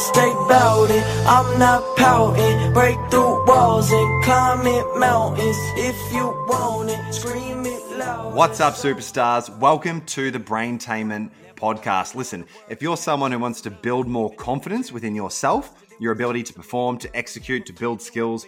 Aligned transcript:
stay 0.00 0.30
it. 0.30 1.04
I'm 1.26 1.58
not 1.58 1.96
pouting. 1.96 2.72
Break 2.72 2.96
through 3.10 3.44
walls 3.46 3.92
and 3.92 4.24
climb 4.24 4.66
it 4.66 4.98
mountains. 4.98 5.56
If 5.76 5.96
you 6.12 6.24
want 6.48 6.90
it, 6.90 7.12
scream 7.12 7.66
it 7.66 7.98
loud. 7.98 8.34
What's 8.34 8.60
up, 8.60 8.74
superstars? 8.74 9.54
Welcome 9.58 10.00
to 10.06 10.30
the 10.30 10.40
Braintainment 10.40 11.30
podcast. 11.54 12.14
Listen, 12.14 12.46
if 12.70 12.80
you're 12.80 12.96
someone 12.96 13.30
who 13.30 13.38
wants 13.38 13.60
to 13.60 13.70
build 13.70 14.08
more 14.08 14.32
confidence 14.36 14.90
within 14.90 15.14
yourself, 15.14 15.84
your 16.00 16.12
ability 16.12 16.44
to 16.44 16.54
perform, 16.54 16.96
to 16.96 17.14
execute, 17.14 17.66
to 17.66 17.74
build 17.74 18.00
skills, 18.00 18.46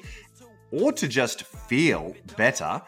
or 0.70 0.90
to 0.90 1.06
just 1.06 1.44
feel 1.44 2.14
better, 2.38 2.80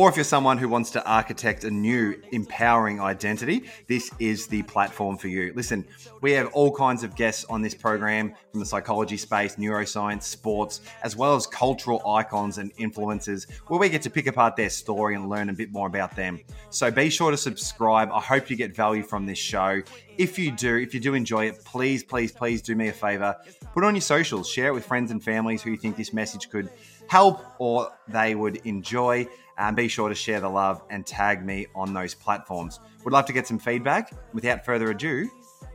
or 0.00 0.08
if 0.08 0.16
you're 0.16 0.24
someone 0.24 0.56
who 0.56 0.66
wants 0.66 0.90
to 0.90 1.04
architect 1.04 1.64
a 1.64 1.70
new 1.70 2.18
empowering 2.32 3.02
identity, 3.02 3.64
this 3.86 4.10
is 4.18 4.46
the 4.46 4.62
platform 4.62 5.18
for 5.18 5.28
you. 5.28 5.52
Listen, 5.54 5.86
we 6.22 6.32
have 6.32 6.46
all 6.54 6.74
kinds 6.74 7.04
of 7.04 7.14
guests 7.14 7.44
on 7.50 7.60
this 7.60 7.74
program 7.74 8.32
from 8.50 8.60
the 8.60 8.64
psychology 8.64 9.18
space, 9.18 9.56
neuroscience, 9.56 10.22
sports, 10.22 10.80
as 11.02 11.16
well 11.16 11.34
as 11.34 11.46
cultural 11.46 12.00
icons 12.08 12.56
and 12.56 12.74
influencers 12.76 13.46
where 13.66 13.78
we 13.78 13.90
get 13.90 14.00
to 14.00 14.08
pick 14.08 14.26
apart 14.26 14.56
their 14.56 14.70
story 14.70 15.16
and 15.16 15.28
learn 15.28 15.50
a 15.50 15.52
bit 15.52 15.70
more 15.70 15.86
about 15.86 16.16
them. 16.16 16.40
So 16.70 16.90
be 16.90 17.10
sure 17.10 17.30
to 17.30 17.36
subscribe. 17.36 18.08
I 18.10 18.20
hope 18.20 18.48
you 18.48 18.56
get 18.56 18.74
value 18.74 19.02
from 19.02 19.26
this 19.26 19.36
show. 19.36 19.82
If 20.16 20.38
you 20.38 20.50
do, 20.50 20.76
if 20.76 20.94
you 20.94 21.00
do 21.00 21.12
enjoy 21.12 21.48
it, 21.48 21.62
please, 21.62 22.02
please, 22.02 22.32
please 22.32 22.62
do 22.62 22.74
me 22.74 22.88
a 22.88 22.92
favor. 22.94 23.36
Put 23.74 23.84
it 23.84 23.86
on 23.86 23.94
your 23.94 24.00
socials, 24.00 24.48
share 24.48 24.68
it 24.68 24.72
with 24.72 24.86
friends 24.86 25.10
and 25.10 25.22
families 25.22 25.60
who 25.60 25.70
you 25.72 25.76
think 25.76 25.98
this 25.98 26.14
message 26.14 26.48
could 26.48 26.70
help 27.10 27.44
or 27.58 27.90
they 28.08 28.34
would 28.34 28.56
enjoy. 28.64 29.26
And 29.60 29.76
be 29.76 29.88
sure 29.88 30.08
to 30.08 30.14
share 30.14 30.40
the 30.40 30.48
love 30.48 30.80
and 30.88 31.04
tag 31.06 31.44
me 31.44 31.66
on 31.74 31.92
those 31.92 32.14
platforms. 32.14 32.80
Would 33.04 33.12
love 33.12 33.26
to 33.26 33.34
get 33.34 33.46
some 33.46 33.58
feedback. 33.58 34.10
Without 34.32 34.64
further 34.64 34.90
ado, 34.90 35.28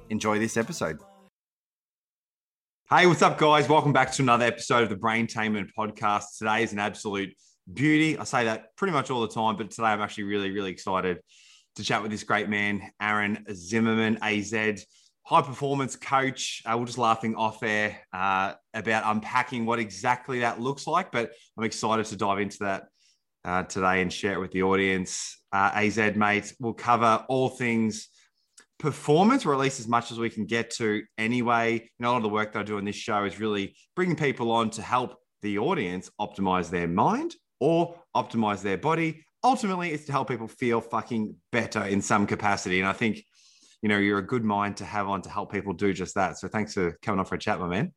enjoy 0.09 0.39
this 0.39 0.57
episode. 0.57 0.97
Hey, 2.89 3.05
what's 3.05 3.21
up, 3.21 3.37
guys? 3.37 3.69
Welcome 3.69 3.93
back 3.93 4.11
to 4.13 4.23
another 4.23 4.45
episode 4.45 4.81
of 4.81 4.89
the 4.89 4.95
Braintainment 4.95 5.69
podcast. 5.77 6.39
Today 6.39 6.63
is 6.63 6.73
an 6.73 6.79
absolute 6.79 7.35
beauty. 7.71 8.17
I 8.17 8.23
say 8.23 8.45
that 8.45 8.75
pretty 8.75 8.91
much 8.91 9.11
all 9.11 9.21
the 9.21 9.27
time, 9.27 9.55
but 9.55 9.69
today 9.69 9.89
I'm 9.89 10.01
actually 10.01 10.23
really, 10.23 10.49
really 10.49 10.71
excited 10.71 11.19
to 11.75 11.83
chat 11.83 12.01
with 12.01 12.09
this 12.09 12.23
great 12.23 12.49
man, 12.49 12.81
Aaron 12.99 13.45
Zimmerman, 13.53 14.17
AZ, 14.23 14.51
high 15.21 15.41
performance 15.43 15.95
coach. 15.95 16.63
Uh, 16.65 16.75
we're 16.79 16.85
just 16.87 16.97
laughing 16.97 17.35
off 17.35 17.61
air 17.61 17.99
uh, 18.13 18.53
about 18.73 19.03
unpacking 19.15 19.67
what 19.67 19.77
exactly 19.77 20.39
that 20.39 20.59
looks 20.59 20.87
like, 20.87 21.11
but 21.11 21.33
I'm 21.55 21.63
excited 21.63 22.07
to 22.07 22.15
dive 22.15 22.39
into 22.39 22.57
that 22.61 22.85
uh, 23.45 23.63
today 23.63 24.01
and 24.01 24.11
share 24.11 24.33
it 24.33 24.39
with 24.39 24.51
the 24.51 24.63
audience. 24.63 25.39
Uh, 25.51 25.71
AZ, 25.73 25.97
mate, 26.15 26.53
we'll 26.59 26.73
cover 26.73 27.23
all 27.29 27.47
things 27.47 28.09
performance, 28.79 29.45
or 29.45 29.53
at 29.53 29.59
least 29.59 29.79
as 29.79 29.87
much 29.87 30.11
as 30.11 30.19
we 30.19 30.29
can 30.29 30.45
get 30.45 30.71
to 30.71 31.03
anyway. 31.17 31.73
You 31.75 31.89
know, 31.99 32.09
a 32.09 32.11
lot 32.11 32.17
of 32.17 32.23
the 32.23 32.29
work 32.29 32.53
that 32.53 32.59
I 32.59 32.63
do 32.63 32.77
on 32.77 32.85
this 32.85 32.95
show 32.95 33.23
is 33.23 33.39
really 33.39 33.75
bringing 33.95 34.15
people 34.15 34.51
on 34.51 34.69
to 34.71 34.81
help 34.81 35.17
the 35.41 35.59
audience 35.59 36.09
optimize 36.19 36.69
their 36.69 36.87
mind 36.87 37.35
or 37.59 37.95
optimize 38.15 38.61
their 38.61 38.77
body. 38.77 39.23
Ultimately, 39.43 39.91
it's 39.91 40.05
to 40.05 40.11
help 40.11 40.27
people 40.27 40.47
feel 40.47 40.81
fucking 40.81 41.35
better 41.51 41.83
in 41.83 42.01
some 42.01 42.25
capacity. 42.25 42.79
And 42.79 42.89
I 42.89 42.93
think, 42.93 43.23
you 43.81 43.89
know, 43.89 43.97
you're 43.97 44.17
a 44.17 44.25
good 44.25 44.43
mind 44.43 44.77
to 44.77 44.85
have 44.85 45.07
on 45.07 45.21
to 45.21 45.29
help 45.29 45.51
people 45.51 45.73
do 45.73 45.93
just 45.93 46.15
that. 46.15 46.39
So 46.39 46.47
thanks 46.47 46.73
for 46.73 46.97
coming 47.03 47.19
on 47.19 47.25
for 47.25 47.35
a 47.35 47.39
chat, 47.39 47.59
my 47.59 47.67
man. 47.67 47.93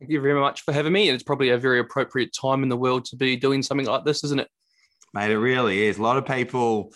Thank 0.00 0.10
you 0.10 0.20
very 0.20 0.40
much 0.40 0.62
for 0.62 0.72
having 0.72 0.92
me. 0.92 1.08
And 1.08 1.14
it's 1.14 1.22
probably 1.22 1.50
a 1.50 1.58
very 1.58 1.78
appropriate 1.78 2.32
time 2.32 2.64
in 2.64 2.68
the 2.68 2.76
world 2.76 3.04
to 3.06 3.16
be 3.16 3.36
doing 3.36 3.62
something 3.62 3.86
like 3.86 4.04
this, 4.04 4.24
isn't 4.24 4.40
it? 4.40 4.48
Mate. 5.14 5.30
It 5.30 5.38
really 5.38 5.84
is. 5.84 5.98
A 5.98 6.02
lot 6.02 6.16
of 6.16 6.26
people 6.26 6.92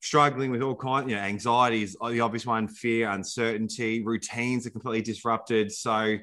struggling 0.00 0.50
with 0.50 0.62
all 0.62 0.74
kinds, 0.74 1.08
you 1.08 1.16
know, 1.16 1.22
anxieties, 1.22 1.96
uh, 2.00 2.10
the 2.10 2.20
obvious 2.20 2.44
one, 2.44 2.66
fear, 2.66 3.08
uncertainty, 3.10 4.02
routines 4.02 4.66
are 4.66 4.70
completely 4.70 5.02
disrupted. 5.02 5.70
So, 5.70 6.18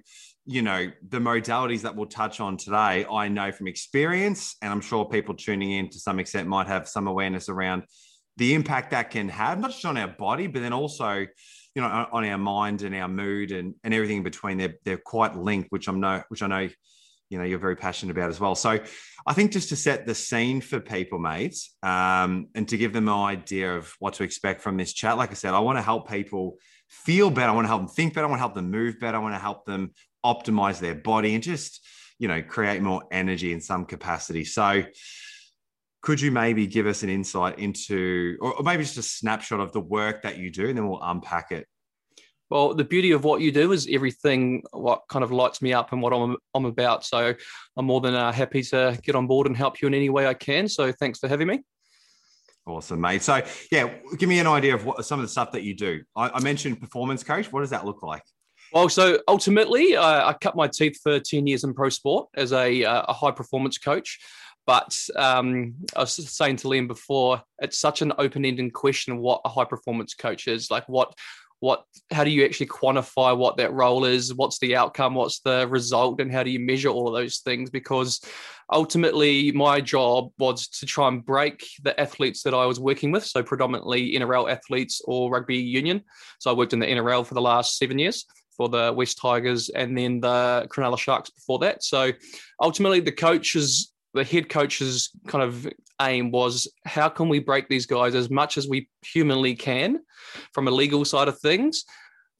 you 0.45 0.61
know, 0.61 0.91
the 1.07 1.19
modalities 1.19 1.81
that 1.81 1.95
we'll 1.95 2.07
touch 2.07 2.39
on 2.41 2.57
today, 2.57 3.05
I 3.09 3.29
know 3.29 3.51
from 3.51 3.67
experience, 3.67 4.55
and 4.61 4.71
I'm 4.71 4.81
sure 4.81 5.05
people 5.05 5.35
tuning 5.35 5.71
in 5.71 5.89
to 5.91 5.99
some 5.99 6.19
extent 6.19 6.47
might 6.47 6.67
have 6.67 6.87
some 6.87 7.07
awareness 7.07 7.47
around 7.47 7.83
the 8.35 8.53
impact 8.53 8.91
that 8.91 9.11
can 9.11 9.29
have, 9.29 9.59
not 9.59 9.71
just 9.71 9.85
on 9.85 9.97
our 9.97 10.07
body, 10.07 10.47
but 10.47 10.61
then 10.61 10.73
also, 10.73 11.25
you 11.75 11.81
know, 11.81 12.07
on 12.11 12.25
our 12.25 12.37
mind 12.37 12.81
and 12.81 12.95
our 12.95 13.07
mood 13.07 13.51
and, 13.51 13.75
and 13.83 13.93
everything 13.93 14.17
in 14.17 14.23
between. 14.23 14.57
They're, 14.57 14.75
they're 14.83 14.97
quite 14.97 15.35
linked, 15.35 15.71
which 15.71 15.87
I'm 15.87 15.99
know, 15.99 16.23
which 16.29 16.41
I 16.41 16.47
know 16.47 16.69
you 17.29 17.37
know 17.37 17.43
you're 17.43 17.59
very 17.59 17.75
passionate 17.75 18.11
about 18.11 18.29
as 18.29 18.39
well. 18.39 18.55
So 18.55 18.79
I 19.25 19.33
think 19.33 19.51
just 19.51 19.69
to 19.69 19.75
set 19.75 20.05
the 20.05 20.15
scene 20.15 20.61
for 20.61 20.79
people, 20.79 21.19
mates, 21.19 21.75
um, 21.83 22.47
and 22.55 22.67
to 22.69 22.77
give 22.77 22.93
them 22.93 23.07
an 23.07 23.13
idea 23.13 23.75
of 23.75 23.93
what 23.99 24.15
to 24.15 24.23
expect 24.23 24.61
from 24.61 24.77
this 24.77 24.93
chat. 24.93 25.17
Like 25.17 25.31
I 25.31 25.35
said, 25.35 25.53
I 25.53 25.59
want 25.59 25.77
to 25.77 25.81
help 25.81 26.09
people 26.09 26.57
feel 26.87 27.29
better. 27.29 27.51
I 27.51 27.55
want 27.55 27.65
to 27.65 27.69
help 27.69 27.81
them 27.81 27.89
think 27.89 28.13
better. 28.13 28.25
I 28.25 28.29
want 28.29 28.39
to 28.39 28.43
help 28.43 28.55
them 28.55 28.71
move 28.71 28.99
better. 28.99 29.17
I 29.17 29.21
want 29.21 29.35
to 29.35 29.39
help 29.39 29.65
them 29.65 29.91
optimize 30.25 30.79
their 30.79 30.95
body 30.95 31.33
and 31.33 31.43
just 31.43 31.85
you 32.17 32.27
know 32.27 32.41
create 32.41 32.81
more 32.81 33.03
energy 33.11 33.53
in 33.53 33.61
some 33.61 33.85
capacity. 33.85 34.43
So 34.43 34.83
could 36.01 36.21
you 36.21 36.31
maybe 36.31 36.65
give 36.65 36.87
us 36.87 37.03
an 37.03 37.09
insight 37.09 37.59
into 37.59 38.37
or 38.41 38.55
maybe 38.63 38.83
just 38.83 38.97
a 38.97 39.03
snapshot 39.03 39.59
of 39.59 39.73
the 39.73 39.81
work 39.81 40.23
that 40.23 40.37
you 40.37 40.49
do 40.49 40.67
and 40.69 40.77
then 40.77 40.87
we'll 40.87 41.01
unpack 41.01 41.51
it 41.51 41.67
well, 42.49 42.73
the 42.73 42.83
beauty 42.83 43.11
of 43.11 43.23
what 43.23 43.41
you 43.41 43.51
do 43.51 43.71
is 43.71 43.87
everything 43.91 44.63
what 44.71 45.03
kind 45.09 45.23
of 45.23 45.31
lights 45.31 45.61
me 45.61 45.73
up 45.73 45.91
and 45.91 46.01
what 46.01 46.13
I'm, 46.13 46.35
I'm 46.53 46.65
about. 46.65 47.05
So 47.05 47.33
I'm 47.77 47.85
more 47.85 48.01
than 48.01 48.15
uh, 48.15 48.31
happy 48.31 48.63
to 48.63 48.97
get 49.03 49.15
on 49.15 49.27
board 49.27 49.47
and 49.47 49.55
help 49.55 49.81
you 49.81 49.87
in 49.87 49.93
any 49.93 50.09
way 50.09 50.27
I 50.27 50.33
can. 50.33 50.67
So 50.67 50.91
thanks 50.91 51.19
for 51.19 51.27
having 51.27 51.47
me. 51.47 51.61
Awesome, 52.65 53.01
mate. 53.01 53.21
So 53.21 53.41
yeah, 53.71 53.93
give 54.17 54.29
me 54.29 54.39
an 54.39 54.47
idea 54.47 54.75
of 54.75 54.85
what 54.85 55.03
some 55.05 55.19
of 55.19 55.25
the 55.25 55.29
stuff 55.29 55.51
that 55.51 55.63
you 55.63 55.75
do. 55.75 56.01
I, 56.15 56.29
I 56.29 56.39
mentioned 56.41 56.79
performance 56.79 57.23
coach. 57.23 57.51
What 57.51 57.61
does 57.61 57.69
that 57.71 57.85
look 57.85 58.03
like? 58.03 58.23
Well, 58.71 58.89
so 58.89 59.19
ultimately, 59.27 59.95
uh, 59.95 60.27
I 60.27 60.33
cut 60.33 60.55
my 60.55 60.67
teeth 60.67 60.99
for 61.01 61.19
10 61.19 61.47
years 61.47 61.63
in 61.63 61.73
pro 61.73 61.89
sport 61.89 62.29
as 62.35 62.53
a, 62.53 62.83
uh, 62.83 63.05
a 63.07 63.13
high 63.13 63.31
performance 63.31 63.79
coach. 63.79 64.19
But 64.67 64.95
um, 65.15 65.73
I 65.95 66.01
was 66.01 66.13
saying 66.13 66.57
to 66.57 66.67
Liam 66.67 66.87
before, 66.87 67.41
it's 67.59 67.79
such 67.79 68.03
an 68.03 68.13
open 68.19 68.45
ended 68.45 68.71
question 68.73 69.17
what 69.17 69.41
a 69.43 69.49
high 69.49 69.65
performance 69.65 70.13
coach 70.13 70.47
is. 70.47 70.69
Like, 70.69 70.87
what 70.87 71.15
what 71.59 71.83
how 72.11 72.23
do 72.23 72.29
you 72.29 72.45
actually 72.45 72.67
quantify 72.67 73.35
what 73.37 73.57
that 73.57 73.73
role 73.73 74.05
is? 74.05 74.33
What's 74.33 74.59
the 74.59 74.75
outcome? 74.75 75.15
What's 75.15 75.39
the 75.39 75.67
result? 75.67 76.21
And 76.21 76.31
how 76.31 76.43
do 76.43 76.51
you 76.51 76.59
measure 76.59 76.89
all 76.89 77.07
of 77.07 77.13
those 77.13 77.39
things? 77.39 77.69
Because 77.69 78.21
ultimately 78.71 79.51
my 79.51 79.81
job 79.81 80.31
was 80.37 80.67
to 80.67 80.85
try 80.85 81.07
and 81.07 81.25
break 81.25 81.65
the 81.81 81.99
athletes 81.99 82.43
that 82.43 82.53
i 82.53 82.67
was 82.67 82.79
working 82.79 83.11
with 83.11 83.25
so 83.25 83.41
predominantly 83.41 84.13
nrl 84.13 84.47
athletes 84.47 85.01
or 85.05 85.31
rugby 85.31 85.57
union. 85.57 86.03
So 86.39 86.51
i 86.51 86.53
worked 86.53 86.73
in 86.73 86.79
the 86.79 86.85
nrl 86.85 87.25
for 87.25 87.33
the 87.33 87.41
last 87.41 87.77
seven 87.77 87.97
years 87.97 88.25
for 88.59 88.67
the 88.67 88.93
west 88.95 89.17
tigers 89.17 89.69
and 89.69 89.97
then 89.97 90.19
the 90.19 90.67
cronulla 90.69 90.99
sharks 90.99 91.29
before 91.29 91.59
that. 91.59 91.81
So 91.81 92.11
ultimately 92.61 92.99
the 92.99 93.11
coaches 93.13 93.93
the 94.13 94.23
head 94.23 94.49
coach's 94.49 95.09
kind 95.27 95.43
of 95.43 95.67
aim 96.01 96.31
was 96.31 96.67
how 96.85 97.09
can 97.09 97.29
we 97.29 97.39
break 97.39 97.67
these 97.67 97.85
guys 97.85 98.15
as 98.15 98.29
much 98.29 98.57
as 98.57 98.67
we 98.67 98.89
humanly 99.03 99.55
can 99.55 99.99
from 100.53 100.67
a 100.67 100.71
legal 100.71 101.05
side 101.05 101.27
of 101.27 101.39
things, 101.39 101.85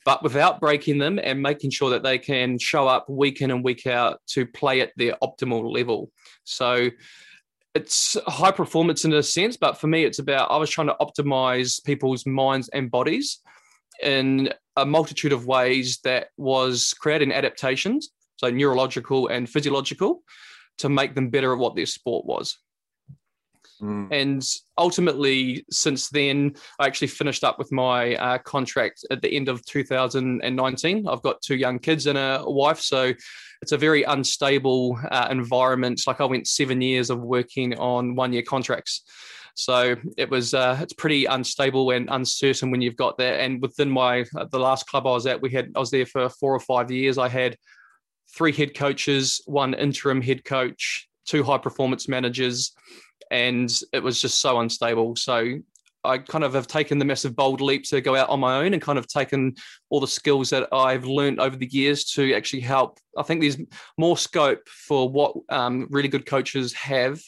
but 0.06 0.24
without 0.24 0.59
breaking 0.59 0.97
them 0.97 1.19
and 1.22 1.41
making 1.41 1.69
sure 1.69 1.90
that 1.91 2.03
they 2.03 2.18
can 2.18 2.57
show 2.57 2.88
up 2.88 3.07
week 3.09 3.41
in 3.41 3.52
and 3.52 3.63
week 3.63 3.85
out 3.85 4.19
to 4.28 4.46
play 4.46 4.81
at 4.81 4.91
their 4.97 5.16
optimal 5.22 5.72
level. 5.72 6.12
So 6.44 6.90
it's 7.75 8.18
high 8.25 8.51
performance 8.51 9.06
in 9.06 9.13
a 9.13 9.22
sense, 9.22 9.56
but 9.56 9.78
for 9.78 9.88
me, 9.88 10.03
it's 10.03 10.19
about 10.19 10.50
I 10.50 10.57
was 10.57 10.69
trying 10.69 10.88
to 10.88 10.96
optimize 11.00 11.84
people's 11.84 12.25
minds 12.25 12.69
and 12.69 12.90
bodies 12.90 13.40
in 14.01 14.51
a 14.75 14.86
multitude 14.86 15.34
of 15.34 15.46
ways 15.46 16.00
that 16.03 16.30
was 16.38 16.94
creating 17.00 17.31
adaptations, 17.31 18.09
so 18.38 18.50
neurological 18.50 19.28
and 19.28 19.47
physiological 19.47 20.24
to 20.80 20.90
make 20.90 21.16
them 21.16 21.30
better 21.30 21.54
at 21.54 21.60
what 21.60 21.76
their 21.76 21.86
sport 21.86 22.26
was. 22.26 22.58
Mm. 23.82 24.08
And 24.12 24.44
ultimately, 24.78 25.66
since 25.72 26.10
then, 26.10 26.56
I 26.80 26.86
actually 26.86 27.08
finished 27.08 27.44
up 27.44 27.58
with 27.58 27.72
my 27.72 28.16
uh, 28.16 28.38
contract 28.40 29.06
at 29.10 29.22
the 29.22 29.34
end 29.34 29.48
of 29.48 29.66
2019. 29.66 31.08
I've 31.08 31.22
got 31.22 31.42
two 31.42 31.56
young 31.56 31.80
kids 31.80 32.06
and 32.08 32.18
a 32.18 32.44
wife, 32.46 32.80
so 32.80 33.14
it's 33.62 33.72
a 33.72 33.78
very 33.78 34.04
unstable 34.04 35.00
uh, 35.12 35.28
environment. 35.31 36.02
Like 36.06 36.20
I 36.20 36.26
went 36.26 36.48
seven 36.48 36.82
years 36.82 37.10
of 37.10 37.22
working 37.22 37.78
on 37.78 38.16
one-year 38.16 38.44
contracts. 38.44 39.04
So 39.56 39.96
it 40.18 40.30
was 40.30 40.54
uh, 40.54 40.78
it's 40.82 40.94
pretty 40.94 41.25
unstable 41.25 41.92
and 41.92 42.08
uncertain 42.10 42.72
when 42.72 42.82
you've 42.82 42.96
got 42.96 43.18
that. 43.18 43.42
And 43.42 43.62
within 43.62 43.90
my 43.90 44.25
uh, 44.36 44.46
the 44.46 44.60
last 44.60 44.88
club 44.88 45.06
I 45.06 45.12
was 45.12 45.25
at, 45.25 45.42
we 45.42 45.52
had 45.52 45.72
I 45.75 45.80
was 45.80 45.92
there 45.92 46.06
for 46.06 46.30
four 46.30 46.54
or 46.54 46.62
five 46.62 46.92
years. 46.92 47.18
I 47.18 47.28
had 47.28 47.58
three 48.36 48.52
head 48.52 48.76
coaches, 48.76 49.42
one 49.46 49.74
interim 49.74 50.22
head 50.22 50.44
coach, 50.46 51.08
two 51.26 51.44
high 51.44 51.58
performance 51.58 52.08
managers, 52.08 52.74
and 53.31 53.72
it 53.94 54.02
was 54.02 54.22
just 54.22 54.40
so 54.40 54.60
unstable. 54.60 55.16
So 55.16 55.60
I 56.04 56.18
kind 56.18 56.44
of 56.44 56.54
have 56.54 56.68
taken 56.68 56.98
the 56.98 57.06
massive 57.06 57.36
bold 57.36 57.62
leap 57.62 57.84
to 57.86 58.02
go 58.02 58.16
out 58.16 58.30
on 58.30 58.40
my 58.40 58.58
own 58.64 58.74
and 58.74 58.81
kind 58.81 58.98
of 58.98 59.08
taken 59.08 59.56
all 59.90 60.00
the 60.00 60.08
skills 60.08 60.50
that 60.52 60.68
I've 60.72 61.06
learned 61.06 61.40
over 61.42 61.58
the 61.58 61.68
years 61.68 62.06
to 62.12 62.34
actually 62.34 62.62
help. 62.62 63.00
I 63.18 63.24
think 63.24 63.42
there's 63.42 63.58
more 63.98 64.18
scope 64.18 64.68
for 64.68 65.10
what 65.10 65.36
um, 65.50 65.88
really 65.90 66.08
good 66.08 66.25
coaches 66.25 66.74
have 66.74 67.22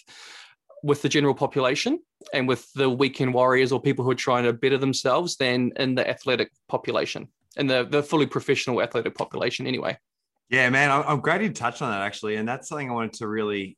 with 0.83 1.01
the 1.01 1.09
general 1.09 1.35
population 1.35 1.99
and 2.33 2.47
with 2.47 2.71
the 2.73 2.89
weekend 2.89 3.33
warriors 3.33 3.71
or 3.71 3.81
people 3.81 4.05
who 4.05 4.11
are 4.11 4.15
trying 4.15 4.45
to 4.45 4.53
better 4.53 4.77
themselves 4.77 5.35
than 5.35 5.71
in 5.75 5.95
the 5.95 6.09
athletic 6.09 6.51
population. 6.67 7.27
in 7.57 7.67
the 7.67 7.83
the 7.83 8.01
fully 8.01 8.25
professional 8.25 8.81
athletic 8.81 9.15
population 9.15 9.67
anyway. 9.67 9.97
Yeah, 10.51 10.69
man, 10.69 10.91
I'm 10.91 11.21
glad 11.21 11.41
you 11.41 11.49
touched 11.53 11.81
on 11.81 11.91
that 11.91 12.01
actually, 12.01 12.35
and 12.35 12.45
that's 12.45 12.67
something 12.67 12.89
I 12.89 12.93
wanted 12.93 13.13
to 13.13 13.27
really, 13.29 13.77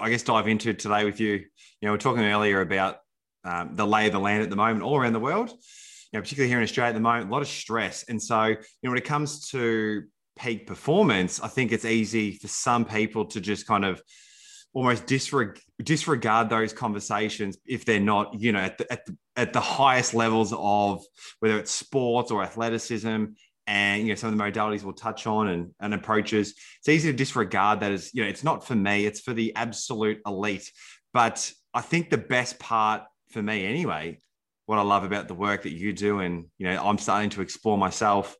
I 0.00 0.08
guess, 0.08 0.22
dive 0.22 0.46
into 0.46 0.72
today 0.72 1.04
with 1.04 1.18
you. 1.18 1.32
You 1.32 1.42
know, 1.82 1.90
we 1.90 1.96
are 1.96 1.98
talking 1.98 2.22
earlier 2.22 2.60
about 2.60 2.98
um, 3.44 3.74
the 3.74 3.84
lay 3.84 4.06
of 4.06 4.12
the 4.12 4.20
land 4.20 4.44
at 4.44 4.48
the 4.48 4.54
moment 4.54 4.84
all 4.84 4.96
around 4.96 5.14
the 5.14 5.20
world. 5.20 5.50
You 5.50 6.18
know, 6.18 6.20
particularly 6.20 6.48
here 6.48 6.58
in 6.58 6.62
Australia 6.62 6.90
at 6.90 6.94
the 6.94 7.00
moment, 7.00 7.28
a 7.28 7.32
lot 7.32 7.42
of 7.42 7.48
stress, 7.48 8.04
and 8.08 8.22
so 8.22 8.44
you 8.44 8.56
know, 8.84 8.90
when 8.90 8.98
it 8.98 9.04
comes 9.04 9.48
to 9.48 10.04
peak 10.38 10.68
performance, 10.68 11.40
I 11.40 11.48
think 11.48 11.72
it's 11.72 11.84
easy 11.84 12.38
for 12.38 12.46
some 12.46 12.84
people 12.84 13.24
to 13.24 13.40
just 13.40 13.66
kind 13.66 13.84
of 13.84 14.00
almost 14.74 15.06
disreg- 15.06 15.58
disregard 15.82 16.50
those 16.50 16.72
conversations 16.72 17.58
if 17.66 17.84
they're 17.84 17.98
not, 17.98 18.38
you 18.38 18.52
know, 18.52 18.60
at 18.60 18.78
the, 18.78 18.92
at 18.92 19.06
the, 19.06 19.16
at 19.34 19.52
the 19.52 19.60
highest 19.60 20.14
levels 20.14 20.54
of 20.56 21.02
whether 21.40 21.58
it's 21.58 21.72
sports 21.72 22.30
or 22.30 22.44
athleticism 22.44 23.24
and 23.66 24.02
you 24.02 24.08
know 24.08 24.14
some 24.14 24.32
of 24.32 24.38
the 24.38 24.42
modalities 24.42 24.82
we'll 24.82 24.92
touch 24.92 25.26
on 25.26 25.48
and, 25.48 25.70
and 25.80 25.94
approaches 25.94 26.54
it's 26.78 26.88
easy 26.88 27.10
to 27.10 27.16
disregard 27.16 27.80
that 27.80 27.92
as 27.92 28.12
you 28.14 28.22
know 28.22 28.28
it's 28.28 28.44
not 28.44 28.66
for 28.66 28.74
me 28.74 29.06
it's 29.06 29.20
for 29.20 29.32
the 29.34 29.54
absolute 29.56 30.20
elite 30.26 30.70
but 31.12 31.52
i 31.74 31.80
think 31.80 32.10
the 32.10 32.18
best 32.18 32.58
part 32.58 33.02
for 33.30 33.42
me 33.42 33.66
anyway 33.66 34.18
what 34.66 34.78
i 34.78 34.82
love 34.82 35.04
about 35.04 35.28
the 35.28 35.34
work 35.34 35.62
that 35.62 35.72
you 35.72 35.92
do 35.92 36.20
and 36.20 36.46
you 36.58 36.66
know 36.66 36.84
i'm 36.84 36.98
starting 36.98 37.30
to 37.30 37.40
explore 37.40 37.76
myself 37.78 38.36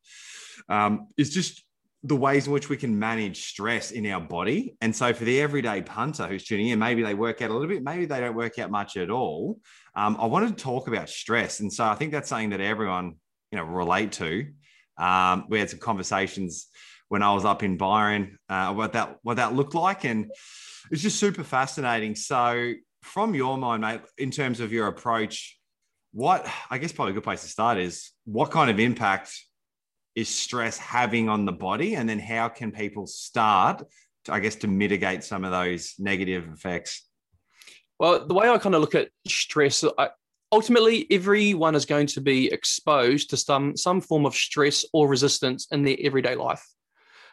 um, 0.69 1.09
is 1.17 1.31
just 1.31 1.63
the 2.07 2.17
ways 2.17 2.47
in 2.47 2.53
which 2.53 2.69
we 2.69 2.77
can 2.77 2.99
manage 2.99 3.49
stress 3.49 3.91
in 3.91 4.07
our 4.07 4.21
body. 4.21 4.77
And 4.81 4.95
so, 4.95 5.13
for 5.13 5.25
the 5.25 5.41
everyday 5.41 5.83
punter 5.83 6.27
who's 6.27 6.45
tuning 6.45 6.69
in, 6.69 6.79
maybe 6.79 7.03
they 7.03 7.15
work 7.15 7.43
out 7.43 7.51
a 7.51 7.53
little 7.53 7.69
bit, 7.69 7.83
maybe 7.83 8.07
they 8.07 8.21
don't 8.21 8.37
work 8.37 8.59
out 8.59 8.71
much 8.71 8.97
at 8.97 9.11
all. 9.11 9.59
Um, 9.95 10.17
I 10.21 10.27
wanted 10.27 10.57
to 10.57 10.63
talk 10.63 10.89
about 10.89 11.09
stress, 11.09 11.61
and 11.61 11.73
so 11.73 11.85
I 11.85 11.95
think 11.95 12.13
that's 12.13 12.29
something 12.29 12.51
that 12.51 12.61
everyone 12.61 13.15
you 13.51 13.59
know 13.59 13.65
relate 13.65 14.13
to. 14.13 14.47
Um, 14.99 15.47
we 15.49 15.59
had 15.59 15.71
some 15.71 15.79
conversations 15.79 16.69
when 17.09 17.23
I 17.23 17.33
was 17.33 17.45
up 17.45 17.63
in 17.63 17.77
Byron 17.77 18.39
uh, 18.49 18.73
what 18.75 18.93
that 18.95 19.19
what 19.23 19.37
that 19.37 19.55
looked 19.55 19.75
like, 19.75 20.05
and 20.05 20.31
it's 20.91 21.03
just 21.03 21.19
super 21.19 21.45
fascinating. 21.45 22.15
So, 22.15 22.73
from 23.03 23.35
your 23.35 23.57
mind, 23.57 23.83
mate, 23.83 24.01
in 24.19 24.31
terms 24.31 24.61
of 24.61 24.73
your 24.73 24.89
approach, 24.89 25.59
what 26.13 26.47
I 26.71 26.79
guess 26.79 26.93
probably 26.93 27.13
a 27.13 27.15
good 27.15 27.25
place 27.25 27.43
to 27.43 27.49
start 27.49 27.79
is 27.79 28.11
what 28.25 28.51
kind 28.51 28.71
of 28.71 28.81
impact 28.81 29.33
is 30.17 30.31
stress 30.31 30.79
having 30.79 31.29
on 31.29 31.45
the 31.45 31.53
body? 31.53 31.95
And 31.95 32.09
then 32.09 32.19
how 32.19 32.49
can 32.49 32.73
people 32.73 33.07
start, 33.07 33.83
to, 34.25 34.33
I 34.33 34.41
guess, 34.41 34.57
to 34.57 34.67
mitigate 34.67 35.23
some 35.23 35.45
of 35.45 35.53
those 35.53 35.95
negative 35.99 36.49
effects? 36.53 37.07
Well, 38.01 38.27
the 38.27 38.35
way 38.35 38.49
I 38.49 38.59
kind 38.59 38.75
of 38.75 38.81
look 38.81 38.95
at 38.95 39.11
stress, 39.29 39.85
I, 39.99 40.09
ultimately 40.53 41.07
everyone 41.11 41.75
is 41.75 41.87
going 41.87 42.07
to 42.09 42.21
be 42.21 42.53
exposed 42.53 43.31
to 43.31 43.37
some 43.37 43.77
some 43.77 44.01
form 44.01 44.27
of 44.27 44.35
stress 44.35 44.85
or 44.93 45.09
resistance 45.09 45.67
in 45.71 45.83
their 45.83 45.97
everyday 46.01 46.35
life. 46.35 46.65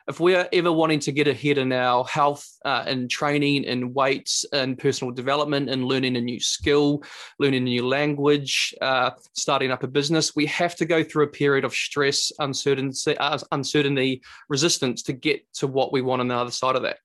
If 0.05 0.19
we're 0.19 0.49
ever 0.51 0.69
wanting 0.69 0.99
to 1.01 1.13
get 1.13 1.29
ahead 1.29 1.57
in 1.57 1.71
our 1.71 2.03
health 2.03 2.45
uh, 2.65 2.83
and 2.85 3.09
training 3.09 3.65
and 3.67 3.95
weights 3.95 4.43
and 4.51 4.77
personal 4.77 5.13
development 5.13 5.69
and 5.69 5.85
learning 5.85 6.17
a 6.17 6.21
new 6.21 6.41
skill, 6.41 7.03
learning 7.39 7.61
a 7.61 7.65
new 7.65 7.87
language, 7.87 8.75
uh, 8.81 9.11
starting 9.31 9.71
up 9.71 9.83
a 9.83 9.87
business, 9.87 10.35
we 10.35 10.45
have 10.47 10.75
to 10.75 10.85
go 10.85 11.05
through 11.05 11.23
a 11.23 11.27
period 11.27 11.63
of 11.63 11.73
stress, 11.73 12.33
uncertainty, 12.39 13.17
uh, 13.17 13.37
uncertainty, 13.53 14.21
resistance 14.49 15.03
to 15.03 15.13
get 15.13 15.41
to 15.53 15.67
what 15.67 15.93
we 15.93 16.01
want 16.01 16.19
on 16.19 16.27
the 16.27 16.35
other 16.35 16.51
side 16.51 16.75
of 16.75 16.81
that 16.81 16.97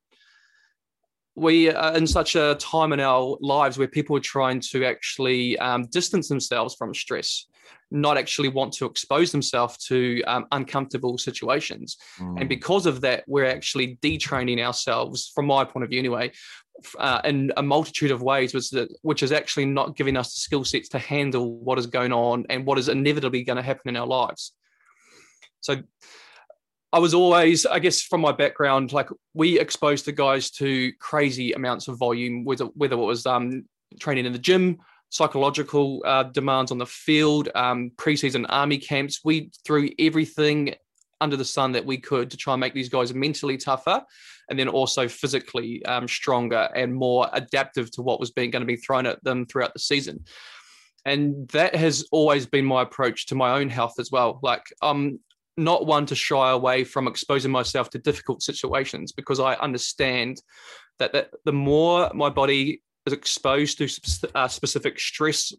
we 1.39 1.71
are 1.71 1.97
in 1.97 2.07
such 2.07 2.37
a 2.37 2.57
time 2.57 2.93
in 2.93 3.01
our 3.01 3.37
lives 3.41 3.79
where 3.79 3.89
people 3.89 4.17
are 4.17 4.21
trying 4.21 4.61
to 4.73 4.85
actually 4.85 5.59
um, 5.59 5.87
distance 5.87 6.29
themselves 6.29 6.75
from 6.75 6.95
stress 6.95 7.47
not 7.91 8.19
actually 8.19 8.49
want 8.49 8.73
to 8.75 8.87
expose 8.87 9.33
themselves 9.33 9.79
to 9.79 10.23
um, 10.27 10.47
uncomfortable 10.53 11.17
situations. 11.17 11.97
Mm. 12.19 12.41
And 12.41 12.49
because 12.49 12.87
of 12.87 13.01
that, 13.03 13.25
we're 13.27 13.47
actually 13.47 13.99
detraining 14.03 14.65
ourselves, 14.65 15.31
from 15.35 15.47
my 15.47 15.65
point 15.65 15.85
of 15.85 15.91
view 15.91 15.99
anyway, 15.99 16.33
uh, 16.99 17.21
in 17.25 17.53
a 17.57 17.63
multitude 17.63 18.11
of 18.11 18.23
ways, 18.23 18.55
which, 18.55 18.73
which 19.03 19.23
is 19.23 19.33
actually 19.33 19.67
not 19.67 19.97
giving 19.97 20.17
us 20.17 20.35
the 20.35 20.41
skill 20.41 20.65
sets 20.65 20.89
to 20.91 20.99
handle 20.99 21.59
what 21.59 21.79
is 21.79 21.87
going 21.87 22.13
on 22.13 22.45
and 22.51 22.67
what 22.67 22.79
is 22.79 22.89
inevitably 22.89 23.43
going 23.43 23.57
to 23.57 23.63
happen 23.63 23.89
in 23.89 23.97
our 23.97 24.07
lives. 24.07 24.53
So, 25.61 25.77
I 26.93 26.99
was 26.99 27.13
always, 27.13 27.67
I 27.67 27.79
guess, 27.81 28.01
from 28.01 28.23
my 28.23 28.33
background, 28.33 28.93
like 28.93 29.11
we 29.35 29.61
exposed 29.61 30.07
the 30.07 30.13
guys 30.13 30.51
to 30.53 30.93
crazy 30.99 31.53
amounts 31.53 31.87
of 31.89 31.99
volume, 31.99 32.45
whether 32.45 32.65
whether 32.67 32.95
it 32.95 33.05
was 33.05 33.27
um, 33.27 33.67
training 34.01 34.25
in 34.25 34.33
the 34.33 34.39
gym, 34.39 34.79
psychological 35.11 36.03
uh, 36.07 36.25
demands 36.25 36.71
on 36.71 36.79
the 36.79 36.87
field, 36.87 37.51
um, 37.55 37.91
preseason 37.97 38.47
army 38.49 38.79
camps. 38.79 39.21
We 39.23 39.51
threw 39.67 39.91
everything 39.99 40.75
under 41.21 41.37
the 41.37 41.45
sun 41.45 41.73
that 41.73 41.85
we 41.85 41.99
could 41.99 42.31
to 42.31 42.37
try 42.37 42.55
and 42.55 42.61
make 42.61 42.75
these 42.75 42.89
guys 42.89 43.13
mentally 43.13 43.57
tougher 43.57 44.03
and 44.49 44.59
then 44.59 44.69
also 44.69 45.09
physically 45.09 45.85
um, 45.85 46.09
stronger 46.09 46.69
and 46.75 46.95
more 46.95 47.29
adaptive 47.33 47.91
to 47.91 48.03
what 48.03 48.21
was 48.21 48.31
being 48.31 48.51
going 48.51 48.63
to 48.63 48.67
be 48.67 48.77
thrown 48.77 49.05
at 49.05 49.23
them 49.25 49.45
throughout 49.45 49.73
the 49.75 49.81
season. 49.81 50.25
And 51.05 51.49
that 51.49 51.75
has 51.75 52.07
always 52.13 52.47
been 52.47 52.65
my 52.65 52.83
approach 52.83 53.27
to 53.27 53.35
my 53.35 53.59
own 53.59 53.69
health 53.69 53.95
as 53.99 54.11
well. 54.11 54.39
Like, 54.43 54.65
I'm 54.81 55.21
not 55.59 55.87
one 55.87 56.07
to 56.07 56.15
shy 56.15 56.51
away 56.51 56.85
from 56.85 57.09
exposing 57.09 57.51
myself 57.51 57.91
to 57.91 57.99
difficult 57.99 58.43
situations 58.43 59.13
because 59.13 59.41
I 59.41 59.55
understand 59.55 60.41
that, 60.99 61.13
that 61.13 61.31
the 61.45 61.53
more 61.53 62.11
my 62.15 62.31
body 62.31 62.83
is 63.07 63.13
exposed 63.13 63.79
to 63.79 64.29
uh, 64.35 64.49
specific 64.49 64.99
stress 64.99 65.53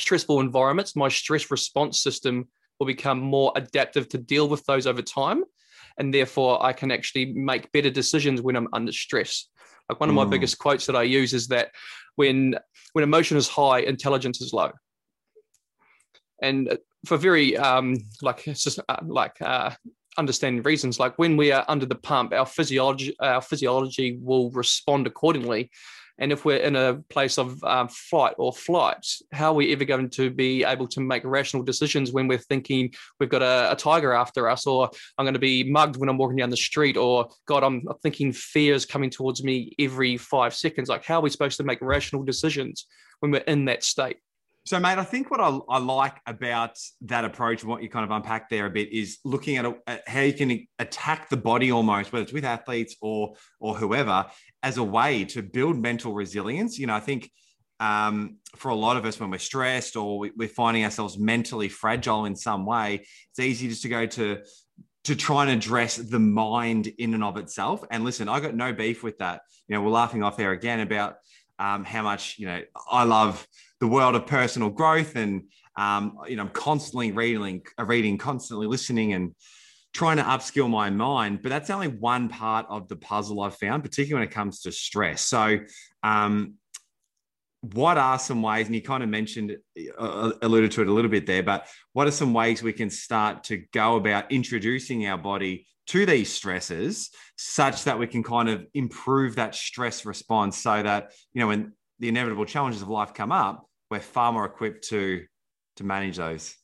stressful 0.00 0.40
environments, 0.40 0.96
my 0.96 1.08
stress 1.08 1.50
response 1.50 2.02
system 2.02 2.48
will 2.78 2.86
become 2.86 3.20
more 3.20 3.52
adaptive 3.56 4.08
to 4.08 4.18
deal 4.18 4.48
with 4.48 4.64
those 4.64 4.86
over 4.86 5.02
time. 5.02 5.44
And 5.98 6.12
therefore, 6.12 6.64
I 6.64 6.72
can 6.72 6.90
actually 6.90 7.26
make 7.32 7.70
better 7.70 7.90
decisions 7.90 8.42
when 8.42 8.56
I'm 8.56 8.68
under 8.72 8.90
stress. 8.90 9.48
Like 9.88 10.00
one 10.00 10.08
of 10.08 10.14
my 10.14 10.24
mm. 10.24 10.30
biggest 10.30 10.58
quotes 10.58 10.86
that 10.86 10.96
I 10.96 11.02
use 11.02 11.34
is 11.34 11.48
that 11.48 11.70
when 12.16 12.56
when 12.94 13.04
emotion 13.04 13.36
is 13.36 13.48
high, 13.48 13.80
intelligence 13.80 14.40
is 14.40 14.52
low. 14.52 14.70
And 16.42 16.78
for 17.06 17.16
very 17.16 17.56
um, 17.56 17.96
like 18.22 18.46
uh, 18.46 18.96
like 19.04 19.40
uh, 19.40 19.70
understanding 20.16 20.62
reasons, 20.62 20.98
like 20.98 21.18
when 21.18 21.36
we 21.36 21.52
are 21.52 21.64
under 21.68 21.86
the 21.86 21.94
pump, 21.94 22.32
our 22.32 22.46
physiology 22.46 23.16
our 23.20 23.40
physiology 23.40 24.18
will 24.20 24.50
respond 24.50 25.06
accordingly. 25.06 25.70
And 26.18 26.30
if 26.30 26.44
we're 26.44 26.58
in 26.58 26.76
a 26.76 26.94
place 27.08 27.38
of 27.38 27.62
um, 27.64 27.88
fight 27.88 28.34
or 28.38 28.52
flight, 28.52 29.04
how 29.32 29.50
are 29.50 29.54
we 29.54 29.72
ever 29.72 29.84
going 29.84 30.10
to 30.10 30.30
be 30.30 30.62
able 30.62 30.86
to 30.88 31.00
make 31.00 31.24
rational 31.24 31.64
decisions 31.64 32.12
when 32.12 32.28
we're 32.28 32.38
thinking 32.38 32.94
we've 33.18 33.28
got 33.28 33.42
a, 33.42 33.72
a 33.72 33.76
tiger 33.76 34.12
after 34.12 34.48
us, 34.48 34.64
or 34.64 34.88
I'm 35.18 35.24
going 35.24 35.34
to 35.34 35.40
be 35.40 35.64
mugged 35.64 35.96
when 35.96 36.08
I'm 36.08 36.16
walking 36.16 36.36
down 36.36 36.50
the 36.50 36.56
street, 36.56 36.96
or 36.96 37.28
God, 37.46 37.64
I'm 37.64 37.82
thinking 38.00 38.32
fear 38.32 38.74
is 38.74 38.86
coming 38.86 39.10
towards 39.10 39.42
me 39.42 39.74
every 39.78 40.16
five 40.16 40.54
seconds? 40.54 40.88
Like, 40.88 41.04
how 41.04 41.18
are 41.18 41.22
we 41.22 41.30
supposed 41.30 41.56
to 41.56 41.64
make 41.64 41.80
rational 41.80 42.22
decisions 42.22 42.86
when 43.18 43.32
we're 43.32 43.38
in 43.38 43.64
that 43.64 43.82
state? 43.82 44.18
So, 44.66 44.80
mate, 44.80 44.96
I 44.96 45.04
think 45.04 45.30
what 45.30 45.40
I, 45.40 45.58
I, 45.68 45.78
like 45.78 46.16
about 46.26 46.78
that 47.02 47.26
approach 47.26 47.60
and 47.60 47.70
what 47.70 47.82
you 47.82 47.90
kind 47.90 48.04
of 48.04 48.10
unpacked 48.10 48.48
there 48.48 48.64
a 48.64 48.70
bit 48.70 48.90
is 48.90 49.18
looking 49.22 49.58
at, 49.58 49.66
a, 49.66 49.74
at, 49.86 50.08
how 50.08 50.20
you 50.20 50.32
can 50.32 50.66
attack 50.78 51.28
the 51.28 51.36
body 51.36 51.70
almost, 51.70 52.12
whether 52.12 52.22
it's 52.22 52.32
with 52.32 52.46
athletes 52.46 52.96
or 53.02 53.34
or 53.60 53.74
whoever, 53.74 54.24
as 54.62 54.78
a 54.78 54.82
way 54.82 55.26
to 55.26 55.42
build 55.42 55.76
mental 55.76 56.14
resilience. 56.14 56.78
You 56.78 56.86
know, 56.86 56.94
I 56.94 57.00
think 57.00 57.30
um, 57.78 58.38
for 58.56 58.70
a 58.70 58.74
lot 58.74 58.96
of 58.96 59.04
us, 59.04 59.20
when 59.20 59.30
we're 59.30 59.38
stressed 59.38 59.96
or 59.96 60.18
we, 60.18 60.32
we're 60.34 60.48
finding 60.48 60.82
ourselves 60.82 61.18
mentally 61.18 61.68
fragile 61.68 62.24
in 62.24 62.34
some 62.34 62.64
way, 62.64 63.04
it's 63.30 63.40
easy 63.40 63.68
just 63.68 63.82
to 63.82 63.90
go 63.90 64.06
to 64.06 64.38
to 65.04 65.14
try 65.14 65.42
and 65.42 65.50
address 65.50 65.96
the 65.96 66.18
mind 66.18 66.86
in 66.86 67.12
and 67.12 67.22
of 67.22 67.36
itself. 67.36 67.84
And 67.90 68.02
listen, 68.02 68.30
I 68.30 68.40
got 68.40 68.54
no 68.54 68.72
beef 68.72 69.02
with 69.02 69.18
that. 69.18 69.42
You 69.68 69.76
know, 69.76 69.82
we're 69.82 69.90
laughing 69.90 70.22
off 70.22 70.38
there 70.38 70.52
again 70.52 70.80
about 70.80 71.16
um, 71.58 71.84
how 71.84 72.02
much 72.02 72.38
you 72.38 72.46
know 72.46 72.62
I 72.90 73.04
love 73.04 73.46
the 73.84 73.88
world 73.88 74.14
of 74.14 74.26
personal 74.26 74.70
growth, 74.70 75.14
and 75.14 75.42
um, 75.76 76.16
you 76.26 76.36
know 76.36 76.44
I'm 76.44 76.48
constantly 76.48 77.12
reading, 77.12 77.62
reading, 77.78 78.16
constantly 78.16 78.66
listening, 78.66 79.12
and 79.12 79.34
trying 79.92 80.16
to 80.16 80.22
upskill 80.22 80.70
my 80.70 80.88
mind. 80.88 81.42
But 81.42 81.50
that's 81.50 81.68
only 81.68 81.88
one 81.88 82.30
part 82.30 82.64
of 82.70 82.88
the 82.88 82.96
puzzle 82.96 83.42
I've 83.42 83.56
found, 83.56 83.82
particularly 83.82 84.24
when 84.24 84.28
it 84.32 84.34
comes 84.34 84.62
to 84.62 84.72
stress. 84.72 85.20
So, 85.20 85.58
um, 86.02 86.54
what 87.60 87.98
are 87.98 88.18
some 88.18 88.40
ways, 88.40 88.66
and 88.66 88.74
you 88.74 88.80
kind 88.80 89.02
of 89.02 89.10
mentioned, 89.10 89.54
uh, 89.98 90.32
alluded 90.40 90.72
to 90.72 90.80
it 90.80 90.88
a 90.88 90.92
little 90.92 91.10
bit 91.10 91.26
there, 91.26 91.42
but 91.42 91.66
what 91.92 92.06
are 92.06 92.10
some 92.10 92.32
ways 92.32 92.62
we 92.62 92.72
can 92.72 92.88
start 92.88 93.44
to 93.44 93.58
go 93.74 93.96
about 93.96 94.32
introducing 94.32 95.06
our 95.06 95.18
body 95.18 95.66
to 95.88 96.06
these 96.06 96.32
stresses 96.32 97.10
such 97.36 97.84
that 97.84 97.98
we 97.98 98.06
can 98.06 98.22
kind 98.22 98.48
of 98.48 98.66
improve 98.72 99.36
that 99.36 99.54
stress 99.54 100.06
response 100.06 100.56
so 100.56 100.82
that 100.82 101.12
you 101.34 101.42
know 101.42 101.48
when 101.48 101.74
the 101.98 102.08
inevitable 102.08 102.46
challenges 102.46 102.80
of 102.80 102.88
life 102.88 103.12
come 103.12 103.30
up 103.30 103.68
we're 103.94 104.00
far 104.00 104.32
more 104.32 104.44
equipped 104.44 104.88
to 104.88 105.24
to 105.76 105.84
manage 105.84 106.16
those 106.16 106.56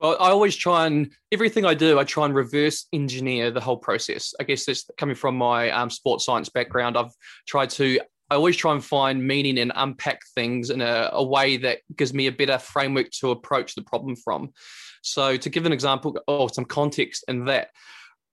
well, 0.00 0.16
I 0.20 0.30
always 0.30 0.54
try 0.54 0.86
and 0.86 1.12
everything 1.32 1.64
I 1.64 1.72
do, 1.72 1.98
I 1.98 2.04
try 2.04 2.26
and 2.26 2.34
reverse 2.34 2.86
engineer 2.92 3.50
the 3.50 3.60
whole 3.60 3.78
process. 3.78 4.34
I 4.38 4.44
guess 4.44 4.66
this 4.66 4.84
coming 4.98 5.14
from 5.14 5.36
my 5.36 5.70
um, 5.70 5.88
sports 5.88 6.26
science 6.26 6.50
background, 6.50 6.98
I've 6.98 7.12
tried 7.46 7.70
to 7.70 8.00
I 8.30 8.36
always 8.36 8.56
try 8.56 8.72
and 8.72 8.84
find 8.84 9.26
meaning 9.26 9.58
and 9.58 9.72
unpack 9.74 10.20
things 10.34 10.70
in 10.70 10.80
a, 10.80 11.10
a, 11.12 11.22
way 11.22 11.58
that 11.58 11.80
gives 11.94 12.14
me 12.14 12.26
a 12.26 12.32
better 12.32 12.58
framework 12.58 13.10
to 13.20 13.30
approach 13.30 13.74
the 13.74 13.82
problem 13.82 14.16
from. 14.16 14.50
So, 15.02 15.36
to 15.36 15.50
give 15.50 15.66
an 15.66 15.72
example 15.72 16.18
or 16.26 16.48
some 16.48 16.64
context 16.64 17.24
in 17.28 17.44
that, 17.44 17.68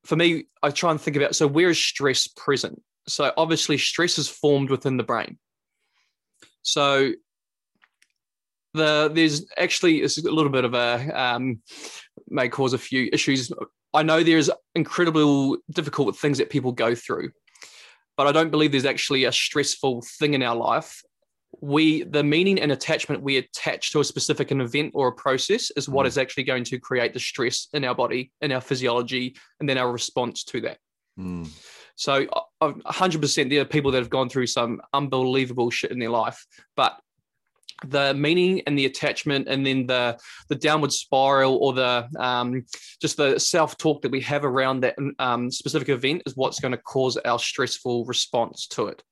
for 0.05 0.15
me, 0.15 0.45
I 0.63 0.71
try 0.71 0.91
and 0.91 0.99
think 0.99 1.17
about 1.17 1.35
so 1.35 1.45
where 1.45 1.69
is 1.69 1.77
stress 1.77 2.27
present? 2.27 2.81
So, 3.07 3.33
obviously, 3.35 3.77
stress 3.77 4.17
is 4.17 4.29
formed 4.29 4.69
within 4.69 4.97
the 4.97 5.03
brain. 5.03 5.37
So, 6.63 7.11
the 8.73 9.11
there's 9.13 9.45
actually 9.57 10.01
it's 10.01 10.17
a 10.17 10.29
little 10.29 10.51
bit 10.51 10.65
of 10.65 10.73
a 10.73 11.11
um, 11.19 11.61
may 12.29 12.49
cause 12.49 12.73
a 12.73 12.77
few 12.77 13.09
issues. 13.11 13.51
I 13.93 14.03
know 14.03 14.23
there's 14.23 14.49
incredible 14.75 15.57
difficult 15.69 16.15
things 16.17 16.37
that 16.37 16.49
people 16.49 16.71
go 16.71 16.95
through 16.95 17.31
but 18.21 18.27
I 18.27 18.31
don't 18.31 18.51
believe 18.51 18.71
there's 18.71 18.85
actually 18.85 19.25
a 19.25 19.31
stressful 19.31 20.03
thing 20.19 20.33
in 20.33 20.43
our 20.43 20.55
life. 20.55 21.01
We 21.59 22.03
the 22.03 22.23
meaning 22.23 22.61
and 22.61 22.71
attachment 22.71 23.23
we 23.23 23.37
attach 23.37 23.91
to 23.91 23.99
a 23.99 24.03
specific 24.03 24.51
an 24.51 24.61
event 24.61 24.91
or 24.93 25.07
a 25.07 25.11
process 25.11 25.71
is 25.71 25.89
what 25.89 26.03
mm. 26.03 26.09
is 26.09 26.17
actually 26.19 26.43
going 26.43 26.63
to 26.65 26.79
create 26.79 27.13
the 27.13 27.19
stress 27.19 27.67
in 27.73 27.83
our 27.83 27.95
body, 27.95 28.31
in 28.41 28.51
our 28.51 28.61
physiology, 28.61 29.35
and 29.59 29.67
then 29.67 29.79
our 29.79 29.91
response 29.91 30.43
to 30.45 30.61
that. 30.61 30.77
Mm. 31.19 31.49
So, 31.95 32.25
100% 32.61 33.49
there 33.49 33.61
are 33.61 33.65
people 33.65 33.89
that 33.89 33.97
have 33.97 34.09
gone 34.09 34.29
through 34.29 34.47
some 34.47 34.81
unbelievable 34.93 35.69
shit 35.69 35.91
in 35.91 35.97
their 35.97 36.09
life, 36.09 36.45
but 36.75 36.99
the 37.87 38.13
meaning 38.13 38.61
and 38.67 38.77
the 38.77 38.85
attachment 38.85 39.47
and 39.47 39.65
then 39.65 39.87
the 39.87 40.17
the 40.49 40.55
downward 40.55 40.91
spiral 40.91 41.57
or 41.57 41.73
the 41.73 42.07
um, 42.19 42.65
just 43.01 43.17
the 43.17 43.39
self-talk 43.39 44.01
that 44.01 44.11
we 44.11 44.21
have 44.21 44.45
around 44.45 44.81
that 44.81 44.95
um, 45.19 45.51
specific 45.51 45.89
event 45.89 46.23
is 46.25 46.35
what's 46.35 46.59
going 46.59 46.71
to 46.71 46.77
cause 46.77 47.17
our 47.17 47.39
stressful 47.39 48.05
response 48.05 48.67
to 48.67 48.87
it 48.87 49.03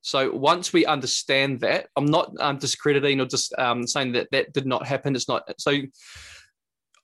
so 0.00 0.30
once 0.30 0.72
we 0.72 0.86
understand 0.86 1.60
that 1.60 1.88
i'm 1.96 2.06
not 2.06 2.32
um, 2.40 2.58
discrediting 2.58 3.20
or 3.20 3.26
just 3.26 3.52
um, 3.58 3.86
saying 3.86 4.12
that 4.12 4.28
that 4.30 4.52
did 4.52 4.66
not 4.66 4.86
happen 4.86 5.16
it's 5.16 5.28
not 5.28 5.42
so 5.58 5.76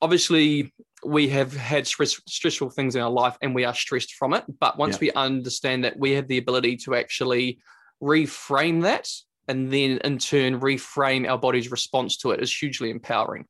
obviously 0.01 0.73
we 1.03 1.27
have 1.29 1.55
had 1.55 1.87
stress, 1.87 2.19
stressful 2.27 2.69
things 2.69 2.95
in 2.95 3.01
our 3.01 3.09
life 3.09 3.35
and 3.41 3.55
we 3.55 3.65
are 3.65 3.73
stressed 3.73 4.13
from 4.13 4.33
it 4.33 4.43
but 4.59 4.77
once 4.77 4.95
yeah. 4.95 4.99
we 5.01 5.11
understand 5.13 5.83
that 5.83 5.97
we 5.97 6.11
have 6.11 6.27
the 6.27 6.37
ability 6.37 6.77
to 6.77 6.95
actually 6.95 7.59
reframe 8.01 8.83
that 8.83 9.07
and 9.47 9.71
then 9.71 9.99
in 10.03 10.17
turn 10.17 10.59
reframe 10.59 11.29
our 11.29 11.37
body's 11.37 11.71
response 11.71 12.17
to 12.17 12.31
it 12.31 12.41
is 12.41 12.55
hugely 12.55 12.89
empowering. 12.89 13.45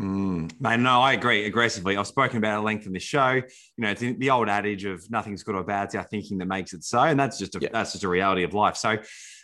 Mm, 0.00 0.60
man, 0.60 0.84
no, 0.84 1.00
I 1.00 1.14
agree 1.14 1.44
aggressively. 1.46 1.96
I've 1.96 2.06
spoken 2.06 2.38
about 2.38 2.58
at 2.58 2.64
length 2.64 2.86
in 2.86 2.92
the 2.92 3.00
show. 3.00 3.32
You 3.32 3.44
know, 3.78 3.90
it's 3.90 4.00
the 4.00 4.30
old 4.30 4.48
adage 4.48 4.84
of 4.84 5.10
nothing's 5.10 5.42
good 5.42 5.56
or 5.56 5.64
bad. 5.64 5.86
It's 5.86 5.94
our 5.96 6.04
thinking 6.04 6.38
that 6.38 6.46
makes 6.46 6.72
it 6.72 6.84
so, 6.84 7.00
and 7.00 7.18
that's 7.18 7.38
just 7.38 7.56
a, 7.56 7.58
yeah. 7.60 7.70
that's 7.72 7.92
just 7.92 8.04
a 8.04 8.08
reality 8.08 8.44
of 8.44 8.54
life. 8.54 8.76
So, 8.76 8.98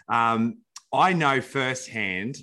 um, 0.08 0.58
I 0.92 1.12
know 1.12 1.40
firsthand 1.40 2.36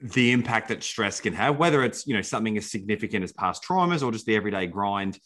the 0.00 0.32
impact 0.32 0.68
that 0.68 0.82
stress 0.82 1.20
can 1.20 1.32
have, 1.34 1.58
whether 1.58 1.82
it's 1.84 2.06
you 2.06 2.14
know 2.14 2.22
something 2.22 2.56
as 2.58 2.70
significant 2.70 3.24
as 3.24 3.32
past 3.32 3.64
traumas 3.64 4.02
or 4.02 4.12
just 4.12 4.26
the 4.26 4.36
everyday 4.36 4.66
grind, 4.66 5.18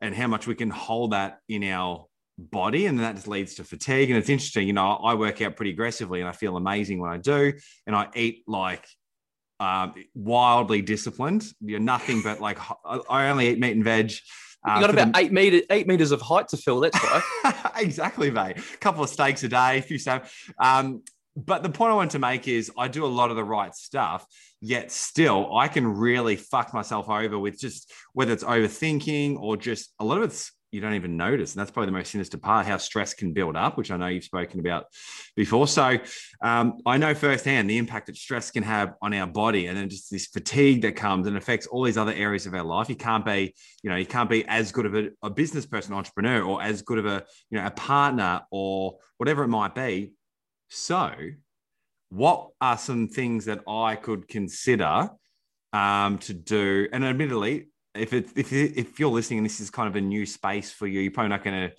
and 0.00 0.14
how 0.14 0.28
much 0.28 0.46
we 0.46 0.54
can 0.54 0.70
hold 0.70 1.12
that 1.12 1.40
in 1.48 1.62
our 1.64 2.06
body 2.38 2.86
and 2.86 2.98
that 2.98 3.14
just 3.14 3.28
leads 3.28 3.54
to 3.54 3.64
fatigue 3.64 4.10
and 4.10 4.18
it's 4.18 4.28
interesting 4.28 4.66
you 4.66 4.72
know 4.72 4.92
i 5.02 5.14
work 5.14 5.40
out 5.40 5.56
pretty 5.56 5.70
aggressively 5.70 6.20
and 6.20 6.28
i 6.28 6.32
feel 6.32 6.56
amazing 6.56 7.00
when 7.00 7.10
i 7.10 7.16
do 7.16 7.52
and 7.86 7.96
i 7.96 8.06
eat 8.14 8.44
like 8.46 8.86
um, 9.58 9.94
wildly 10.14 10.82
disciplined 10.82 11.46
you're 11.60 11.80
nothing 11.80 12.20
but 12.22 12.40
like 12.40 12.58
i 13.08 13.28
only 13.28 13.48
eat 13.48 13.58
meat 13.58 13.72
and 13.72 13.84
veg 13.84 14.12
uh, 14.68 14.74
you 14.74 14.80
got 14.80 14.90
about 14.90 15.12
the... 15.12 15.18
eight 15.20 15.32
meters, 15.32 15.62
eight 15.70 15.86
meters 15.86 16.10
of 16.10 16.20
height 16.20 16.48
to 16.48 16.56
fill. 16.56 16.80
That's 16.80 16.98
why. 16.98 17.70
exactly, 17.76 18.32
mate. 18.32 18.58
A 18.58 18.76
couple 18.78 19.04
of 19.04 19.08
steaks 19.08 19.44
a 19.44 19.48
day, 19.48 19.78
a 19.78 19.82
few 19.82 19.96
stuff. 19.96 20.50
Um, 20.58 21.02
but 21.36 21.62
the 21.62 21.68
point 21.68 21.92
I 21.92 21.94
want 21.94 22.12
to 22.12 22.18
make 22.18 22.48
is 22.48 22.72
I 22.76 22.88
do 22.88 23.04
a 23.04 23.06
lot 23.06 23.30
of 23.30 23.36
the 23.36 23.44
right 23.44 23.74
stuff, 23.74 24.26
yet 24.60 24.90
still 24.90 25.54
I 25.54 25.68
can 25.68 25.86
really 25.86 26.34
fuck 26.34 26.72
myself 26.72 27.08
over 27.08 27.38
with 27.38 27.60
just 27.60 27.92
whether 28.14 28.32
it's 28.32 28.42
overthinking 28.42 29.38
or 29.38 29.56
just 29.56 29.92
a 30.00 30.04
lot 30.04 30.18
of 30.18 30.24
it's 30.24 30.50
you 30.72 30.80
don't 30.80 30.94
even 30.94 31.16
notice. 31.16 31.54
And 31.54 31.60
that's 31.60 31.70
probably 31.70 31.86
the 31.86 31.98
most 31.98 32.10
sinister 32.10 32.38
part, 32.38 32.66
how 32.66 32.76
stress 32.76 33.14
can 33.14 33.32
build 33.32 33.56
up, 33.56 33.78
which 33.78 33.90
I 33.90 33.96
know 33.96 34.08
you've 34.08 34.24
spoken 34.24 34.60
about 34.60 34.86
before. 35.36 35.68
So 35.68 35.98
um, 36.42 36.78
I 36.84 36.98
know 36.98 37.14
firsthand 37.14 37.70
the 37.70 37.78
impact 37.78 38.06
that 38.06 38.16
stress 38.16 38.50
can 38.50 38.62
have 38.62 38.94
on 39.00 39.14
our 39.14 39.26
body 39.26 39.66
and 39.66 39.76
then 39.76 39.88
just 39.88 40.10
this 40.10 40.26
fatigue 40.26 40.82
that 40.82 40.96
comes 40.96 41.26
and 41.26 41.36
affects 41.36 41.66
all 41.66 41.82
these 41.82 41.96
other 41.96 42.12
areas 42.12 42.46
of 42.46 42.54
our 42.54 42.64
life. 42.64 42.88
You 42.88 42.96
can't 42.96 43.24
be, 43.24 43.54
you 43.82 43.90
know, 43.90 43.96
you 43.96 44.06
can't 44.06 44.28
be 44.28 44.44
as 44.48 44.72
good 44.72 44.86
of 44.86 44.94
a, 44.94 45.10
a 45.22 45.30
business 45.30 45.66
person, 45.66 45.94
entrepreneur, 45.94 46.42
or 46.42 46.62
as 46.62 46.82
good 46.82 46.98
of 46.98 47.06
a, 47.06 47.24
you 47.50 47.58
know, 47.58 47.66
a 47.66 47.70
partner 47.70 48.42
or 48.50 48.98
whatever 49.18 49.44
it 49.44 49.48
might 49.48 49.74
be. 49.74 50.12
So 50.68 51.12
what 52.10 52.50
are 52.60 52.78
some 52.78 53.08
things 53.08 53.44
that 53.46 53.60
I 53.68 53.96
could 53.96 54.28
consider 54.28 55.10
um, 55.72 56.18
to 56.18 56.34
do? 56.34 56.88
And 56.92 57.04
admittedly, 57.04 57.68
if 57.98 58.12
it, 58.12 58.28
if 58.36 58.52
if 58.52 59.00
you're 59.00 59.10
listening 59.10 59.38
and 59.38 59.44
this 59.44 59.60
is 59.60 59.70
kind 59.70 59.88
of 59.88 59.96
a 59.96 60.00
new 60.00 60.26
space 60.26 60.72
for 60.72 60.86
you, 60.86 61.00
you're 61.00 61.12
probably 61.12 61.30
not 61.30 61.44
going 61.44 61.70
to, 61.70 61.76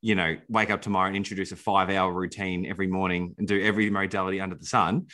you 0.00 0.14
know, 0.14 0.36
wake 0.48 0.70
up 0.70 0.82
tomorrow 0.82 1.08
and 1.08 1.16
introduce 1.16 1.52
a 1.52 1.56
five 1.56 1.90
hour 1.90 2.12
routine 2.12 2.66
every 2.66 2.86
morning 2.86 3.34
and 3.38 3.46
do 3.46 3.60
every 3.62 3.90
modality 3.90 4.40
under 4.40 4.56
the 4.56 4.66
sun. 4.66 5.06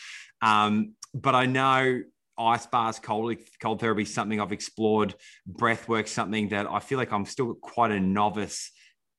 Um, 0.42 0.94
but 1.14 1.34
I 1.34 1.46
know 1.46 2.02
ice 2.38 2.66
baths, 2.66 2.98
cold 2.98 3.34
cold 3.60 3.80
therapy, 3.80 4.02
is 4.02 4.12
something 4.12 4.40
I've 4.40 4.52
explored, 4.52 5.14
breath 5.46 5.88
work, 5.88 6.08
something 6.08 6.48
that 6.50 6.66
I 6.70 6.80
feel 6.80 6.98
like 6.98 7.12
I'm 7.12 7.24
still 7.24 7.54
quite 7.54 7.90
a 7.90 8.00
novice 8.00 8.70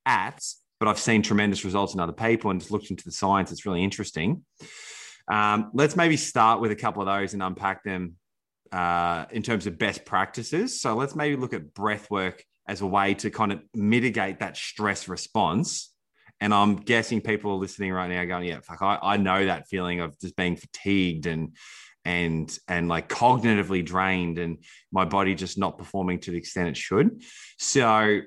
at, 0.06 0.44
but 0.80 0.88
I've 0.88 1.00
seen 1.00 1.22
tremendous 1.22 1.66
results 1.66 1.94
in 1.94 2.00
other 2.00 2.14
people 2.14 2.52
and 2.52 2.60
just 2.60 2.72
looked 2.72 2.92
into 2.92 3.04
the 3.04 3.12
science. 3.12 3.52
It's 3.52 3.66
really 3.66 3.84
interesting. 3.84 4.44
Um, 5.30 5.72
let's 5.74 5.96
maybe 5.96 6.16
start 6.16 6.62
with 6.62 6.72
a 6.72 6.76
couple 6.76 7.02
of 7.02 7.08
those 7.08 7.34
and 7.34 7.44
unpack 7.44 7.84
them 7.84 8.16
uh, 8.72 9.26
in 9.32 9.42
terms 9.42 9.68
of 9.68 9.78
best 9.78 10.06
practices. 10.06 10.82
So 10.82 10.96
let's 10.96 11.16
maybe 11.16 11.36
look 11.36 11.54
at 11.54 11.74
breath 11.74 12.10
work 12.12 12.44
as 12.68 12.82
a 12.82 12.88
way 12.88 13.14
to 13.16 13.30
kind 13.30 13.52
of 13.52 13.62
mitigate 13.74 14.40
that 14.40 14.58
stress 14.58 15.08
response. 15.08 15.94
And 16.40 16.54
I'm 16.54 16.76
guessing 16.76 17.22
people 17.22 17.52
are 17.52 17.58
listening 17.58 17.92
right 17.92 18.10
now 18.10 18.24
going, 18.26 18.48
yeah, 18.48 18.60
fuck, 18.62 18.82
I, 18.82 19.00
I 19.02 19.18
know 19.18 19.46
that 19.46 19.68
feeling 19.68 20.02
of 20.02 20.20
just 20.20 20.36
being 20.36 20.56
fatigued 20.56 21.26
and 21.26 21.56
and 22.06 22.58
and 22.70 22.88
like 22.88 23.10
cognitively 23.10 23.84
drained 23.84 24.38
and 24.38 24.64
my 24.94 25.04
body 25.04 25.36
just 25.36 25.58
not 25.58 25.78
performing 25.78 26.20
to 26.20 26.32
the 26.32 26.38
extent 26.38 26.70
it 26.70 26.78
should. 26.78 27.22
So 27.60 28.22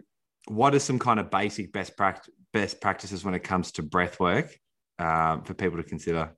what 0.48 0.74
are 0.74 0.78
some 0.78 0.98
kind 0.98 1.18
of 1.18 1.30
basic 1.30 1.72
best 1.72 1.96
practice 1.96 2.34
best 2.52 2.80
practices 2.80 3.24
when 3.24 3.34
it 3.34 3.44
comes 3.44 3.72
to 3.72 3.82
breath 3.82 4.18
work 4.18 4.54
uh, 4.98 5.40
for 5.42 5.54
people 5.54 5.78
to 5.78 5.84
consider? 5.84 6.34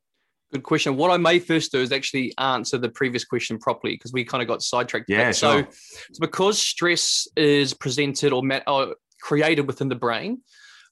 Good 0.52 0.64
question. 0.64 0.96
What 0.96 1.10
I 1.10 1.16
may 1.16 1.38
first 1.38 1.72
do 1.72 1.80
is 1.80 1.92
actually 1.92 2.34
answer 2.36 2.76
the 2.76 2.90
previous 2.90 3.24
question 3.24 3.58
properly 3.58 3.94
because 3.94 4.12
we 4.12 4.22
kind 4.22 4.42
of 4.42 4.48
got 4.48 4.62
sidetracked. 4.62 5.08
Yeah, 5.08 5.32
sure. 5.32 5.62
so, 5.62 5.66
so 6.12 6.20
because 6.20 6.60
stress 6.60 7.26
is 7.36 7.72
presented 7.72 8.34
or, 8.34 8.42
or 8.66 8.96
created 9.22 9.66
within 9.66 9.88
the 9.88 9.94
brain, 9.94 10.42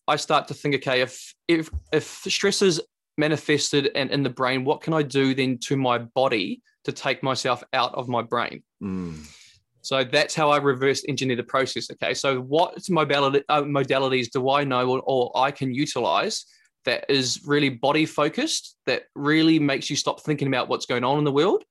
I 0.08 0.16
start 0.16 0.48
to 0.48 0.54
think, 0.54 0.76
okay, 0.76 1.02
if 1.02 1.34
if 1.46 1.70
if 1.92 2.04
stress 2.04 2.62
is 2.62 2.80
manifested 3.18 3.90
and 3.94 4.10
in 4.10 4.22
the 4.22 4.30
brain, 4.30 4.64
what 4.64 4.80
can 4.80 4.94
I 4.94 5.02
do 5.02 5.34
then 5.34 5.58
to 5.64 5.76
my 5.76 5.98
body 5.98 6.62
to 6.84 6.92
take 6.92 7.22
myself 7.22 7.62
out 7.74 7.94
of 7.94 8.08
my 8.08 8.22
brain? 8.22 8.62
Mm. 8.82 9.26
So 9.82 10.04
that's 10.04 10.34
how 10.34 10.50
I 10.50 10.56
reverse 10.56 11.04
engineer 11.06 11.36
the 11.36 11.42
process. 11.42 11.90
Okay, 11.90 12.14
so 12.14 12.40
what 12.40 12.78
modality, 12.88 13.42
uh, 13.50 13.62
modalities 13.62 14.30
do 14.30 14.48
I 14.48 14.64
know 14.64 14.88
or, 14.88 15.02
or 15.04 15.32
I 15.34 15.50
can 15.50 15.74
utilize 15.74 16.46
that 16.84 17.04
is 17.08 17.40
really 17.44 17.68
body 17.68 18.06
focused, 18.06 18.76
that 18.86 19.04
really 19.14 19.58
makes 19.58 19.90
you 19.90 19.96
stop 19.96 20.20
thinking 20.20 20.48
about 20.48 20.68
what's 20.68 20.86
going 20.86 21.04
on 21.04 21.18
in 21.18 21.24
the 21.24 21.32
world, 21.32 21.64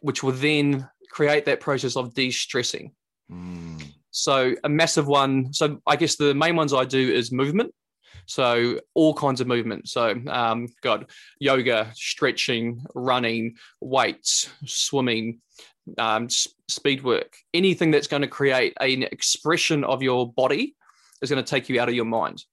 which 0.00 0.22
will 0.22 0.32
then 0.32 0.88
create 1.10 1.44
that 1.44 1.60
process 1.60 1.96
of 1.96 2.14
de 2.14 2.30
stressing. 2.30 2.92
Mm. 3.30 3.82
So, 4.10 4.54
a 4.64 4.68
massive 4.68 5.06
one. 5.06 5.52
So, 5.52 5.80
I 5.86 5.96
guess 5.96 6.16
the 6.16 6.34
main 6.34 6.56
ones 6.56 6.72
I 6.72 6.84
do 6.84 7.12
is 7.12 7.32
movement. 7.32 7.72
So, 8.26 8.80
all 8.94 9.14
kinds 9.14 9.40
of 9.40 9.46
movement. 9.46 9.88
So, 9.88 10.14
um, 10.28 10.68
God, 10.82 11.10
yoga, 11.38 11.90
stretching, 11.94 12.84
running, 12.94 13.56
weights, 13.80 14.48
swimming, 14.64 15.40
um, 15.98 16.28
speed 16.68 17.02
work, 17.02 17.36
anything 17.52 17.90
that's 17.90 18.06
going 18.06 18.22
to 18.22 18.28
create 18.28 18.74
an 18.80 19.02
expression 19.02 19.84
of 19.84 20.02
your 20.02 20.32
body 20.32 20.74
is 21.22 21.30
going 21.30 21.42
to 21.42 21.48
take 21.48 21.68
you 21.68 21.80
out 21.80 21.88
of 21.88 21.94
your 21.94 22.04
mind. 22.04 22.44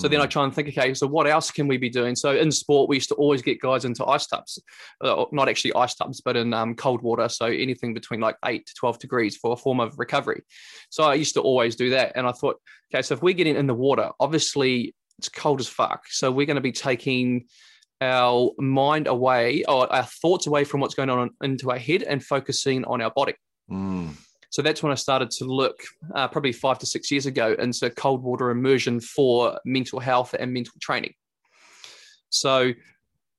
So 0.00 0.08
then 0.08 0.22
I 0.22 0.26
mm. 0.26 0.30
try 0.30 0.44
and 0.44 0.54
think, 0.54 0.68
okay, 0.68 0.94
so 0.94 1.06
what 1.06 1.26
else 1.26 1.50
can 1.50 1.68
we 1.68 1.76
be 1.76 1.90
doing? 1.90 2.16
So 2.16 2.34
in 2.34 2.50
sport, 2.50 2.88
we 2.88 2.96
used 2.96 3.10
to 3.10 3.14
always 3.16 3.42
get 3.42 3.60
guys 3.60 3.84
into 3.84 4.06
ice 4.06 4.26
tubs, 4.26 4.58
uh, 5.02 5.26
not 5.30 5.48
actually 5.48 5.74
ice 5.74 5.94
tubs, 5.94 6.22
but 6.22 6.38
in 6.38 6.54
um, 6.54 6.74
cold 6.74 7.02
water. 7.02 7.28
So 7.28 7.44
anything 7.46 7.92
between 7.92 8.20
like 8.20 8.36
eight 8.46 8.66
to 8.66 8.74
12 8.74 8.98
degrees 8.98 9.36
for 9.36 9.52
a 9.52 9.56
form 9.56 9.78
of 9.78 9.98
recovery. 9.98 10.42
So 10.88 11.04
I 11.04 11.14
used 11.14 11.34
to 11.34 11.42
always 11.42 11.76
do 11.76 11.90
that. 11.90 12.12
And 12.14 12.26
I 12.26 12.32
thought, 12.32 12.56
okay, 12.92 13.02
so 13.02 13.14
if 13.14 13.22
we're 13.22 13.34
getting 13.34 13.56
in 13.56 13.66
the 13.66 13.74
water, 13.74 14.10
obviously 14.18 14.94
it's 15.18 15.28
cold 15.28 15.60
as 15.60 15.68
fuck. 15.68 16.04
So 16.08 16.32
we're 16.32 16.46
going 16.46 16.54
to 16.54 16.62
be 16.62 16.72
taking 16.72 17.44
our 18.00 18.52
mind 18.58 19.06
away 19.06 19.64
or 19.64 19.92
our 19.92 20.04
thoughts 20.04 20.46
away 20.46 20.64
from 20.64 20.80
what's 20.80 20.94
going 20.94 21.10
on 21.10 21.28
into 21.42 21.70
our 21.70 21.78
head 21.78 22.02
and 22.02 22.24
focusing 22.24 22.86
on 22.86 23.02
our 23.02 23.10
body. 23.10 23.34
Mm. 23.70 24.14
So 24.50 24.62
that's 24.62 24.82
when 24.82 24.92
I 24.92 24.96
started 24.96 25.30
to 25.32 25.44
look, 25.44 25.80
uh, 26.14 26.28
probably 26.28 26.52
five 26.52 26.78
to 26.80 26.86
six 26.86 27.10
years 27.10 27.26
ago, 27.26 27.54
into 27.58 27.88
cold 27.90 28.22
water 28.22 28.50
immersion 28.50 29.00
for 29.00 29.58
mental 29.64 30.00
health 30.00 30.34
and 30.38 30.52
mental 30.52 30.74
training. 30.80 31.14
So 32.30 32.72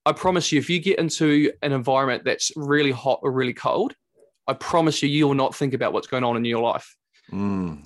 I 0.06 0.12
promise 0.14 0.52
you, 0.52 0.60
if 0.60 0.70
you 0.70 0.80
get 0.80 1.00
into 1.00 1.52
an 1.62 1.74
environment 1.74 2.24
that's 2.24 2.52
really 2.56 2.92
hot 2.92 3.20
or 3.24 3.32
really 3.32 3.54
cold, 3.54 3.94
I 4.48 4.54
promise 4.54 5.04
you, 5.04 5.10
you 5.10 5.28
will 5.28 5.36
not 5.36 5.56
think 5.56 5.74
about 5.74 5.94
what's 5.94 6.08
going 6.08 6.24
on 6.24 6.38
in 6.38 6.46
your 6.46 6.62
life. 6.62 6.96
Mm. 7.32 7.84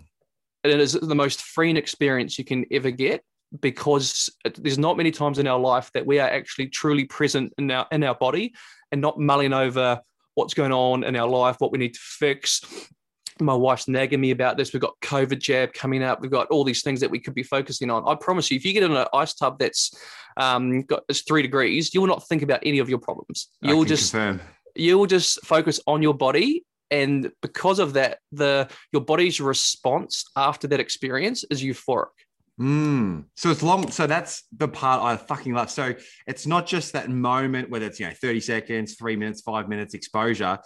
It 0.64 0.80
is 0.80 0.94
the 0.94 1.16
most 1.16 1.42
freeing 1.42 1.78
experience 1.78 2.40
you 2.40 2.46
can 2.46 2.66
ever 2.72 2.92
get 2.92 3.24
because 3.60 4.30
there's 4.58 4.78
not 4.78 4.98
many 4.98 5.12
times 5.12 5.40
in 5.40 5.48
our 5.48 5.60
life 5.60 5.92
that 5.94 6.06
we 6.06 6.20
are 6.20 6.30
actually 6.30 6.68
truly 6.68 7.06
present 7.06 7.54
in 7.58 7.70
our 7.70 7.88
in 7.92 8.04
our 8.04 8.16
body 8.16 8.54
and 8.92 9.02
not 9.02 9.20
mulling 9.20 9.54
over 9.54 10.00
what's 10.34 10.54
going 10.54 10.72
on 10.72 11.04
in 11.04 11.16
our 11.16 11.28
life, 11.28 11.58
what 11.60 11.72
we 11.72 11.78
need 11.78 11.94
to 11.94 12.00
fix. 12.02 12.62
My 13.40 13.54
wife's 13.54 13.88
nagging 13.88 14.22
me 14.22 14.32
about 14.32 14.58
this. 14.58 14.72
We've 14.72 14.82
got 14.82 15.00
COVID 15.02 15.40
jab 15.40 15.74
coming 15.74 16.04
up. 16.04 16.22
We've 16.22 16.32
got 16.32 16.48
all 16.48 16.64
these 16.64 16.84
things 16.84 17.02
that 17.02 17.12
we 17.12 17.20
could 17.20 17.34
be 17.34 17.44
focusing 17.44 17.90
on. 17.90 18.08
I 18.08 18.16
promise 18.16 18.50
you, 18.50 18.56
if 18.56 18.66
you 18.66 18.74
get 18.74 18.84
in 18.84 18.96
an 18.96 19.08
ice 19.14 19.34
tub 19.34 19.60
that's 19.60 19.94
um, 20.38 20.84
got 20.84 21.04
it's 21.10 21.22
three 21.22 21.42
degrees, 21.42 21.94
you 21.94 22.02
will 22.02 22.08
not 22.08 22.28
think 22.28 22.42
about 22.42 22.62
any 22.64 22.80
of 22.80 22.90
your 22.90 23.00
problems. 23.00 23.50
You'll 23.62 23.86
just 23.86 24.12
confirm. 24.12 24.42
you 24.76 24.98
will 24.98 25.08
just 25.08 25.46
focus 25.46 25.80
on 25.88 26.02
your 26.02 26.14
body 26.14 26.64
and 26.92 27.32
because 27.42 27.80
of 27.80 27.94
that 27.94 28.20
the 28.32 28.70
your 28.92 29.02
body's 29.02 29.42
response 29.42 30.24
after 30.36 30.68
that 30.68 30.80
experience 30.80 31.44
is 31.50 31.64
euphoric 31.64 32.10
Mm. 32.60 33.26
So 33.36 33.52
it's 33.52 33.64
long. 33.64 33.92
So 33.92 34.08
that's 34.08 34.44
the 34.56 34.68
part 34.68 35.02
I 35.04 35.18
fucking 35.18 35.54
love. 35.54 35.70
So 35.70 35.94
it's 36.26 36.48
not 36.48 36.66
just 36.66 36.94
that 36.94 37.10
moment, 37.10 37.70
whether 37.70 37.86
it's, 37.86 38.00
you 38.00 38.08
know, 38.08 38.14
30 38.14 38.40
seconds, 38.40 38.96
three 38.96 39.16
minutes, 39.16 39.42
five 39.42 39.68
minutes 39.68 39.94
exposure. 39.94 40.60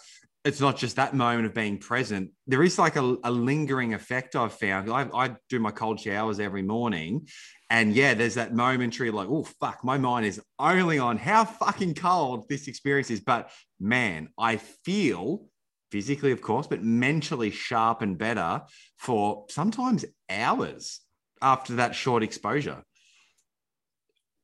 It's 0.45 0.61
not 0.61 0.77
just 0.77 0.95
that 0.95 1.13
moment 1.13 1.45
of 1.45 1.53
being 1.53 1.77
present. 1.77 2.31
There 2.47 2.63
is 2.63 2.79
like 2.79 2.95
a, 2.95 3.17
a 3.23 3.31
lingering 3.31 3.93
effect 3.93 4.35
I've 4.35 4.53
found. 4.53 4.89
I, 4.89 5.07
I 5.13 5.35
do 5.49 5.59
my 5.59 5.71
cold 5.71 5.99
showers 5.99 6.39
every 6.39 6.61
morning. 6.61 7.27
And 7.69 7.93
yeah, 7.93 8.13
there's 8.13 8.35
that 8.35 8.53
momentary 8.53 9.11
like, 9.11 9.27
oh, 9.29 9.43
fuck, 9.59 9.83
my 9.83 9.97
mind 9.97 10.25
is 10.25 10.41
only 10.57 10.97
on 10.97 11.17
how 11.17 11.45
fucking 11.45 11.95
cold 11.95 12.47
this 12.47 12.67
experience 12.67 13.11
is. 13.11 13.19
But 13.19 13.51
man, 13.79 14.29
I 14.39 14.57
feel 14.85 15.45
physically, 15.91 16.31
of 16.31 16.41
course, 16.41 16.67
but 16.67 16.83
mentally 16.83 17.51
sharp 17.51 18.01
and 18.01 18.17
better 18.17 18.61
for 18.97 19.45
sometimes 19.49 20.05
hours 20.29 21.01
after 21.41 21.75
that 21.75 21.95
short 21.95 22.23
exposure. 22.23 22.83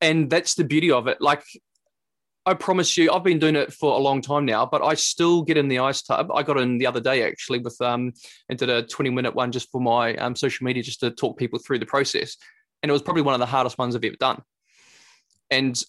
and 0.01 0.29
that's 0.29 0.55
the 0.55 0.63
beauty 0.63 0.91
of 0.91 1.07
it 1.07 1.19
like 1.21 1.43
i 2.45 2.53
promise 2.53 2.97
you 2.97 3.11
i've 3.11 3.23
been 3.23 3.39
doing 3.39 3.55
it 3.55 3.73
for 3.73 3.93
a 3.93 3.97
long 3.97 4.21
time 4.21 4.45
now 4.45 4.65
but 4.65 4.83
i 4.83 4.93
still 4.93 5.41
get 5.41 5.57
in 5.57 5.67
the 5.67 5.79
ice 5.79 6.01
tub. 6.01 6.31
I 6.33 6.43
got 6.43 6.57
in 6.57 6.77
the 6.77 6.87
other 6.87 7.01
day 7.01 7.25
actually 7.25 7.59
with 7.59 7.79
um 7.81 8.13
and 8.49 8.57
did 8.57 8.69
a 8.69 8.83
20 8.83 9.09
minute 9.09 9.35
one 9.35 9.51
just 9.51 9.71
for 9.71 9.81
my 9.81 10.15
um, 10.15 10.35
social 10.35 10.65
media 10.65 10.83
just 10.83 10.99
to 11.01 11.11
talk 11.11 11.37
people 11.37 11.59
through 11.59 11.79
the 11.79 11.85
process. 11.85 12.37
And 12.81 12.89
it 12.89 12.93
was 12.93 13.01
probably 13.01 13.23
one 13.23 13.33
of 13.33 13.39
the 13.39 13.45
hardest 13.45 13.77
ones 13.77 13.95
i've 13.95 14.03
ever 14.03 14.15
done. 14.19 14.41
And 15.49 15.81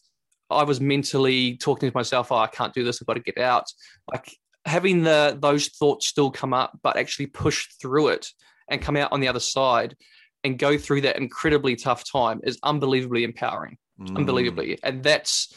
i 0.51 0.63
was 0.63 0.81
mentally 0.81 1.57
talking 1.57 1.91
to 1.91 1.97
myself 1.97 2.31
oh, 2.31 2.37
i 2.37 2.47
can't 2.47 2.75
do 2.75 2.85
this. 2.85 3.01
I've 3.01 3.07
got 3.07 3.15
to 3.15 3.21
get 3.21 3.39
out. 3.39 3.65
Like 4.11 4.35
having 4.65 5.03
the 5.03 5.39
those 5.41 5.69
thoughts 5.69 6.09
still 6.09 6.31
come 6.31 6.53
up 6.53 6.79
but 6.83 6.97
actually 6.97 7.27
push 7.27 7.69
through 7.81 8.09
it 8.09 8.29
and 8.69 8.83
come 8.83 8.97
out 8.97 9.13
on 9.13 9.21
the 9.21 9.29
other 9.29 9.41
side 9.41 9.95
and 10.45 10.59
go 10.59 10.79
through 10.79 11.01
that 11.03 11.17
incredibly 11.17 11.77
tough 11.77 12.05
time 12.11 12.41
is 12.45 12.59
unbelievably 12.63 13.25
empowering. 13.25 13.77
Mm. 14.01 14.17
unbelievably. 14.17 14.79
And 14.83 15.03
that's 15.03 15.55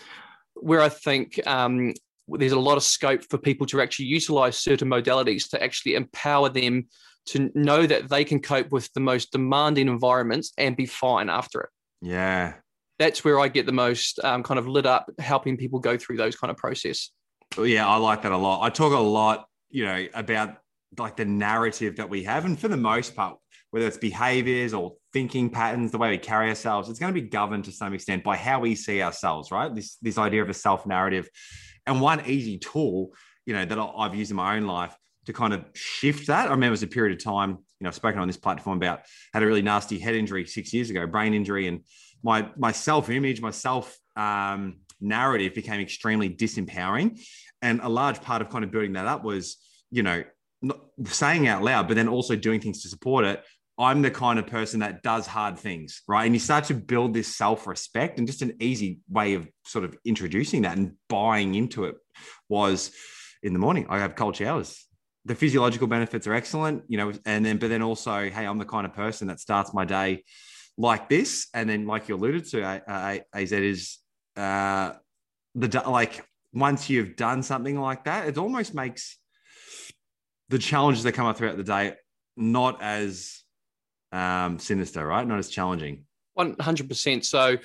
where 0.62 0.82
I 0.82 0.89
think 0.89 1.39
um, 1.48 1.94
there's 2.28 2.51
a 2.51 2.60
lot 2.60 2.78
of 2.78 2.84
scope 2.84 3.24
for 3.30 3.38
people 3.38 3.66
to 3.68 3.82
actually 3.82 4.06
utilize 4.06 4.58
certain 4.58 4.89
modalities 4.89 5.50
to 5.50 5.63
actually 5.63 5.96
empower 5.96 6.50
them 6.50 6.88
to 7.28 7.51
know 7.54 7.86
that 7.86 8.10
they 8.10 8.24
can 8.24 8.42
cope 8.42 8.72
with 8.72 8.92
the 8.94 9.00
most 9.00 9.32
demanding 9.32 9.88
environments 9.88 10.51
and 10.58 10.75
be 10.75 10.86
fine 10.86 11.30
after 11.30 11.62
it. 11.62 11.70
Yeah. 12.01 12.54
That's 12.98 13.24
where 13.24 13.39
I 13.39 13.48
get 13.48 13.66
the 13.66 13.72
most 13.72 14.20
um, 14.24 14.44
kind 14.44 14.58
of 14.60 14.68
lit 14.68 14.86
up, 14.86 15.10
helping 15.20 15.58
people 15.58 15.80
go 15.80 15.98
through 15.98 16.18
those 16.18 16.36
kind 16.36 16.51
of 16.51 16.58
process. 16.58 17.12
Well, 17.56 17.68
yeah, 17.68 17.88
I 17.88 17.98
like 17.98 18.24
that 18.24 18.32
a 18.32 18.38
lot. 18.38 18.62
I 18.62 18.70
talk 18.70 18.94
a 18.94 18.98
lot, 18.98 19.46
you 19.70 19.86
know, 19.86 20.08
about 20.13 20.58
like 20.98 21.16
the 21.16 21.25
narrative 21.25 21.98
that 21.98 22.10
we 22.10 22.24
have. 22.24 22.46
And 22.46 22.60
for 22.60 22.68
the 22.68 22.78
most 22.78 23.16
part, 23.16 23.38
whether 23.72 23.88
it's 23.88 23.98
behaviors 23.98 24.74
or 24.74 24.96
thinking 25.13 25.50
patterns, 25.50 25.92
the 25.92 25.98
way 25.98 26.10
we 26.12 26.18
carry 26.18 26.50
ourselves, 26.50 26.89
it's 26.89 27.00
going 27.00 27.13
to 27.13 27.22
be 27.22 27.28
governed 27.28 27.66
to 27.66 27.72
some 27.72 27.94
extent 27.94 28.24
by 28.24 28.36
how 28.36 28.60
we 28.60 28.75
see 28.75 29.01
ourselves, 29.01 29.52
right? 29.52 29.74
This 29.74 29.98
this 30.02 30.17
idea 30.17 30.41
of 30.41 30.50
a 30.50 30.54
self 30.54 30.86
narrative, 30.86 31.30
and 31.86 32.02
one 32.02 32.26
easy 32.26 32.58
tool, 32.58 33.13
you 33.45 33.54
know, 33.54 33.65
that 33.65 33.80
I've 33.80 34.15
used 34.15 34.32
in 34.32 34.38
my 34.38 34.58
own 34.58 34.63
life 34.63 34.95
to 35.26 35.34
kind 35.34 35.54
of 35.54 35.65
shift 35.74 36.28
that. 36.28 36.48
I 36.48 36.52
remember 36.52 36.67
it 36.67 36.72
was 36.72 36.84
a 36.84 36.88
period 36.88 37.17
of 37.17 37.24
time, 37.24 37.52
you 37.52 37.58
know, 37.82 37.89
I've 37.89 37.95
spoken 37.95 38.19
on 38.19 38.28
this 38.28 38.38
platform 38.38 38.78
about 38.78 39.02
had 39.34 39.43
a 39.43 39.45
really 39.45 39.62
nasty 39.62 40.00
head 40.00 40.15
injury 40.15 40.45
six 40.45 40.74
years 40.74 40.89
ago, 40.89 41.06
brain 41.08 41.34
injury, 41.34 41.67
and 41.67 41.82
my 42.24 42.50
my 42.58 42.72
self 42.72 43.10
image, 43.10 43.41
my 43.41 43.52
self 43.52 43.98
um, 44.15 44.80
narrative 45.00 45.54
became 45.54 45.80
extremely 45.80 46.30
disempowering, 46.30 47.19
and 47.62 47.80
a 47.82 47.89
large 47.89 48.22
part 48.22 48.41
of 48.41 48.50
kind 48.50 48.63
of 48.63 48.72
building 48.72 48.93
that 48.93 49.06
up 49.06 49.24
was, 49.24 49.58
you 49.91 50.04
know, 50.04 50.24
not 50.62 50.80
saying 51.06 51.48
out 51.48 51.63
loud, 51.63 51.88
but 51.88 51.95
then 51.95 52.08
also 52.08 52.36
doing 52.36 52.60
things 52.60 52.82
to 52.84 52.89
support 52.89 53.26
it. 53.26 53.43
I'm 53.80 54.02
the 54.02 54.12
kind 54.12 54.38
of 54.38 54.46
person 54.46 54.82
that 54.82 55.04
does 55.04 55.26
hard 55.26 55.58
things, 55.58 56.02
right? 56.06 56.26
And 56.26 56.36
you 56.36 56.39
start 56.39 56.65
to 56.65 56.74
build 56.74 57.13
this 57.13 57.34
self 57.34 57.65
respect, 57.65 58.18
and 58.18 58.28
just 58.28 58.42
an 58.42 58.58
easy 58.60 59.00
way 59.10 59.36
of 59.36 59.48
sort 59.63 59.86
of 59.86 59.98
introducing 60.04 60.63
that 60.63 60.78
and 60.78 60.96
buying 61.08 61.56
into 61.56 61.86
it 61.86 61.96
was 62.50 62.92
in 63.42 63.54
the 63.54 63.60
morning. 63.60 63.88
I 63.89 64.00
have 64.00 64.18
cold 64.18 64.36
showers. 64.36 64.86
The 65.24 65.34
physiological 65.34 65.88
benefits 65.88 66.28
are 66.28 66.34
excellent, 66.34 66.84
you 66.89 66.98
know, 66.98 67.13
and 67.26 67.46
then, 67.46 67.58
but 67.58 67.70
then 67.70 67.82
also, 67.82 68.30
hey, 68.30 68.46
I'm 68.46 68.58
the 68.58 68.65
kind 68.65 68.86
of 68.86 68.94
person 68.94 69.30
that 69.30 69.39
starts 69.39 69.74
my 69.74 69.86
day 69.86 70.24
like 70.78 71.08
this. 71.08 71.48
And 71.54 71.70
then, 71.70 71.88
like 71.88 72.10
you 72.10 72.15
alluded 72.15 72.50
to, 72.50 73.26
AZ 73.34 73.52
is 73.54 73.98
uh, 74.36 74.94
the 75.56 75.84
like 75.88 76.26
once 76.52 76.89
you've 76.89 77.15
done 77.15 77.44
something 77.44 77.80
like 77.80 78.04
that, 78.06 78.28
it 78.28 78.38
almost 78.38 78.74
makes 78.74 79.18
the 80.50 80.60
challenges 80.60 81.04
that 81.04 81.13
come 81.13 81.28
up 81.28 81.38
throughout 81.38 81.58
the 81.58 81.63
day 81.63 81.94
not 82.36 82.82
as 82.82 83.44
um, 84.12 84.60
sinister, 84.60 85.06
right? 85.06 85.26
Not 85.26 85.39
as 85.39 85.50
challenging. 85.50 86.06
One 86.34 86.56
hundred 86.60 86.88
percent. 86.88 87.26
So, 87.26 87.58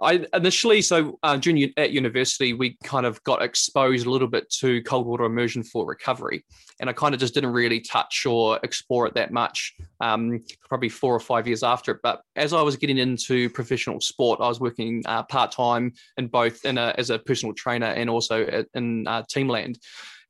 I 0.00 0.26
initially, 0.34 0.82
so 0.82 1.18
uh, 1.22 1.36
junior 1.36 1.68
at 1.76 1.92
university, 1.92 2.54
we 2.54 2.76
kind 2.82 3.06
of 3.06 3.22
got 3.22 3.40
exposed 3.40 4.04
a 4.04 4.10
little 4.10 4.26
bit 4.26 4.50
to 4.58 4.82
cold 4.82 5.06
water 5.06 5.24
immersion 5.24 5.62
for 5.62 5.86
recovery, 5.86 6.44
and 6.80 6.90
I 6.90 6.92
kind 6.92 7.14
of 7.14 7.20
just 7.20 7.34
didn't 7.34 7.52
really 7.52 7.80
touch 7.80 8.26
or 8.26 8.58
explore 8.64 9.06
it 9.06 9.14
that 9.14 9.32
much. 9.32 9.74
Um, 10.00 10.40
probably 10.68 10.88
four 10.88 11.14
or 11.14 11.20
five 11.20 11.46
years 11.46 11.62
after 11.62 11.92
it, 11.92 11.98
but 12.02 12.22
as 12.34 12.52
I 12.52 12.62
was 12.62 12.76
getting 12.76 12.98
into 12.98 13.48
professional 13.50 14.00
sport, 14.00 14.40
I 14.40 14.48
was 14.48 14.58
working 14.58 15.02
uh, 15.06 15.22
part 15.22 15.52
time 15.52 15.92
in 16.16 16.26
both 16.26 16.64
in 16.64 16.78
a, 16.78 16.94
as 16.98 17.10
a 17.10 17.18
personal 17.20 17.54
trainer 17.54 17.86
and 17.86 18.10
also 18.10 18.64
in 18.74 19.06
uh, 19.06 19.22
Teamland 19.24 19.78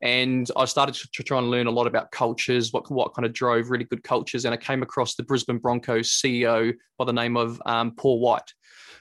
and 0.03 0.51
I 0.57 0.65
started 0.65 0.97
to, 0.97 1.23
try 1.23 1.39
and 1.39 1.49
learn 1.49 1.69
a 1.69 1.71
lot 1.71 1.87
about 1.87 2.11
cultures, 2.11 2.73
what 2.73 2.91
what 2.91 3.15
kind 3.15 3.25
of 3.25 3.33
drove 3.33 3.71
really 3.71 3.85
good 3.85 4.03
cultures, 4.03 4.45
and 4.45 4.53
I 4.53 4.57
came 4.57 4.83
across 4.83 5.15
the 5.15 5.23
Brisbane 5.23 5.59
Broncos 5.59 6.11
CEO 6.11 6.75
by 6.99 7.05
the 7.05 7.13
name 7.13 7.37
of 7.37 7.63
um, 7.67 7.95
Paul 7.95 8.19
White. 8.19 8.53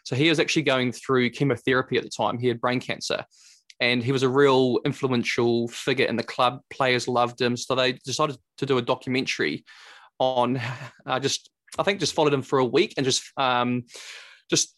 So 0.04 0.16
he 0.16 0.30
was 0.30 0.40
actually 0.40 0.62
going 0.64 0.92
through 0.92 1.32
chemotherapy 1.32 1.98
at 1.98 2.04
the 2.04 2.10
time. 2.10 2.38
He 2.38 2.48
had 2.48 2.62
brain 2.62 2.80
cancer, 2.80 3.26
and 3.80 4.04
he 4.04 4.12
was 4.12 4.22
a 4.22 4.30
real 4.30 4.80
influential 4.86 5.68
figure 5.70 6.06
in 6.06 6.16
the 6.16 6.24
club. 6.24 6.60
Players 6.70 7.08
loved 7.08 7.42
him, 7.42 7.58
so 7.58 7.74
they 7.74 7.94
decided 7.94 8.38
to 8.60 8.66
do 8.68 8.78
a 8.78 8.82
documentary 8.82 9.66
on. 10.20 10.62
uh, 11.08 11.20
just 11.20 11.50
I 11.80 11.84
think 11.84 12.00
just 12.00 12.14
followed 12.14 12.34
him 12.34 12.44
for 12.44 12.60
a 12.60 12.66
week 12.66 12.94
and 12.98 13.06
just 13.06 13.24
um, 13.38 13.86
just 14.52 14.76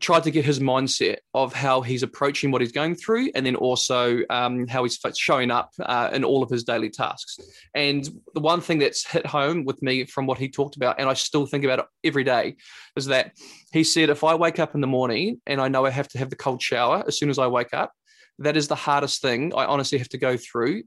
tried 0.00 0.24
to 0.24 0.30
get 0.30 0.44
his 0.44 0.60
mindset 0.60 1.18
of 1.34 1.52
how 1.52 1.80
he's 1.80 2.02
approaching 2.02 2.50
what 2.50 2.60
he's 2.60 2.72
going 2.72 2.94
through, 2.94 3.30
and 3.34 3.44
then 3.44 3.56
also 3.56 4.20
um, 4.30 4.66
how 4.66 4.84
he's 4.84 4.98
showing 5.16 5.50
up 5.50 5.70
uh, 5.80 6.10
in 6.12 6.24
all 6.24 6.42
of 6.42 6.50
his 6.50 6.64
daily 6.64 6.90
tasks. 6.90 7.38
And 7.74 8.08
the 8.34 8.40
one 8.40 8.60
thing 8.60 8.78
that's 8.78 9.06
hit 9.06 9.26
home 9.26 9.64
with 9.64 9.82
me 9.82 10.04
from 10.04 10.26
what 10.26 10.38
he 10.38 10.48
talked 10.48 10.76
about, 10.76 10.98
and 10.98 11.08
I 11.08 11.14
still 11.14 11.46
think 11.46 11.64
about 11.64 11.80
it 11.80 11.86
every 12.04 12.24
day, 12.24 12.56
is 12.96 13.06
that 13.06 13.32
he 13.72 13.84
said, 13.84 14.10
if 14.10 14.24
I 14.24 14.34
wake 14.34 14.58
up 14.58 14.74
in 14.74 14.80
the 14.80 14.86
morning 14.86 15.40
and 15.46 15.60
I 15.60 15.68
know 15.68 15.86
I 15.86 15.90
have 15.90 16.08
to 16.08 16.18
have 16.18 16.30
the 16.30 16.36
cold 16.36 16.62
shower 16.62 17.04
as 17.06 17.18
soon 17.18 17.30
as 17.30 17.38
I 17.38 17.46
wake 17.46 17.72
up, 17.72 17.92
that 18.38 18.56
is 18.56 18.68
the 18.68 18.74
hardest 18.74 19.22
thing 19.22 19.52
I 19.54 19.66
honestly 19.66 19.98
have 19.98 20.08
to 20.10 20.18
go 20.18 20.36
through 20.36 20.82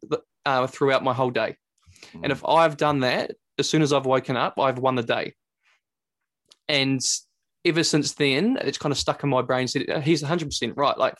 uh, 0.45 0.67
throughout 0.67 1.03
my 1.03 1.13
whole 1.13 1.31
day. 1.31 1.55
Mm. 2.13 2.23
And 2.23 2.31
if 2.31 2.43
I've 2.45 2.77
done 2.77 3.01
that, 3.01 3.31
as 3.57 3.69
soon 3.69 3.81
as 3.81 3.93
I've 3.93 4.05
woken 4.05 4.35
up, 4.35 4.59
I've 4.59 4.79
won 4.79 4.95
the 4.95 5.03
day. 5.03 5.33
And 6.67 6.99
ever 7.65 7.83
since 7.83 8.13
then, 8.13 8.57
it's 8.61 8.77
kind 8.77 8.91
of 8.91 8.97
stuck 8.97 9.23
in 9.23 9.29
my 9.29 9.41
brain. 9.41 9.67
Said 9.67 10.03
he's 10.03 10.21
100 10.21 10.45
percent 10.45 10.73
right. 10.77 10.97
Like 10.97 11.15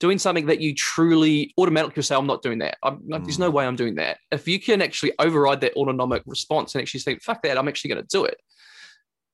doing 0.00 0.18
something 0.18 0.46
that 0.46 0.60
you 0.60 0.74
truly 0.74 1.52
automatically 1.58 2.02
say, 2.02 2.14
"I'm 2.14 2.26
not 2.26 2.42
doing 2.42 2.58
that." 2.58 2.76
I'm, 2.82 3.00
like, 3.06 3.22
mm. 3.22 3.24
There's 3.24 3.38
no 3.38 3.50
mm. 3.50 3.54
way 3.54 3.66
I'm 3.66 3.76
doing 3.76 3.96
that. 3.96 4.18
If 4.30 4.48
you 4.48 4.58
can 4.60 4.82
actually 4.82 5.12
override 5.18 5.60
that 5.60 5.74
autonomic 5.74 6.22
response 6.26 6.74
and 6.74 6.82
actually 6.82 7.00
say, 7.00 7.18
"Fuck 7.18 7.42
that," 7.42 7.58
I'm 7.58 7.68
actually 7.68 7.90
going 7.90 8.02
to 8.02 8.08
do 8.08 8.24
it. 8.24 8.36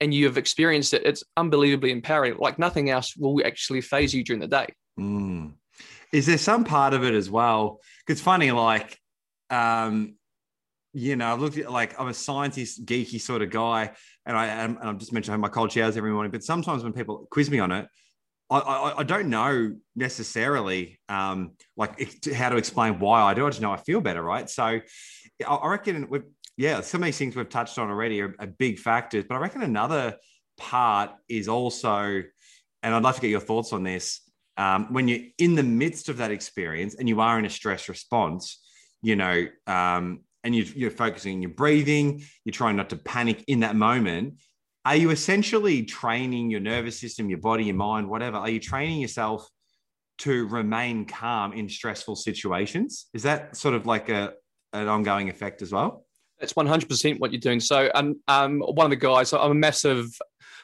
And 0.01 0.15
you 0.15 0.27
have 0.27 0.39
experienced 0.39 0.95
it. 0.95 1.03
It's 1.05 1.25
unbelievably 1.37 1.91
empowering. 1.91 2.37
Like 2.39 2.59
nothing 2.59 2.91
else 2.91 3.17
will 3.17 3.45
actually 3.45 3.81
phase 3.81 4.15
you 4.15 4.23
during 4.23 4.41
the 4.41 4.47
day. 4.47 4.67
Mm. 4.99 5.55
Is 6.13 6.27
there 6.27 6.39
some 6.39 6.65
part 6.65 6.95
of 6.95 7.05
it 7.05 7.15
as 7.15 7.29
well? 7.29 7.81
Because 8.07 8.21
funny, 8.21 8.51
like, 8.51 8.99
um, 9.51 10.15
you 10.95 11.17
know, 11.17 11.33
I've 11.33 11.41
looked 11.41 11.59
at 11.59 11.71
like 11.71 11.99
I'm 12.01 12.09
a 12.09 12.15
scientist, 12.15 12.85
geeky 12.85 13.21
sort 13.21 13.43
of 13.43 13.51
guy, 13.51 13.93
and 14.29 14.37
I 14.37 14.47
and 14.47 14.79
I've 14.81 14.99
just 14.99 15.13
mentioned 15.13 15.41
my 15.41 15.49
cold 15.49 15.73
showers 15.73 15.97
every 15.97 16.13
morning. 16.13 16.31
But 16.31 16.45
sometimes 16.45 16.85
when 16.85 16.93
people 16.93 17.27
quiz 17.31 17.51
me 17.51 17.59
on 17.59 17.73
it, 17.73 17.89
I, 18.51 18.59
I, 18.59 18.99
I 18.99 19.03
don't 19.03 19.31
know 19.31 19.75
necessarily 19.97 21.01
um, 21.09 21.53
like 21.77 21.99
how 22.35 22.51
to 22.51 22.57
explain 22.57 23.01
why 23.01 23.23
I 23.23 23.35
do. 23.35 23.47
I 23.47 23.49
just 23.49 23.63
know 23.63 23.73
I 23.73 23.79
feel 23.79 24.01
better, 24.01 24.23
right? 24.23 24.49
So 24.49 24.81
I 25.47 25.69
reckon, 25.69 26.09
yeah, 26.57 26.83
some 26.83 27.03
of 27.03 27.07
these 27.07 27.19
things 27.19 27.37
we've 27.37 27.49
touched 27.49 27.79
on 27.79 27.89
already 27.89 28.21
are, 28.21 28.35
are 28.39 28.47
big 28.47 28.79
factors, 28.79 29.25
but 29.29 29.35
I 29.35 29.39
reckon 29.39 29.63
another 29.63 30.17
part 30.59 31.11
is 31.29 31.49
also, 31.49 32.23
and 32.83 32.95
I'd 32.95 33.03
love 33.03 33.17
to 33.17 33.21
get 33.21 33.31
your 33.31 33.41
thoughts 33.41 33.73
on 33.73 33.83
this. 33.83 34.21
Um, 34.59 34.93
when 34.93 35.09
you're 35.09 35.21
in 35.39 35.55
the 35.55 35.63
midst 35.63 36.09
of 36.09 36.19
that 36.19 36.33
experience 36.33 36.97
and 36.97 37.09
you 37.09 37.21
are 37.21 37.39
in 37.39 37.47
a 37.47 37.51
stress 37.51 37.89
response, 37.89 38.61
you 39.03 39.15
know, 39.15 39.47
um, 39.67 40.21
and 40.45 40.55
you, 40.55 40.65
you're 40.75 40.91
focusing 40.91 41.37
on 41.37 41.43
your 41.43 41.51
breathing, 41.51 42.23
you're 42.45 42.53
trying 42.53 42.77
not 42.77 42.91
to 42.91 42.97
panic 42.97 43.45
in 43.49 43.61
that 43.61 43.77
moment 43.77 44.35
are 44.89 44.97
you 44.97 45.11
essentially 45.11 45.83
training 45.83 46.51
your 46.51 46.61
nervous 46.61 46.99
system, 46.99 47.29
your 47.29 47.41
body, 47.41 47.65
your 47.65 47.75
mind, 47.75 48.09
whatever? 48.09 48.39
Are 48.39 48.49
you 48.49 48.59
training 48.59 49.01
yourself 49.01 49.47
to 50.21 50.47
remain 50.47 51.05
calm 51.05 51.53
in 51.53 51.69
stressful 51.69 52.17
situations? 52.17 53.07
Is 53.13 53.23
that 53.25 53.55
sort 53.55 53.75
of 53.75 53.85
like 53.85 54.09
a 54.09 54.33
an 54.73 54.89
ongoing 54.89 55.29
effect 55.29 55.61
as 55.61 55.73
well? 55.73 56.07
That's 56.41 56.57
one 56.57 56.67
hundred 56.67 56.89
percent 56.89 57.21
what 57.21 57.33
you're 57.33 57.41
doing. 57.41 57.61
So, 57.61 57.91
um, 57.95 58.21
um, 58.29 58.61
one 58.61 58.87
of 58.87 58.91
the 58.91 58.97
guys, 58.97 59.35
I'm 59.35 59.51
a 59.51 59.55
massive, 59.55 60.07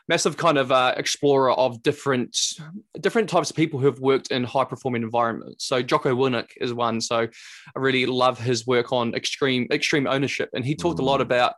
massive 0.08 0.36
kind 0.36 0.58
of 0.58 0.70
uh, 0.70 0.94
explorer 0.96 1.52
of 1.52 1.82
different, 1.82 2.36
different 3.00 3.28
types 3.28 3.50
of 3.50 3.56
people 3.56 3.80
who 3.80 3.86
have 3.86 4.00
worked 4.00 4.30
in 4.30 4.44
high 4.44 4.64
performing 4.64 5.02
environments. 5.02 5.66
So, 5.66 5.82
Jocko 5.82 6.14
Willink 6.14 6.48
is 6.60 6.74
one. 6.74 7.00
So, 7.00 7.16
I 7.20 7.78
really 7.78 8.06
love 8.06 8.38
his 8.38 8.66
work 8.66 8.92
on 8.92 9.14
extreme, 9.14 9.66
extreme 9.70 10.06
ownership, 10.06 10.50
and 10.54 10.64
he 10.64 10.74
talked 10.74 10.98
mm. 10.98 11.02
a 11.02 11.06
lot 11.06 11.20
mm. 11.20 11.24
about 11.24 11.54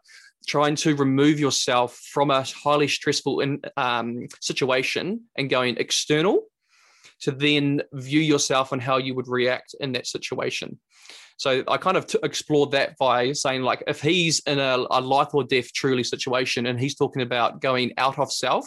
trying 0.46 0.76
to 0.76 0.94
remove 0.94 1.40
yourself 1.40 1.96
from 2.12 2.30
a 2.30 2.42
highly 2.42 2.88
stressful 2.88 3.40
in, 3.40 3.60
um, 3.76 4.26
situation 4.40 5.22
and 5.36 5.50
going 5.50 5.76
external 5.78 6.44
to 7.20 7.32
then 7.32 7.82
view 7.92 8.20
yourself 8.20 8.72
and 8.72 8.82
how 8.82 8.98
you 8.98 9.14
would 9.14 9.28
react 9.28 9.74
in 9.80 9.92
that 9.92 10.06
situation. 10.06 10.78
So 11.38 11.62
I 11.68 11.76
kind 11.76 11.96
of 11.96 12.06
t- 12.06 12.18
explored 12.22 12.70
that 12.70 12.96
by 12.98 13.32
saying, 13.32 13.62
like, 13.62 13.82
if 13.86 14.00
he's 14.00 14.40
in 14.40 14.58
a, 14.58 14.86
a 14.90 15.00
life 15.00 15.34
or 15.34 15.44
death 15.44 15.72
truly 15.72 16.02
situation 16.02 16.66
and 16.66 16.80
he's 16.80 16.94
talking 16.94 17.22
about 17.22 17.60
going 17.60 17.92
out 17.98 18.18
of 18.18 18.32
self, 18.32 18.66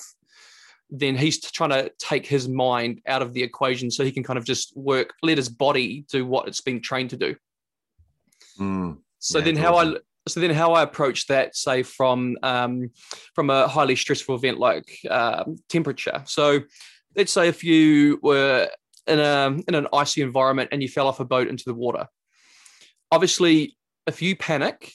then 0.92 1.16
he's 1.16 1.40
trying 1.40 1.72
to 1.72 1.92
take 2.00 2.26
his 2.26 2.48
mind 2.48 3.02
out 3.08 3.22
of 3.22 3.34
the 3.34 3.44
equation 3.44 3.90
so 3.92 4.04
he 4.04 4.12
can 4.12 4.24
kind 4.24 4.38
of 4.38 4.46
just 4.46 4.76
work, 4.76 5.14
let 5.22 5.38
his 5.38 5.50
body 5.50 6.06
do 6.12 6.26
what 6.26 6.48
it's 6.48 6.62
been 6.62 6.82
trained 6.82 7.12
to 7.12 7.18
do. 7.18 7.36
Mm, 8.60 8.98
so 9.20 9.40
yeah, 9.40 9.46
then, 9.46 9.56
how 9.56 9.78
I 9.78 9.96
so 10.28 10.40
then 10.40 10.52
how 10.52 10.74
I 10.74 10.84
approach 10.84 11.28
that, 11.28 11.56
say 11.56 11.84
from 11.84 12.38
um, 12.44 12.92
from 13.34 13.50
a 13.50 13.68
highly 13.68 13.96
stressful 13.96 14.36
event 14.36 14.60
like 14.60 15.00
um, 15.10 15.58
temperature. 15.70 16.24
So 16.26 16.62
let's 17.16 17.32
say 17.32 17.48
if 17.48 17.64
you 17.64 18.20
were 18.22 18.70
in 19.08 19.20
a 19.20 19.58
in 19.68 19.76
an 19.76 19.88
icy 19.94 20.22
environment 20.22 20.70
and 20.72 20.82
you 20.82 20.88
fell 20.88 21.08
off 21.08 21.20
a 21.20 21.26
boat 21.26 21.48
into 21.48 21.64
the 21.66 21.74
water. 21.74 22.08
Obviously, 23.12 23.78
if 24.06 24.22
you 24.22 24.36
panic 24.36 24.94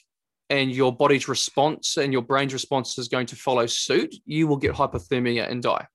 and 0.51 0.71
your 0.71 0.95
body's 0.95 1.27
response 1.27 1.97
and 1.97 2.13
your 2.13 2.23
brain's 2.23 2.53
response 2.53 2.99
is 2.99 3.09
going 3.09 3.27
to 3.27 3.37
follow 3.37 3.67
suit, 3.67 4.15
you 4.25 4.47
will 4.47 4.57
get 4.57 4.75
hypothermia 4.75 5.51
and 5.51 5.63
die 5.63 5.87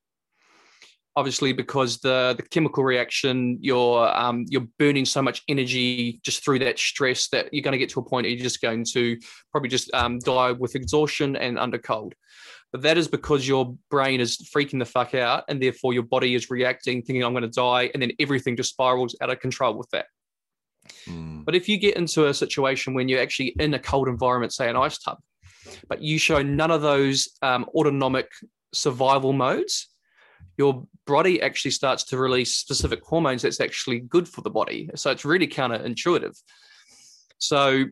obviously 1.15 1.53
because 1.53 1.97
the 1.99 2.33
the 2.37 2.43
chemical 2.43 2.83
reaction 2.83 3.57
you're 3.61 4.07
um, 4.15 4.45
you're 4.49 4.67
burning 4.77 5.05
so 5.05 5.21
much 5.21 5.43
energy 5.47 6.19
just 6.23 6.43
through 6.43 6.59
that 6.59 6.77
stress 6.77 7.27
that 7.29 7.53
you're 7.53 7.63
going 7.63 7.71
to 7.71 7.77
get 7.77 7.89
to 7.89 7.99
a 7.99 8.03
point 8.03 8.25
where 8.25 8.31
you're 8.31 8.43
just 8.43 8.61
going 8.61 8.85
to 8.85 9.17
probably 9.51 9.69
just 9.69 9.93
um, 9.93 10.19
die 10.19 10.51
with 10.51 10.75
exhaustion 10.75 11.35
and 11.35 11.57
under 11.57 11.77
cold 11.77 12.13
but 12.71 12.83
that 12.83 12.97
is 12.97 13.07
because 13.07 13.47
your 13.47 13.75
brain 13.89 14.19
is 14.21 14.37
freaking 14.55 14.79
the 14.79 14.85
fuck 14.85 15.15
out 15.15 15.43
and 15.49 15.61
therefore 15.61 15.93
your 15.93 16.03
body 16.03 16.35
is 16.35 16.49
reacting 16.49 17.01
thinking 17.01 17.23
i'm 17.23 17.33
going 17.33 17.41
to 17.41 17.49
die 17.49 17.89
and 17.93 18.01
then 18.01 18.11
everything 18.19 18.55
just 18.55 18.71
spirals 18.71 19.15
out 19.21 19.29
of 19.29 19.39
control 19.39 19.73
with 19.73 19.89
that 19.89 20.05
mm. 21.07 21.43
but 21.43 21.55
if 21.55 21.67
you 21.67 21.77
get 21.77 21.97
into 21.97 22.27
a 22.27 22.33
situation 22.33 22.93
when 22.93 23.09
you're 23.09 23.21
actually 23.21 23.55
in 23.59 23.73
a 23.73 23.79
cold 23.79 24.07
environment 24.07 24.53
say 24.53 24.69
an 24.69 24.77
ice 24.77 24.99
tub 24.99 25.17
but 25.87 26.01
you 26.01 26.17
show 26.17 26.41
none 26.41 26.71
of 26.71 26.81
those 26.81 27.29
um, 27.41 27.65
autonomic 27.75 28.29
survival 28.73 29.33
modes 29.33 29.88
your 30.59 30.85
body 31.07 31.41
actually 31.41 31.71
starts 31.71 32.03
to 32.03 32.17
release 32.17 32.53
specific 32.53 33.01
hormones 33.01 33.41
that's 33.41 33.61
actually 33.61 34.01
good 34.01 34.27
for 34.27 34.41
the 34.41 34.49
body. 34.49 34.89
So 34.93 35.09
it's 35.09 35.23
really 35.23 35.47
counterintuitive. 35.47 36.37
So 37.37 37.85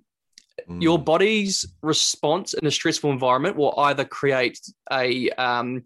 mm. 0.69 0.81
your 0.81 0.99
body's 0.99 1.65
response 1.81 2.53
in 2.53 2.67
a 2.67 2.71
stressful 2.71 3.09
environment 3.09 3.55
will 3.55 3.73
either 3.79 4.03
create 4.03 4.59
a 4.91 5.29
um, 5.31 5.83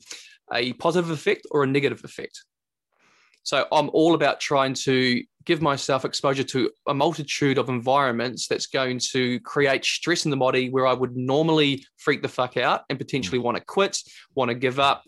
a 0.51 0.73
positive 0.73 1.11
effect 1.11 1.45
or 1.51 1.63
a 1.63 1.67
negative 1.67 2.03
effect. 2.03 2.43
So 3.43 3.67
I'm 3.71 3.89
all 3.93 4.15
about 4.15 4.39
trying 4.39 4.73
to 4.85 5.23
give 5.45 5.61
myself 5.61 6.03
exposure 6.03 6.43
to 6.43 6.71
a 6.87 6.93
multitude 6.93 7.57
of 7.59 7.69
environments 7.69 8.47
that's 8.47 8.67
going 8.67 8.99
to 9.11 9.39
create 9.41 9.85
stress 9.85 10.25
in 10.25 10.31
the 10.31 10.37
body 10.37 10.69
where 10.69 10.87
I 10.87 10.93
would 10.93 11.15
normally 11.15 11.85
freak 11.97 12.21
the 12.23 12.27
fuck 12.27 12.57
out 12.57 12.81
and 12.89 12.97
potentially 12.97 13.39
mm. 13.39 13.43
want 13.43 13.57
to 13.57 13.63
quit, 13.63 13.99
want 14.33 14.49
to 14.49 14.55
give 14.55 14.79
up, 14.79 15.03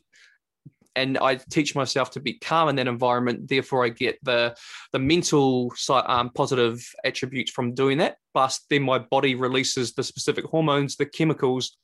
and 0.96 1.18
I 1.18 1.36
teach 1.36 1.76
myself 1.76 2.12
to 2.12 2.20
be 2.20 2.34
calm 2.34 2.70
in 2.70 2.76
that 2.76 2.88
environment. 2.88 3.48
Therefore, 3.48 3.86
I 3.86 3.90
get 3.90 4.20
the 4.24 4.56
the 4.92 5.00
mental 5.00 5.74
um, 5.90 6.30
positive 6.32 6.84
attributes 7.04 7.52
from 7.52 7.74
doing 7.74 7.98
that. 8.00 8.18
Plus, 8.34 8.62
then 8.70 8.84
my 8.84 9.00
body 9.00 9.36
releases 9.36 9.94
the 9.94 10.04
specific 10.04 10.46
hormones, 10.46 10.96
the 10.96 11.06
chemicals 11.06 11.78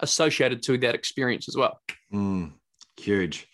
associated 0.00 0.62
to 0.62 0.78
that 0.78 0.94
experience 0.94 1.48
as 1.48 1.56
well. 1.56 1.80
Mm, 2.12 2.52
huge. 2.96 3.46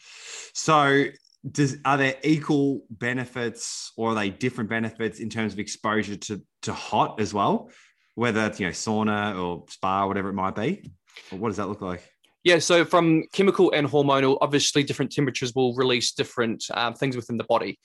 So, 0.53 1.07
does 1.51 1.77
are 1.85 1.97
there 1.97 2.17
equal 2.23 2.85
benefits 2.91 3.93
or 3.97 4.13
are 4.13 4.15
they 4.15 4.31
different 4.31 4.71
benefits 4.71 5.21
in 5.21 5.29
terms 5.29 5.53
of 5.53 5.59
exposure 5.59 6.17
to 6.17 6.43
to 6.63 6.73
hot 6.73 7.21
as 7.21 7.35
well? 7.35 7.71
Whether 8.15 8.47
it's 8.47 8.61
you 8.61 8.67
know 8.67 8.73
sauna 8.73 9.41
or 9.41 9.65
spa, 9.69 10.07
whatever 10.07 10.31
it 10.31 10.35
might 10.35 10.55
be. 10.55 10.91
what 11.31 11.49
does 11.49 11.57
that 11.57 11.69
look 11.69 11.83
like? 11.83 12.03
Yeah, 12.45 12.59
so 12.59 12.85
from 12.85 13.25
chemical 13.33 13.73
and 13.73 13.89
hormonal, 13.89 14.37
obviously 14.43 14.83
different 14.83 15.11
temperatures 15.11 15.55
will 15.55 15.75
release 15.75 16.13
different 16.13 16.63
um, 16.75 16.93
things 16.93 17.17
within 17.17 17.39
the 17.39 17.45
body. 17.45 17.79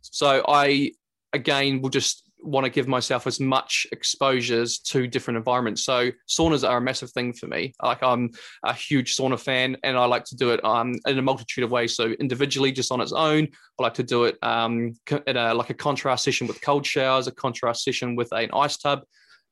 So 0.00 0.42
I, 0.48 0.92
again, 1.34 1.82
will 1.82 1.90
just 1.90 2.22
want 2.40 2.64
to 2.64 2.70
give 2.70 2.88
myself 2.88 3.26
as 3.26 3.40
much 3.40 3.86
exposures 3.92 4.78
to 4.78 5.06
different 5.06 5.36
environments. 5.36 5.84
So 5.84 6.12
saunas 6.28 6.66
are 6.66 6.78
a 6.78 6.80
massive 6.80 7.10
thing 7.10 7.34
for 7.34 7.46
me. 7.46 7.74
Like 7.82 8.02
I'm 8.02 8.30
a 8.64 8.72
huge 8.72 9.16
sauna 9.16 9.38
fan, 9.38 9.76
and 9.82 9.98
I 9.98 10.06
like 10.06 10.24
to 10.24 10.36
do 10.36 10.50
it 10.50 10.64
um, 10.64 10.94
in 11.06 11.18
a 11.18 11.22
multitude 11.22 11.64
of 11.64 11.70
ways. 11.70 11.94
So 11.94 12.14
individually, 12.18 12.72
just 12.72 12.92
on 12.92 13.02
its 13.02 13.12
own, 13.12 13.48
I 13.78 13.82
like 13.82 13.94
to 13.94 14.02
do 14.02 14.24
it 14.24 14.38
um, 14.42 14.94
in 15.26 15.36
a 15.36 15.52
like 15.52 15.68
a 15.68 15.74
contrast 15.74 16.24
session 16.24 16.46
with 16.46 16.62
cold 16.62 16.86
showers, 16.86 17.26
a 17.26 17.32
contrast 17.32 17.84
session 17.84 18.16
with 18.16 18.32
an 18.32 18.48
ice 18.54 18.78
tub 18.78 19.02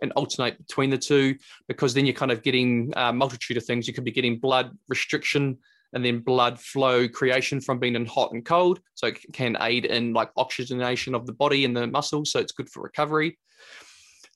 and 0.05 0.13
alternate 0.13 0.57
between 0.65 0.91
the 0.91 0.99
two 0.99 1.35
because 1.67 1.93
then 1.93 2.07
you're 2.07 2.15
kind 2.15 2.31
of 2.31 2.43
getting 2.43 2.93
a 2.95 3.13
multitude 3.13 3.57
of 3.57 3.65
things. 3.65 3.89
You 3.89 3.95
could 3.95 4.05
be 4.05 4.13
getting 4.13 4.39
blood 4.39 4.71
restriction 4.89 5.59
and 5.93 6.05
then 6.05 6.21
blood 6.21 6.61
flow 6.61 7.09
creation 7.09 7.61
from 7.61 7.79
being 7.79 7.97
in 7.97 8.07
hot 8.07 8.33
and 8.33 8.45
cold. 8.45 8.81
So 8.95 9.09
it 9.09 9.19
can 9.33 9.57
aid 9.61 9.87
in 9.87 10.13
like 10.13 10.31
oxygenation 10.37 11.15
of 11.15 11.27
the 11.27 11.33
body 11.33 11.65
and 11.65 11.77
the 11.77 11.87
muscles. 11.87 12.31
So 12.31 12.39
it's 12.39 12.53
good 12.53 12.69
for 12.69 12.83
recovery. 12.83 13.39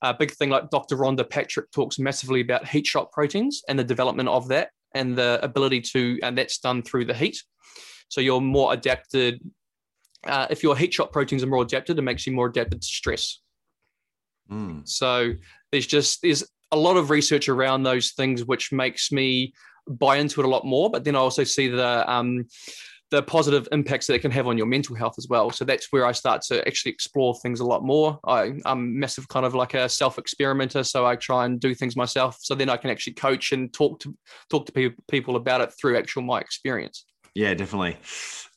A 0.02 0.14
big 0.14 0.31
thing 0.33 0.50
like 0.50 0.70
Dr. 0.70 0.96
Rhonda 0.96 1.28
Patrick 1.28 1.70
talks 1.72 1.98
massively 1.98 2.40
about 2.40 2.66
heat 2.66 2.87
shock 2.87 3.12
proteins 3.12 3.62
and 3.68 3.78
the 3.78 3.85
development 3.85 4.28
of 4.28 4.48
that 4.48 4.70
and 4.94 5.18
the 5.18 5.40
ability 5.42 5.81
to, 5.81 6.18
and 6.22 6.38
that's 6.38 6.59
done 6.59 6.83
through 6.83 7.04
the 7.04 7.14
heat. 7.14 7.42
So 8.09 8.20
you're 8.20 8.40
more 8.40 8.72
adapted. 8.72 9.40
Uh, 10.24 10.46
if 10.50 10.62
your 10.62 10.76
heat 10.76 10.94
shock 10.94 11.12
proteins 11.12 11.42
are 11.42 11.48
more 11.48 11.62
adapted, 11.62 11.98
it 11.98 12.02
makes 12.02 12.26
you 12.26 12.33
more 12.33 12.46
adapted 12.46 12.81
to 12.81 12.87
stress. 12.87 13.40
Mm. 14.50 14.88
So 14.88 15.32
there's 15.72 15.87
just 15.87 16.22
there's 16.22 16.44
a 16.72 16.76
lot 16.76 16.96
of 16.96 17.11
research 17.11 17.48
around 17.48 17.82
those 17.82 18.12
things, 18.12 18.44
which 18.44 18.72
makes 18.72 19.11
me 19.11 19.52
buy 19.88 20.16
into 20.16 20.40
it 20.40 20.44
a 20.44 20.48
lot 20.48 20.64
more. 20.64 20.90
But 20.90 21.04
then 21.04 21.16
I 21.16 21.20
also 21.20 21.44
see 21.44 21.68
the 21.68 22.11
um, 22.11 22.46
the 23.11 23.22
positive 23.22 23.66
impacts 23.72 24.06
that 24.06 24.14
it 24.14 24.18
can 24.18 24.30
have 24.30 24.46
on 24.46 24.58
your 24.58 24.66
mental 24.66 24.94
health 24.94 25.14
as 25.16 25.28
well. 25.28 25.50
So 25.50 25.64
that's 25.64 25.90
where 25.90 26.04
I 26.04 26.12
start 26.12 26.42
to 26.42 26.66
actually 26.66 26.92
explore 26.92 27.34
things 27.37 27.61
a 27.61 27.64
lot 27.64 27.82
more. 27.82 28.18
I, 28.26 28.52
am 28.66 28.98
massive 28.98 29.28
kind 29.28 29.46
of 29.46 29.54
like 29.54 29.74
a 29.74 29.88
self 29.88 30.18
experimenter, 30.18 30.84
so 30.84 31.06
I 31.06 31.16
try 31.16 31.46
and 31.46 31.58
do 31.58 31.74
things 31.74 31.96
myself. 31.96 32.37
So 32.40 32.54
then 32.54 32.68
I 32.68 32.76
can 32.76 32.90
actually 32.90 33.14
coach 33.14 33.52
and 33.52 33.72
talk 33.72 34.00
to 34.00 34.14
talk 34.50 34.66
to 34.66 34.94
people 35.11 35.37
about 35.37 35.61
it 35.62 35.72
through 35.80 35.96
actual 35.96 36.22
my 36.22 36.40
experience. 36.40 37.04
Yeah, 37.34 37.54
definitely. 37.54 37.96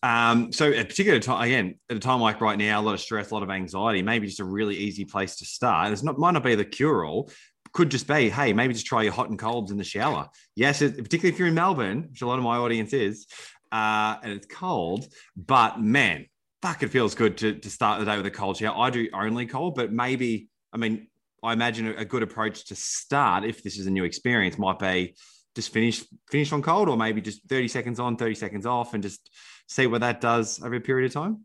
Um, 0.04 0.52
so 0.52 0.72
at 0.72 0.90
particular 0.90 1.20
time, 1.20 1.44
again, 1.44 1.76
at 1.90 1.98
a 1.98 2.00
time 2.00 2.22
like 2.22 2.42
right 2.42 2.58
now, 2.58 2.80
a 2.80 2.84
lot 2.84 2.94
of 2.94 3.00
stress, 3.00 3.30
a 3.30 3.34
lot 3.34 3.44
of 3.44 3.52
anxiety, 3.52 4.02
maybe 4.02 4.28
just 4.28 4.40
a 4.40 4.46
really 4.46 4.76
easy 4.76 5.06
place 5.06 5.36
to 5.38 5.46
start. 5.46 5.92
It's 5.92 6.04
not 6.04 6.18
might 6.18 6.32
not 6.32 6.44
be 6.44 6.56
the 6.56 6.66
cure 6.66 7.06
all. 7.06 7.32
Could 7.74 7.92
just 7.92 8.08
be, 8.08 8.30
hey, 8.30 8.52
maybe 8.52 8.74
just 8.74 8.86
try 8.86 9.04
your 9.04 9.14
hot 9.14 9.30
and 9.30 9.40
colds 9.40 9.72
in 9.72 9.78
the 9.78 9.84
shower. 9.84 10.30
Yes, 10.56 10.82
it, 10.82 10.98
particularly 10.98 11.34
if 11.34 11.40
you're 11.40 11.48
in 11.48 11.54
Melbourne, 11.54 12.08
which 12.10 12.22
a 12.22 12.28
lot 12.28 12.38
of 12.38 12.44
my 12.44 12.58
audience 12.58 12.94
is, 12.94 13.28
uh, 13.72 14.18
and 14.24 14.34
it's 14.34 14.48
cold. 14.48 15.06
But 15.38 15.80
man, 15.80 16.26
fuck, 16.62 16.84
it 16.84 16.90
feels 16.90 17.16
good 17.16 17.38
to, 17.38 17.54
to 17.54 17.70
start 17.70 18.00
the 18.00 18.06
day 18.06 18.18
with 18.18 18.26
a 18.26 18.32
cold 18.32 18.58
shower. 18.58 18.78
I 18.78 18.90
do 18.90 19.08
only 19.14 19.46
cold, 19.46 19.76
but 19.76 19.94
maybe, 19.94 20.50
I 20.74 20.78
mean, 20.78 21.08
I 21.44 21.54
imagine 21.54 21.88
a 21.88 22.06
good 22.06 22.24
approach 22.24 22.66
to 22.66 22.76
start 22.76 23.46
if 23.46 23.64
this 23.64 23.78
is 23.78 23.88
a 23.88 23.92
new 23.92 24.04
experience 24.04 24.58
might 24.58 24.80
be 24.80 25.16
just 25.56 25.74
finish 25.74 26.04
finish 26.30 26.52
on 26.52 26.62
cold, 26.62 26.90
or 26.90 26.98
maybe 26.98 27.22
just 27.22 27.48
thirty 27.50 27.68
seconds 27.68 28.00
on, 28.00 28.16
thirty 28.18 28.36
seconds 28.36 28.66
off, 28.66 28.94
and 28.94 29.04
just 29.04 29.30
see 29.68 29.88
what 29.88 30.02
that 30.02 30.22
does 30.22 30.62
over 30.64 30.76
a 30.76 30.82
period 30.82 31.08
of 31.08 31.14
time? 31.14 31.44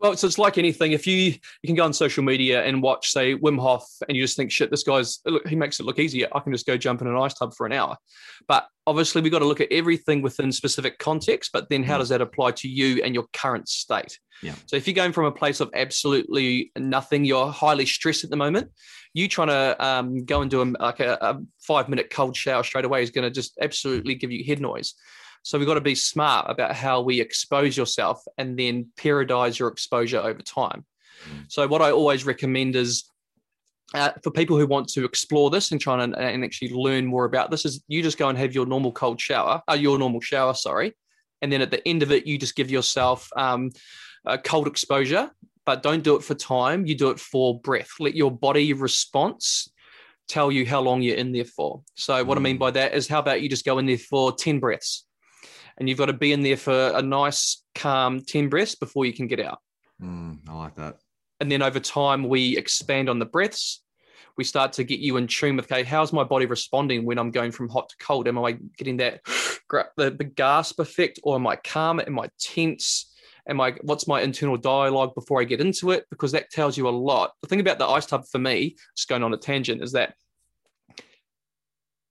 Well, 0.00 0.16
so 0.16 0.26
it's 0.26 0.38
like 0.38 0.56
anything. 0.56 0.92
If 0.92 1.06
you 1.06 1.16
you 1.16 1.66
can 1.66 1.74
go 1.74 1.84
on 1.84 1.92
social 1.92 2.24
media 2.24 2.64
and 2.64 2.82
watch, 2.82 3.10
say, 3.10 3.34
Wim 3.34 3.60
Hof, 3.60 3.86
and 4.08 4.16
you 4.16 4.24
just 4.24 4.36
think, 4.36 4.50
shit, 4.50 4.70
this 4.70 4.82
guy's 4.82 5.20
look, 5.26 5.46
he 5.46 5.56
makes 5.56 5.78
it 5.78 5.84
look 5.84 5.98
easier. 5.98 6.26
I 6.32 6.40
can 6.40 6.52
just 6.52 6.66
go 6.66 6.78
jump 6.78 7.02
in 7.02 7.06
an 7.06 7.16
ice 7.16 7.34
tub 7.34 7.54
for 7.54 7.66
an 7.66 7.72
hour. 7.72 7.96
But 8.48 8.66
obviously, 8.86 9.20
we've 9.20 9.32
got 9.32 9.40
to 9.40 9.46
look 9.46 9.60
at 9.60 9.70
everything 9.70 10.22
within 10.22 10.52
specific 10.52 10.98
context. 10.98 11.50
But 11.52 11.68
then, 11.68 11.82
how 11.82 11.98
does 11.98 12.08
that 12.08 12.22
apply 12.22 12.52
to 12.52 12.68
you 12.68 13.02
and 13.04 13.14
your 13.14 13.26
current 13.34 13.68
state? 13.68 14.18
Yeah. 14.42 14.54
So 14.64 14.76
if 14.76 14.86
you're 14.86 14.94
going 14.94 15.12
from 15.12 15.26
a 15.26 15.32
place 15.32 15.60
of 15.60 15.70
absolutely 15.74 16.72
nothing, 16.78 17.26
you're 17.26 17.52
highly 17.52 17.84
stressed 17.84 18.24
at 18.24 18.30
the 18.30 18.36
moment. 18.36 18.70
You 19.12 19.28
trying 19.28 19.48
to 19.48 19.84
um, 19.84 20.24
go 20.24 20.40
and 20.40 20.50
do 20.50 20.62
a, 20.62 20.64
like 20.64 21.00
a, 21.00 21.18
a 21.20 21.40
five 21.60 21.90
minute 21.90 22.08
cold 22.10 22.36
shower 22.36 22.62
straight 22.62 22.86
away 22.86 23.02
is 23.02 23.10
going 23.10 23.24
to 23.24 23.30
just 23.30 23.58
absolutely 23.60 24.14
give 24.14 24.30
you 24.30 24.44
head 24.44 24.60
noise. 24.60 24.94
So 25.42 25.58
we've 25.58 25.66
got 25.66 25.74
to 25.74 25.80
be 25.80 25.94
smart 25.94 26.46
about 26.50 26.74
how 26.74 27.00
we 27.00 27.20
expose 27.20 27.76
yourself 27.76 28.22
and 28.36 28.58
then 28.58 28.88
periodize 28.96 29.58
your 29.58 29.68
exposure 29.68 30.18
over 30.18 30.42
time. 30.42 30.84
Mm. 31.28 31.50
So 31.50 31.66
what 31.66 31.82
I 31.82 31.92
always 31.92 32.24
recommend 32.26 32.76
is 32.76 33.10
uh, 33.94 34.12
for 34.22 34.30
people 34.30 34.58
who 34.58 34.66
want 34.66 34.88
to 34.88 35.04
explore 35.04 35.50
this 35.50 35.72
and 35.72 35.80
try 35.80 36.02
and, 36.02 36.14
and, 36.14 36.44
actually 36.44 36.70
learn 36.70 37.06
more 37.06 37.24
about 37.24 37.50
this 37.50 37.64
is 37.64 37.82
you 37.88 38.02
just 38.02 38.18
go 38.18 38.28
and 38.28 38.38
have 38.38 38.54
your 38.54 38.66
normal 38.66 38.92
cold 38.92 39.20
shower, 39.20 39.62
uh, 39.68 39.74
your 39.74 39.98
normal 39.98 40.20
shower, 40.20 40.54
sorry. 40.54 40.94
And 41.42 41.50
then 41.50 41.60
at 41.60 41.70
the 41.70 41.86
end 41.88 42.02
of 42.02 42.12
it, 42.12 42.26
you 42.26 42.38
just 42.38 42.54
give 42.54 42.70
yourself 42.70 43.28
um, 43.34 43.70
a 44.24 44.38
cold 44.38 44.68
exposure, 44.68 45.30
but 45.66 45.82
don't 45.82 46.04
do 46.04 46.14
it 46.14 46.22
for 46.22 46.34
time. 46.34 46.86
You 46.86 46.94
do 46.94 47.10
it 47.10 47.18
for 47.18 47.58
breath. 47.58 47.90
Let 47.98 48.14
your 48.14 48.30
body 48.30 48.72
response 48.74 49.72
tell 50.28 50.52
you 50.52 50.64
how 50.64 50.80
long 50.80 51.02
you're 51.02 51.16
in 51.16 51.32
there 51.32 51.44
for. 51.44 51.82
So 51.96 52.22
what 52.22 52.38
I 52.38 52.40
mean 52.40 52.56
mm. 52.56 52.60
by 52.60 52.70
that 52.72 52.94
is 52.94 53.08
how 53.08 53.18
about 53.18 53.42
you 53.42 53.48
just 53.48 53.64
go 53.64 53.78
in 53.78 53.86
there 53.86 53.98
for 53.98 54.32
10 54.32 54.60
breaths 54.60 55.06
and 55.80 55.88
you've 55.88 55.98
got 55.98 56.06
to 56.06 56.12
be 56.12 56.32
in 56.32 56.42
there 56.42 56.58
for 56.58 56.92
a 56.94 57.00
nice, 57.00 57.64
calm 57.74 58.20
10 58.20 58.50
breaths 58.50 58.74
before 58.74 59.06
you 59.06 59.14
can 59.14 59.26
get 59.26 59.40
out. 59.40 59.58
Mm, 60.00 60.40
I 60.46 60.52
like 60.52 60.76
that. 60.76 60.98
And 61.40 61.50
then 61.50 61.62
over 61.62 61.80
time, 61.80 62.28
we 62.28 62.56
expand 62.58 63.08
on 63.08 63.18
the 63.18 63.24
breaths. 63.24 63.82
We 64.36 64.44
start 64.44 64.74
to 64.74 64.84
get 64.84 65.00
you 65.00 65.16
in 65.16 65.26
tune 65.26 65.56
with, 65.56 65.72
okay, 65.72 65.82
how's 65.82 66.12
my 66.12 66.22
body 66.22 66.44
responding 66.44 67.06
when 67.06 67.18
I'm 67.18 67.30
going 67.30 67.50
from 67.50 67.70
hot 67.70 67.88
to 67.88 67.96
cold? 67.98 68.28
Am 68.28 68.38
I 68.38 68.58
getting 68.76 68.98
that 68.98 69.22
the, 69.96 70.10
the 70.10 70.24
gasp 70.24 70.80
effect, 70.80 71.18
or 71.22 71.36
am 71.36 71.46
I 71.46 71.56
calm? 71.56 71.98
Am 71.98 72.18
I 72.18 72.28
tense? 72.38 73.10
Am 73.48 73.58
I 73.60 73.74
what's 73.80 74.06
my 74.06 74.20
internal 74.20 74.58
dialogue 74.58 75.14
before 75.14 75.40
I 75.40 75.44
get 75.44 75.62
into 75.62 75.92
it? 75.92 76.04
Because 76.10 76.32
that 76.32 76.50
tells 76.50 76.76
you 76.76 76.88
a 76.88 76.90
lot. 76.90 77.32
The 77.40 77.48
thing 77.48 77.60
about 77.60 77.78
the 77.78 77.86
ice 77.86 78.06
tub 78.06 78.24
for 78.30 78.38
me, 78.38 78.76
just 78.96 79.08
going 79.08 79.22
on 79.22 79.32
a 79.32 79.38
tangent, 79.38 79.82
is 79.82 79.92
that 79.92 80.14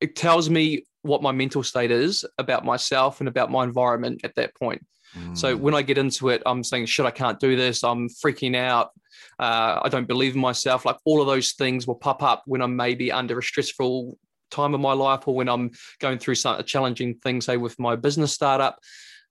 it 0.01 0.15
tells 0.15 0.49
me 0.49 0.83
what 1.01 1.21
my 1.21 1.31
mental 1.31 1.63
state 1.63 1.91
is 1.91 2.25
about 2.38 2.65
myself 2.65 3.21
and 3.21 3.27
about 3.27 3.51
my 3.51 3.63
environment 3.63 4.21
at 4.23 4.35
that 4.35 4.55
point. 4.55 4.85
Mm. 5.17 5.38
So 5.38 5.55
when 5.55 5.73
I 5.73 5.81
get 5.81 5.97
into 5.97 6.29
it, 6.29 6.41
I'm 6.45 6.63
saying, 6.63 6.85
shit, 6.88 7.05
I 7.05 7.12
can't 7.12 7.39
do 7.39 7.55
this. 7.55 7.83
I'm 7.83 8.09
freaking 8.09 8.55
out. 8.55 8.91
Uh, 9.39 9.79
I 9.81 9.89
don't 9.89 10.07
believe 10.07 10.35
in 10.35 10.41
myself. 10.41 10.85
Like 10.85 10.97
all 11.05 11.21
of 11.21 11.27
those 11.27 11.53
things 11.53 11.88
will 11.88 11.95
pop 11.95 12.21
up 12.21 12.43
when 12.45 12.62
I'm 12.62 12.75
maybe 12.75 13.12
under 13.12 13.39
a 13.39 13.43
stressful 13.43 14.17
time 14.51 14.73
of 14.73 14.81
my 14.81 14.93
life 14.93 15.27
or 15.27 15.35
when 15.35 15.49
I'm 15.49 15.71
going 15.99 16.19
through 16.19 16.35
some 16.35 16.62
challenging 16.63 17.15
thing, 17.15 17.41
say 17.41 17.57
with 17.57 17.79
my 17.79 17.95
business 17.95 18.33
startup. 18.33 18.79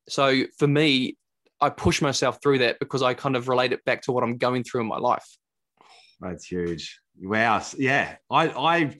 So 0.09 0.45
for 0.59 0.67
me, 0.67 1.17
I 1.61 1.71
push 1.71 2.01
myself 2.01 2.39
through 2.43 2.59
that 2.59 2.79
because 2.79 3.03
I 3.03 3.15
kind 3.15 3.37
of 3.37 3.49
relate 3.49 3.73
it 3.73 3.85
back 3.85 4.03
to 4.03 4.13
what 4.13 4.23
I'm 4.23 4.39
going 4.39 4.65
through 4.65 4.83
in 4.83 4.87
my 4.87 4.99
life. 4.99 5.27
That's 6.21 6.47
huge. 6.47 7.01
Wow. 7.21 7.63
Yeah. 7.77 8.17
I, 8.31 8.49
I, 8.49 8.97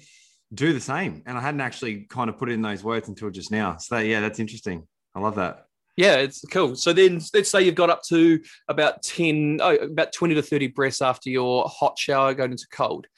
do 0.53 0.73
the 0.73 0.81
same. 0.81 1.23
And 1.27 1.37
I 1.37 1.41
hadn't 1.41 1.61
actually 1.61 2.07
kind 2.09 2.31
of 2.31 2.39
put 2.39 2.49
it 2.49 2.53
in 2.53 2.63
those 2.63 2.83
words 2.83 3.09
until 3.09 3.31
just 3.31 3.51
now. 3.51 3.77
So 3.77 3.99
yeah, 3.99 4.21
that's 4.21 4.39
interesting. 4.39 4.87
I 5.15 5.21
love 5.21 5.37
that. 5.37 5.67
Yeah, 5.97 6.17
it's 6.17 6.45
cool. 6.53 6.77
So 6.77 6.93
then 6.93 7.21
let's 7.35 7.51
say 7.51 7.63
you've 7.63 7.75
got 7.75 7.91
up 7.91 8.03
to 8.05 8.41
about 8.69 9.03
10, 9.03 9.59
oh, 9.61 9.75
about 9.75 10.13
20 10.13 10.37
to 10.37 10.43
30 10.43 10.69
breaths 10.69 11.03
after 11.03 11.29
your 11.29 11.69
hot 11.69 11.99
shower 11.99 12.35
going 12.35 12.53
into 12.53 12.69
cold. 12.71 13.09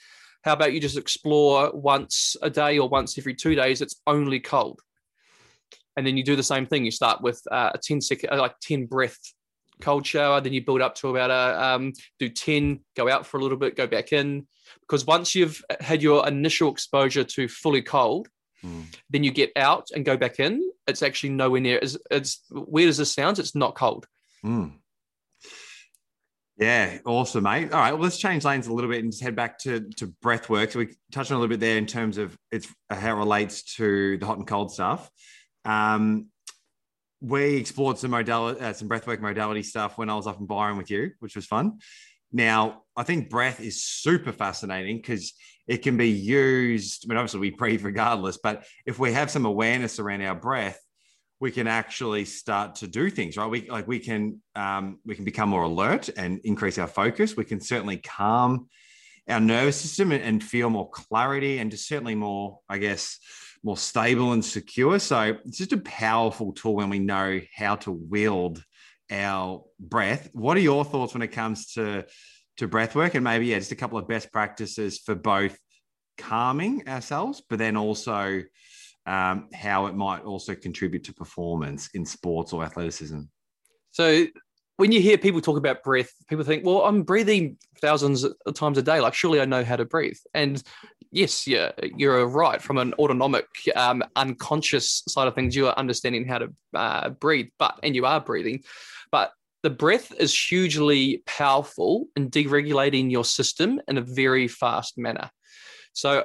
How 0.43 0.55
about 0.55 0.73
you 0.73 0.81
just 0.81 0.97
explore 0.97 1.71
once 1.75 2.37
a 2.41 2.49
day 2.49 2.79
or 2.79 2.89
once 2.89 3.19
every 3.19 3.35
two 3.35 3.55
days? 3.55 3.83
It's 3.83 4.01
only 4.07 4.41
cold. 4.41 4.81
And 5.97 6.07
then 6.07 6.17
you 6.17 6.25
do 6.25 6.37
the 6.37 6.43
same 6.43 6.65
thing. 6.65 6.87
You 6.87 6.91
start 6.91 7.21
with 7.21 7.43
uh, 7.51 7.73
a 7.75 7.79
10 7.79 8.01
second, 8.01 8.31
uh, 8.31 8.39
like 8.39 8.59
10 8.63 8.87
breath 8.87 9.19
cold 9.81 10.07
shower. 10.07 10.41
Then 10.41 10.53
you 10.53 10.65
build 10.65 10.81
up 10.81 10.95
to 10.97 11.09
about 11.09 11.31
a, 11.31 11.75
um, 11.75 11.93
do 12.19 12.29
10, 12.29 12.81
go 12.97 13.09
out 13.09 13.27
for 13.27 13.39
a 13.39 13.43
little 13.43 13.59
bit, 13.59 13.77
go 13.77 13.87
back 13.87 14.13
in, 14.13 14.47
because 14.83 15.07
once 15.07 15.35
you've 15.35 15.63
had 15.81 16.03
your 16.03 16.27
initial 16.27 16.71
exposure 16.71 17.25
to 17.25 17.49
fully 17.49 17.83
cold, 17.83 18.29
mm. 18.65 18.85
then 19.09 19.25
you 19.25 19.31
get 19.31 19.53
out 19.57 19.89
and 19.95 20.05
go 20.05 20.17
back 20.17 20.41
in. 20.41 20.71
It's 20.87 21.03
actually 21.03 21.31
nowhere 21.31 21.61
near. 21.61 21.79
It's, 21.81 21.97
it's 22.11 22.43
weird 22.51 22.89
as 22.89 22.99
this 22.99 23.13
sounds. 23.13 23.39
It's 23.39 23.55
not 23.55 23.75
cold. 23.75 24.07
Mm. 24.45 24.73
Yeah, 26.61 26.99
awesome, 27.07 27.45
mate. 27.45 27.73
All 27.73 27.81
right, 27.81 27.93
well, 27.93 28.03
let's 28.03 28.19
change 28.19 28.45
lanes 28.45 28.67
a 28.67 28.73
little 28.73 28.91
bit 28.91 29.03
and 29.03 29.11
just 29.11 29.23
head 29.23 29.35
back 29.35 29.59
to 29.61 29.89
to 29.97 30.09
breath 30.21 30.51
work. 30.51 30.71
So 30.71 30.81
we 30.81 30.89
touched 31.11 31.31
on 31.31 31.39
a 31.39 31.41
little 31.41 31.49
bit 31.49 31.61
there 31.61 31.79
in 31.79 31.87
terms 31.87 32.19
of 32.19 32.37
it's 32.53 32.69
how 32.91 33.17
it 33.17 33.19
relates 33.19 33.63
to 33.77 34.19
the 34.19 34.27
hot 34.27 34.37
and 34.37 34.47
cold 34.47 34.71
stuff. 34.71 35.11
Um, 35.65 36.27
we 37.21 37.57
explored 37.57 37.99
some 37.99 38.11
modality, 38.11 38.61
uh, 38.61 38.73
some 38.73 38.89
breathwork 38.89 39.21
modality 39.21 39.63
stuff 39.63 39.99
when 39.99 40.09
I 40.09 40.15
was 40.15 40.27
up 40.27 40.41
in 40.41 40.47
Byron 40.47 40.77
with 40.77 40.91
you, 40.91 41.13
which 41.21 41.37
was 41.37 41.47
fun. 41.47 41.79
Now, 42.33 42.83
I 42.97 43.03
think 43.03 43.29
breath 43.29 43.61
is 43.61 43.83
super 43.83 44.33
fascinating 44.33 44.97
because 44.97 45.33
it 45.67 45.79
can 45.79 45.97
be 45.97 46.11
used. 46.11 47.05
I 47.05 47.09
mean, 47.09 47.19
obviously, 47.19 47.41
we 47.41 47.51
breathe 47.51 47.83
regardless, 47.83 48.39
but 48.43 48.65
if 48.87 48.99
we 48.99 49.13
have 49.13 49.31
some 49.31 49.47
awareness 49.47 49.99
around 49.99 50.23
our 50.23 50.35
breath, 50.35 50.81
we 51.41 51.51
can 51.51 51.67
actually 51.67 52.27
start 52.27 52.77
to 52.77 52.87
do 52.87 53.11
things, 53.11 53.37
right? 53.37 53.49
We 53.49 53.69
like 53.69 53.89
we 53.89 53.99
can 53.99 54.41
um, 54.55 54.99
we 55.05 55.15
can 55.15 55.25
become 55.25 55.49
more 55.49 55.63
alert 55.63 56.09
and 56.17 56.39
increase 56.45 56.79
our 56.79 56.87
focus. 56.87 57.37
We 57.37 57.45
can 57.45 57.61
certainly 57.61 57.97
calm 57.97 58.69
our 59.29 59.41
nervous 59.41 59.77
system 59.77 60.13
and, 60.13 60.23
and 60.23 60.45
feel 60.45 60.71
more 60.71 60.91
clarity 60.91 61.59
and 61.59 61.71
just 61.71 61.89
certainly 61.89 62.15
more, 62.15 62.61
I 62.69 62.79
guess, 62.79 63.19
more 63.63 63.77
stable 63.77 64.33
and 64.33 64.45
secure. 64.45 64.99
So 64.99 65.37
it's 65.45 65.59
just 65.59 65.73
a 65.73 65.79
powerful 65.79 66.53
tool 66.53 66.77
when 66.77 66.91
we 66.91 66.99
know 66.99 67.41
how 67.55 67.77
to 67.77 67.93
wield 67.93 68.65
our 69.11 69.65
breath. 69.79 70.31
What 70.33 70.57
are 70.57 70.61
your 70.61 70.85
thoughts 70.85 71.15
when 71.15 71.23
it 71.23 71.29
comes 71.29 71.73
to 71.75 72.07
to 72.57 72.69
breath 72.69 72.95
work 72.95 73.15
and 73.15 73.25
maybe 73.25 73.47
yeah, 73.47 73.59
just 73.59 73.73
a 73.73 73.77
couple 73.77 73.99
of 73.99 74.07
best 74.07 74.31
practices 74.33 74.99
for 74.99 75.15
both 75.15 75.59
calming 76.19 76.87
ourselves, 76.89 77.43
but 77.49 77.59
then 77.59 77.77
also 77.77 78.43
um, 79.07 79.49
how 79.55 79.87
it 79.87 79.95
might 79.95 80.23
also 80.23 80.55
contribute 80.55 81.05
to 81.05 81.15
performance 81.15 81.89
in 81.95 82.05
sports 82.05 82.53
or 82.53 82.63
athleticism. 82.63 83.21
So 83.93 84.27
when 84.77 84.93
you 84.93 85.01
hear 85.01 85.19
people 85.19 85.41
talk 85.41 85.57
about 85.57 85.83
breath, 85.83 86.13
people 86.29 86.45
think, 86.45 86.65
well, 86.65 86.85
I'm 86.85 87.03
breathing 87.03 87.57
thousands 87.81 88.25
of 88.25 88.55
times 88.55 88.79
a 88.79 88.83
day. 88.83 89.01
Like, 89.01 89.15
surely 89.15 89.41
I 89.41 89.45
know 89.45 89.65
how 89.65 89.77
to 89.77 89.85
breathe. 89.85 90.19
And 90.35 90.63
yes, 91.11 91.47
yeah, 91.47 91.73
you're 91.97 92.27
right. 92.27 92.61
From 92.61 92.79
an 92.79 92.95
autonomic, 92.95 93.47
um, 93.77 94.03
unconscious 94.17 95.03
side 95.09 95.29
of 95.29 95.35
things, 95.35 95.57
you 95.57 95.67
are 95.69 95.79
understanding 95.79 96.27
how 96.27 96.39
to 96.39 96.49
uh, 96.75 97.11
breathe, 97.11 97.49
but 97.59 97.79
and 97.83 97.95
you 97.95 98.07
are 98.07 98.21
breathing. 98.21 98.63
But 99.11 99.33
the 99.63 99.71
breath 99.71 100.13
is 100.19 100.35
hugely 100.35 101.23
powerful 101.27 102.07
in 102.17 102.31
deregulating 102.31 103.11
your 103.11 103.25
system 103.25 103.81
in 103.89 103.99
a 103.99 104.03
very 104.03 104.49
fast 104.49 104.97
manner. 104.97 105.31
So 105.93 106.25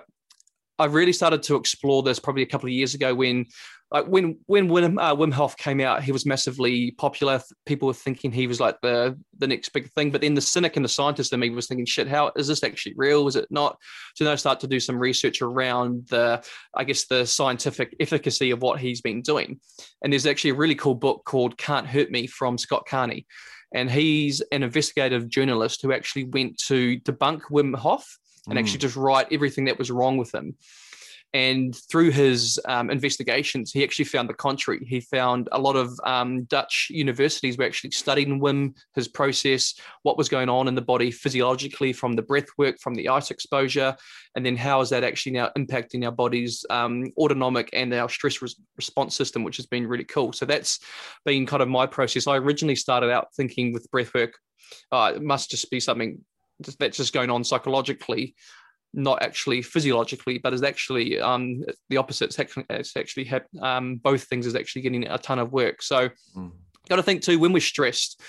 I 0.78 0.86
really 0.86 1.14
started 1.14 1.44
to 1.44 1.56
explore 1.56 2.04
this 2.04 2.20
probably 2.20 2.44
a 2.44 2.48
couple 2.48 2.68
of 2.68 2.74
years 2.74 2.94
ago 2.94 3.16
when 3.16 3.46
like 3.92 4.06
when 4.08 4.40
when 4.48 4.68
Wim, 4.68 4.98
uh, 5.00 5.16
Wim 5.16 5.32
Hof 5.32 5.56
came 5.58 5.80
out, 5.80 6.04
he 6.04 6.12
was 6.12 6.26
massively 6.26 6.92
popular. 6.92 7.42
People 7.66 7.88
were 7.88 7.94
thinking 7.94 8.32
he 8.32 8.48
was 8.48 8.60
like 8.60 8.80
the 8.82 9.18
the 9.38 9.48
next 9.48 9.70
big 9.70 9.92
thing. 9.92 10.12
But 10.12 10.22
then 10.22 10.34
the 10.34 10.42
cynic 10.42 10.76
and 10.76 10.84
the 10.84 10.90
scientist 10.90 11.32
in 11.34 11.40
me 11.40 11.52
was 11.52 11.68
thinking, 11.68 11.86
shit, 11.86 12.08
how 12.08 12.32
is 12.36 12.48
this 12.48 12.64
actually 12.64 12.96
real? 12.98 13.28
Is 13.28 13.36
it 13.36 13.48
not? 13.52 13.78
So 14.16 14.24
then 14.24 14.34
I 14.34 14.38
start 14.38 14.60
to 14.62 14.68
do 14.68 14.80
some 14.80 14.98
research 14.98 15.42
around 15.42 16.08
the, 16.10 16.44
I 16.74 16.84
guess, 16.84 17.06
the 17.06 17.26
scientific 17.26 17.96
efficacy 18.00 18.52
of 18.52 18.62
what 18.62 18.80
he's 18.80 19.02
been 19.02 19.22
doing. 19.22 19.60
And 20.02 20.12
there's 20.12 20.26
actually 20.26 20.52
a 20.52 20.56
really 20.56 20.76
cool 20.76 20.96
book 20.96 21.24
called 21.26 21.58
Can't 21.58 21.88
Hurt 21.88 22.10
Me 22.10 22.28
from 22.28 22.58
Scott 22.58 22.86
Carney. 22.88 23.28
And 23.74 23.92
he's 23.92 24.42
an 24.52 24.64
investigative 24.64 25.30
journalist 25.30 25.82
who 25.82 25.94
actually 25.94 26.26
went 26.26 26.58
to 26.68 27.00
debunk 27.02 27.42
Wim 27.52 27.76
Hof 27.76 28.18
and 28.48 28.58
mm. 28.58 28.62
actually 28.62 28.80
just 28.80 28.96
write 28.96 29.28
everything 29.32 29.66
that 29.66 29.78
was 29.78 29.92
wrong 29.92 30.18
with 30.18 30.34
him. 30.34 30.56
And 31.36 31.76
through 31.92 32.12
his 32.12 32.58
um, 32.64 32.90
investigations, 32.90 33.74
he 33.74 33.84
actually 33.84 34.06
found 34.06 34.30
the 34.30 34.34
contrary. 34.34 34.86
He 34.88 35.02
found 35.02 35.50
a 35.52 35.60
lot 35.60 35.76
of 35.76 36.00
um, 36.06 36.46
Dutch 36.46 36.88
universities 36.90 37.58
were 37.58 37.66
actually 37.66 37.92
studying 37.92 38.40
Wim, 38.40 38.74
his 38.96 39.10
process, 39.10 39.74
what 40.04 40.18
was 40.18 40.30
going 40.30 40.48
on 40.48 40.70
in 40.70 40.76
the 40.76 40.82
body 40.82 41.12
physiologically 41.12 41.92
from 41.92 42.14
the 42.14 42.22
breath 42.22 42.48
work, 42.58 42.80
from 42.80 42.96
the 42.96 43.10
ice 43.10 43.32
exposure, 43.32 43.98
and 44.38 44.46
then 44.46 44.56
how 44.56 44.80
is 44.80 44.90
that 44.92 45.04
actually 45.04 45.34
now 45.34 45.52
impacting 45.58 46.06
our 46.06 46.12
body's 46.14 46.66
um, 46.70 47.12
autonomic 47.18 47.70
and 47.74 47.94
our 47.94 48.08
stress 48.08 48.42
res- 48.42 48.56
response 48.78 49.14
system, 49.14 49.44
which 49.44 49.58
has 49.58 49.66
been 49.66 49.86
really 49.86 50.06
cool. 50.06 50.32
So 50.32 50.46
that's 50.46 50.80
been 51.26 51.46
kind 51.46 51.62
of 51.62 51.68
my 51.68 51.86
process. 51.86 52.28
I 52.28 52.38
originally 52.38 52.78
started 52.78 53.12
out 53.12 53.36
thinking 53.36 53.74
with 53.74 53.92
breath 53.92 54.14
work, 54.14 54.36
uh, 54.90 55.12
it 55.14 55.22
must 55.22 55.52
just 55.52 55.70
be 55.70 55.82
something 55.82 56.24
that's 56.80 56.96
just 56.96 57.12
going 57.12 57.30
on 57.30 57.44
psychologically 57.44 58.36
not 58.96 59.22
actually 59.22 59.62
physiologically, 59.62 60.40
but 60.40 60.54
is 60.54 60.64
actually 60.64 61.20
um, 61.20 61.64
the 61.90 61.98
opposite. 61.98 62.26
It's 62.26 62.40
actually, 62.40 62.66
it's 62.70 62.96
actually 62.96 63.32
um, 63.62 63.98
both 63.98 64.24
things 64.24 64.48
is 64.48 64.56
actually 64.56 64.84
getting 64.84 65.06
a 65.06 65.18
ton 65.18 65.40
of 65.40 65.52
work. 65.52 65.82
So, 65.82 66.10
mm. 66.36 66.52
got 66.90 66.96
to 66.96 67.04
think 67.04 67.22
too 67.22 67.38
when 67.38 67.54
we're 67.54 67.60
stressed. 67.60 68.22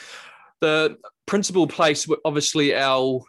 The 0.61 0.96
principal 1.26 1.66
place, 1.66 2.09
obviously, 2.24 2.74
our 2.74 3.20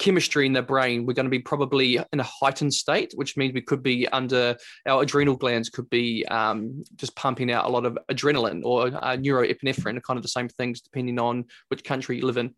chemistry 0.00 0.46
in 0.46 0.54
the 0.54 0.62
brain, 0.62 1.04
we're 1.04 1.12
going 1.12 1.26
to 1.26 1.30
be 1.30 1.38
probably 1.38 1.98
in 2.12 2.20
a 2.20 2.24
heightened 2.24 2.72
state, 2.72 3.12
which 3.14 3.36
means 3.36 3.52
we 3.52 3.60
could 3.60 3.82
be 3.82 4.08
under 4.08 4.56
our 4.86 5.02
adrenal 5.02 5.36
glands 5.36 5.68
could 5.68 5.88
be 5.90 6.26
um, 6.26 6.82
just 6.96 7.14
pumping 7.14 7.52
out 7.52 7.66
a 7.66 7.68
lot 7.68 7.84
of 7.84 7.98
adrenaline 8.10 8.62
or 8.64 8.86
uh, 8.86 9.16
neuroepinephrine, 9.16 10.02
kind 10.02 10.16
of 10.16 10.22
the 10.22 10.28
same 10.28 10.48
things 10.48 10.80
depending 10.80 11.20
on 11.20 11.44
which 11.68 11.84
country 11.84 12.16
you 12.16 12.26
live 12.26 12.38
in. 12.38 12.54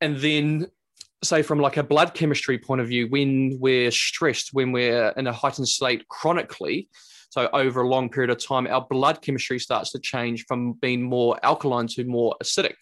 And 0.00 0.16
then, 0.18 0.66
say 1.22 1.42
from 1.42 1.58
like 1.58 1.76
a 1.76 1.82
blood 1.82 2.14
chemistry 2.14 2.58
point 2.58 2.80
of 2.80 2.88
view, 2.88 3.08
when 3.08 3.58
we're 3.60 3.90
stressed, 3.90 4.50
when 4.52 4.72
we're 4.72 5.08
in 5.10 5.26
a 5.26 5.32
heightened 5.32 5.68
state 5.68 6.06
chronically, 6.08 6.88
so 7.30 7.48
over 7.52 7.82
a 7.82 7.88
long 7.88 8.08
period 8.08 8.30
of 8.30 8.44
time, 8.44 8.66
our 8.66 8.86
blood 8.88 9.20
chemistry 9.20 9.58
starts 9.58 9.92
to 9.92 9.98
change 9.98 10.44
from 10.46 10.72
being 10.74 11.02
more 11.02 11.38
alkaline 11.42 11.86
to 11.88 12.04
more 12.04 12.34
acidic 12.42 12.74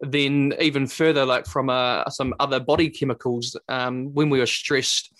then 0.00 0.54
even 0.60 0.86
further, 0.86 1.26
like 1.26 1.46
from 1.46 1.68
uh, 1.68 2.08
some 2.08 2.34
other 2.40 2.58
body 2.58 2.88
chemicals, 2.88 3.56
um, 3.68 4.12
when 4.14 4.30
we 4.30 4.40
are 4.40 4.46
stressed, 4.46 5.12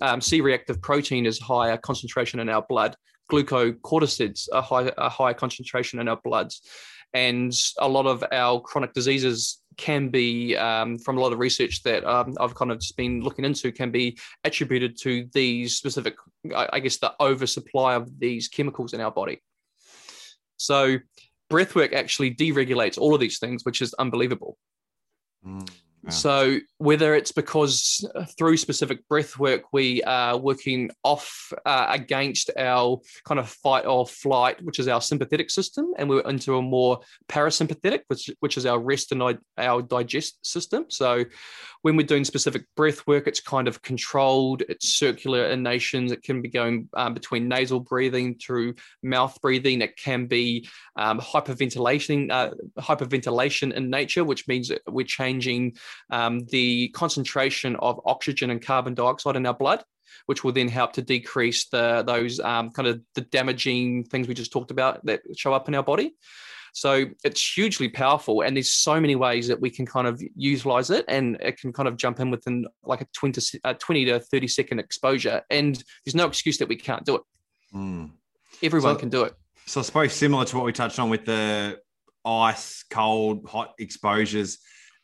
um, 0.00 0.20
C-reactive 0.20 0.80
protein 0.80 1.26
is 1.26 1.38
higher 1.38 1.76
concentration 1.76 2.38
in 2.40 2.48
our 2.48 2.64
blood. 2.68 2.94
Glucocorticoids 3.30 4.48
are 4.52 4.62
high, 4.62 4.92
a 4.96 5.08
higher 5.08 5.34
concentration 5.34 5.98
in 5.98 6.08
our 6.08 6.20
bloods, 6.22 6.62
and 7.12 7.52
a 7.78 7.88
lot 7.88 8.06
of 8.06 8.24
our 8.30 8.60
chronic 8.60 8.92
diseases 8.92 9.60
can 9.78 10.10
be, 10.10 10.56
um, 10.56 10.98
from 10.98 11.16
a 11.16 11.20
lot 11.20 11.32
of 11.32 11.38
research 11.38 11.82
that 11.84 12.04
um, 12.04 12.34
I've 12.38 12.54
kind 12.54 12.70
of 12.70 12.80
just 12.80 12.96
been 12.96 13.22
looking 13.22 13.44
into, 13.44 13.72
can 13.72 13.90
be 13.90 14.18
attributed 14.44 14.98
to 15.02 15.26
these 15.32 15.76
specific, 15.76 16.16
I 16.54 16.80
guess, 16.80 16.98
the 16.98 17.14
oversupply 17.20 17.94
of 17.94 18.18
these 18.18 18.48
chemicals 18.48 18.92
in 18.92 19.00
our 19.00 19.12
body. 19.12 19.40
So 20.56 20.98
breathwork 21.50 21.94
actually 21.94 22.34
deregulates 22.34 22.98
all 22.98 23.14
of 23.14 23.20
these 23.20 23.38
things, 23.38 23.64
which 23.64 23.80
is 23.80 23.94
unbelievable. 23.94 24.58
Mm. 25.46 25.70
So 26.08 26.58
whether 26.78 27.14
it's 27.14 27.32
because 27.32 28.08
uh, 28.14 28.24
through 28.38 28.56
specific 28.56 29.06
breath 29.08 29.38
work 29.38 29.62
we 29.72 30.02
are 30.04 30.36
working 30.36 30.90
off 31.02 31.52
uh, 31.66 31.86
against 31.90 32.50
our 32.56 33.00
kind 33.24 33.38
of 33.38 33.48
fight 33.48 33.84
or 33.84 34.06
flight, 34.06 34.62
which 34.62 34.78
is 34.78 34.88
our 34.88 35.00
sympathetic 35.00 35.50
system, 35.50 35.92
and 35.98 36.08
we're 36.08 36.20
into 36.20 36.56
a 36.56 36.62
more 36.62 37.00
parasympathetic, 37.28 38.00
which 38.08 38.30
which 38.40 38.56
is 38.56 38.64
our 38.64 38.78
rest 38.78 39.12
and 39.12 39.22
our 39.58 39.82
digest 39.82 40.44
system. 40.46 40.86
So 40.88 41.24
when 41.82 41.96
we're 41.96 42.06
doing 42.06 42.24
specific 42.24 42.64
breath 42.76 43.06
work, 43.06 43.26
it's 43.26 43.40
kind 43.40 43.68
of 43.68 43.82
controlled, 43.82 44.62
it's 44.68 44.88
circular 44.88 45.46
in 45.46 45.62
nations. 45.62 46.12
It 46.12 46.22
can 46.22 46.42
be 46.42 46.48
going 46.48 46.88
um, 46.94 47.14
between 47.14 47.48
nasal 47.48 47.80
breathing 47.80 48.36
through 48.36 48.74
mouth 49.02 49.40
breathing. 49.40 49.80
It 49.80 49.96
can 49.96 50.26
be 50.26 50.68
um, 50.96 51.20
hyperventilation, 51.20 52.30
uh, 52.30 52.50
hyperventilation 52.78 53.72
in 53.72 53.90
nature, 53.90 54.24
which 54.24 54.48
means 54.48 54.72
we're 54.86 55.06
changing 55.06 55.76
um, 56.10 56.40
the 56.50 56.88
concentration 56.88 57.76
of 57.76 58.00
oxygen 58.04 58.50
and 58.50 58.64
carbon 58.64 58.94
dioxide 58.94 59.36
in 59.36 59.46
our 59.46 59.54
blood 59.54 59.84
which 60.26 60.44
will 60.44 60.52
then 60.52 60.68
help 60.68 60.92
to 60.92 61.02
decrease 61.02 61.68
the 61.68 62.02
those 62.06 62.40
um, 62.40 62.70
kind 62.70 62.88
of 62.88 63.00
the 63.14 63.22
damaging 63.22 64.04
things 64.04 64.28
we 64.28 64.34
just 64.34 64.52
talked 64.52 64.70
about 64.70 65.04
that 65.06 65.20
show 65.36 65.52
up 65.52 65.68
in 65.68 65.74
our 65.74 65.82
body. 65.82 66.14
So 66.74 67.06
it's 67.24 67.56
hugely 67.56 67.88
powerful, 67.88 68.42
and 68.42 68.56
there's 68.56 68.70
so 68.70 69.00
many 69.00 69.16
ways 69.16 69.48
that 69.48 69.60
we 69.60 69.70
can 69.70 69.86
kind 69.86 70.06
of 70.06 70.22
utilize 70.36 70.90
it, 70.90 71.04
and 71.08 71.36
it 71.40 71.58
can 71.58 71.72
kind 71.72 71.88
of 71.88 71.96
jump 71.96 72.20
in 72.20 72.30
within 72.30 72.66
like 72.84 73.00
a 73.00 73.06
20, 73.16 73.60
uh, 73.64 73.74
20 73.74 74.04
to 74.04 74.20
30 74.20 74.48
second 74.48 74.78
exposure, 74.78 75.42
and 75.50 75.82
there's 76.04 76.14
no 76.14 76.26
excuse 76.26 76.58
that 76.58 76.68
we 76.68 76.76
can't 76.76 77.04
do 77.04 77.16
it. 77.16 77.22
Mm. 77.74 78.10
Everyone 78.62 78.96
so, 78.96 79.00
can 79.00 79.08
do 79.08 79.22
it. 79.24 79.34
So 79.66 79.80
I 79.80 79.82
suppose 79.82 80.12
similar 80.12 80.44
to 80.44 80.56
what 80.56 80.66
we 80.66 80.72
touched 80.72 80.98
on 80.98 81.10
with 81.10 81.24
the 81.24 81.80
ice, 82.24 82.84
cold, 82.90 83.48
hot 83.48 83.74
exposures, 83.78 84.58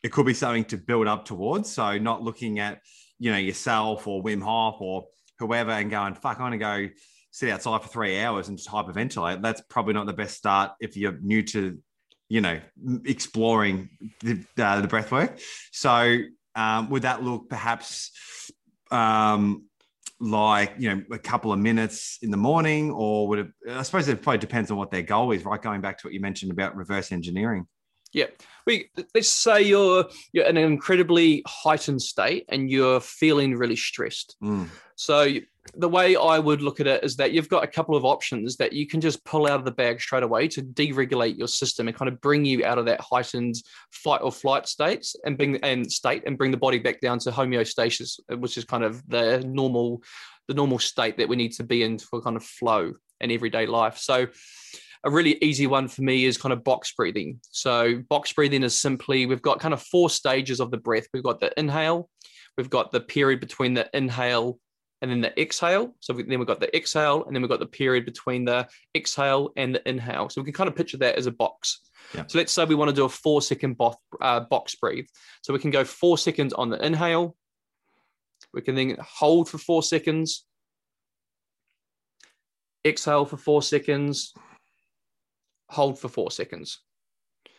it 0.05 0.11
could 0.11 0.27
be 0.27 0.35
something 0.35 0.65
to 0.65 0.77
build 0.77 1.07
up 1.07 1.25
towards. 1.25 1.71
So 1.71 1.97
not 1.97 2.21
looking 2.21 2.59
at 2.59 2.81
you 3.17 3.31
know 3.31 3.39
yourself 3.39 4.07
or 4.07 4.21
Wim 4.21 4.39
Hof 4.39 4.75
or 4.79 5.07
whoever 5.39 5.71
and 5.71 5.89
going, 5.89 6.13
fuck, 6.13 6.39
I'm 6.39 6.51
gonna 6.51 6.57
go 6.59 6.89
sit 7.31 7.49
outside 7.49 7.81
for 7.81 7.87
three 7.87 8.19
hours 8.19 8.47
and 8.47 8.55
just 8.55 8.69
hyperventilate. 8.69 9.41
That's 9.41 9.61
probably 9.67 9.95
not 9.95 10.05
the 10.05 10.13
best 10.13 10.37
start 10.37 10.73
if 10.79 10.95
you're 10.95 11.17
new 11.21 11.41
to, 11.43 11.79
you 12.29 12.39
know, 12.39 12.59
exploring 13.03 13.89
the, 14.21 14.45
uh, 14.59 14.79
the 14.79 14.87
breath 14.87 15.11
work. 15.11 15.39
So 15.71 16.19
um, 16.53 16.89
would 16.91 17.01
that 17.01 17.23
look 17.23 17.49
perhaps 17.49 18.11
um, 18.91 19.65
like, 20.19 20.75
you 20.77 20.93
know, 20.93 21.01
a 21.11 21.17
couple 21.19 21.51
of 21.51 21.57
minutes 21.57 22.19
in 22.21 22.29
the 22.29 22.37
morning 22.37 22.91
or 22.91 23.27
would 23.27 23.39
it, 23.39 23.47
I 23.71 23.81
suppose 23.81 24.07
it 24.07 24.21
probably 24.21 24.37
depends 24.37 24.69
on 24.69 24.77
what 24.77 24.91
their 24.91 25.01
goal 25.01 25.31
is, 25.31 25.43
right? 25.43 25.61
Going 25.61 25.81
back 25.81 25.97
to 25.97 26.07
what 26.07 26.13
you 26.13 26.21
mentioned 26.21 26.51
about 26.51 26.75
reverse 26.75 27.11
engineering. 27.11 27.65
Yeah. 28.15 28.27
We 28.65 28.89
let's 29.13 29.29
say 29.29 29.61
you're 29.61 30.05
you're 30.31 30.45
in 30.45 30.55
an 30.55 30.63
incredibly 30.63 31.43
heightened 31.45 32.01
state 32.01 32.45
and 32.47 32.71
you're 32.71 33.01
feeling 33.01 33.55
really 33.55 33.75
stressed. 33.75 34.37
Mm. 34.41 34.69
So 34.95 35.27
the 35.73 35.89
way 35.89 36.15
I 36.15 36.39
would 36.39 36.61
look 36.61 36.79
at 36.79 36.87
it 36.87 37.03
is 37.03 37.17
that 37.17 37.33
you've 37.33 37.49
got 37.49 37.65
a 37.65 37.67
couple 37.67 37.95
of 37.95 38.05
options 38.05 38.55
that 38.55 38.71
you 38.71 38.87
can 38.87 39.01
just 39.01 39.23
pull 39.25 39.47
out 39.47 39.59
of 39.59 39.65
the 39.65 39.71
bag 39.71 39.99
straight 39.99 40.23
away 40.23 40.47
to 40.47 40.61
deregulate 40.61 41.37
your 41.37 41.49
system 41.49 41.89
and 41.89 41.97
kind 41.97 42.07
of 42.07 42.21
bring 42.21 42.45
you 42.45 42.63
out 42.63 42.77
of 42.77 42.85
that 42.85 43.01
heightened 43.01 43.55
fight 43.91 44.21
or 44.21 44.31
flight 44.31 44.65
states 44.65 45.15
and 45.25 45.37
bring 45.37 45.57
and 45.57 45.91
state 45.91 46.23
and 46.25 46.37
bring 46.37 46.51
the 46.51 46.57
body 46.57 46.79
back 46.79 47.01
down 47.01 47.19
to 47.19 47.31
homeostasis, 47.31 48.19
which 48.37 48.57
is 48.57 48.63
kind 48.63 48.85
of 48.85 49.05
the 49.09 49.43
normal 49.45 50.01
the 50.47 50.53
normal 50.53 50.79
state 50.79 51.17
that 51.17 51.27
we 51.27 51.35
need 51.35 51.51
to 51.51 51.63
be 51.63 51.83
in 51.83 51.99
for 51.99 52.21
kind 52.21 52.37
of 52.37 52.43
flow 52.43 52.93
in 53.19 53.31
everyday 53.31 53.65
life. 53.65 53.97
So 53.97 54.27
a 55.05 55.11
really 55.11 55.37
easy 55.41 55.67
one 55.67 55.87
for 55.87 56.01
me 56.01 56.25
is 56.25 56.37
kind 56.37 56.51
of 56.51 56.63
box 56.63 56.91
breathing. 56.91 57.39
So 57.51 58.03
box 58.09 58.33
breathing 58.33 58.63
is 58.63 58.77
simply 58.77 59.27
we've 59.27 59.41
got 59.41 59.59
kind 59.59 59.73
of 59.73 59.81
four 59.81 60.09
stages 60.09 60.59
of 60.59 60.71
the 60.71 60.77
breath. 60.77 61.05
We've 61.13 61.23
got 61.23 61.39
the 61.39 61.57
inhale, 61.59 62.09
we've 62.57 62.71
got 62.71 62.91
the 62.91 62.99
period 62.99 63.39
between 63.39 63.75
the 63.75 63.87
inhale 63.93 64.59
and 65.01 65.11
then 65.11 65.21
the 65.21 65.39
exhale. 65.39 65.95
So 65.99 66.13
then 66.13 66.39
we've 66.39 66.47
got 66.47 66.59
the 66.59 66.75
exhale, 66.75 67.25
and 67.25 67.35
then 67.35 67.43
we've 67.43 67.49
got 67.49 67.59
the 67.59 67.67
period 67.67 68.05
between 68.05 68.45
the 68.45 68.67
exhale 68.95 69.51
and 69.55 69.75
the 69.75 69.87
inhale. 69.87 70.29
So 70.29 70.41
we 70.41 70.45
can 70.45 70.53
kind 70.53 70.67
of 70.67 70.75
picture 70.75 70.97
that 70.97 71.15
as 71.15 71.27
a 71.27 71.31
box. 71.31 71.81
Yeah. 72.15 72.23
So 72.27 72.39
let's 72.39 72.51
say 72.51 72.65
we 72.65 72.73
want 72.73 72.89
to 72.89 72.95
do 72.95 73.05
a 73.05 73.09
four 73.09 73.43
second 73.43 73.77
box, 73.77 73.97
uh, 74.21 74.39
box 74.39 74.73
breathe. 74.73 75.05
So 75.43 75.53
we 75.53 75.59
can 75.59 75.69
go 75.69 75.83
four 75.83 76.17
seconds 76.17 76.53
on 76.53 76.69
the 76.69 76.83
inhale. 76.83 77.35
We 78.53 78.61
can 78.61 78.73
then 78.73 78.97
hold 78.99 79.49
for 79.49 79.59
four 79.59 79.83
seconds, 79.83 80.45
exhale 82.87 83.25
for 83.25 83.37
four 83.37 83.61
seconds, 83.61 84.33
hold 85.69 85.99
for 85.99 86.07
four 86.07 86.31
seconds. 86.31 86.79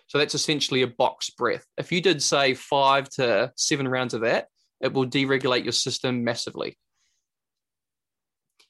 So 0.08 0.18
that's 0.18 0.34
essentially 0.34 0.82
a 0.82 0.86
box 0.86 1.30
breath. 1.30 1.66
If 1.76 1.90
you 1.90 2.00
did 2.00 2.22
say 2.22 2.54
five 2.54 3.08
to 3.10 3.52
seven 3.56 3.88
rounds 3.88 4.14
of 4.14 4.20
that, 4.20 4.46
it 4.80 4.92
will 4.92 5.06
deregulate 5.06 5.64
your 5.64 5.72
system 5.72 6.22
massively. 6.22 6.78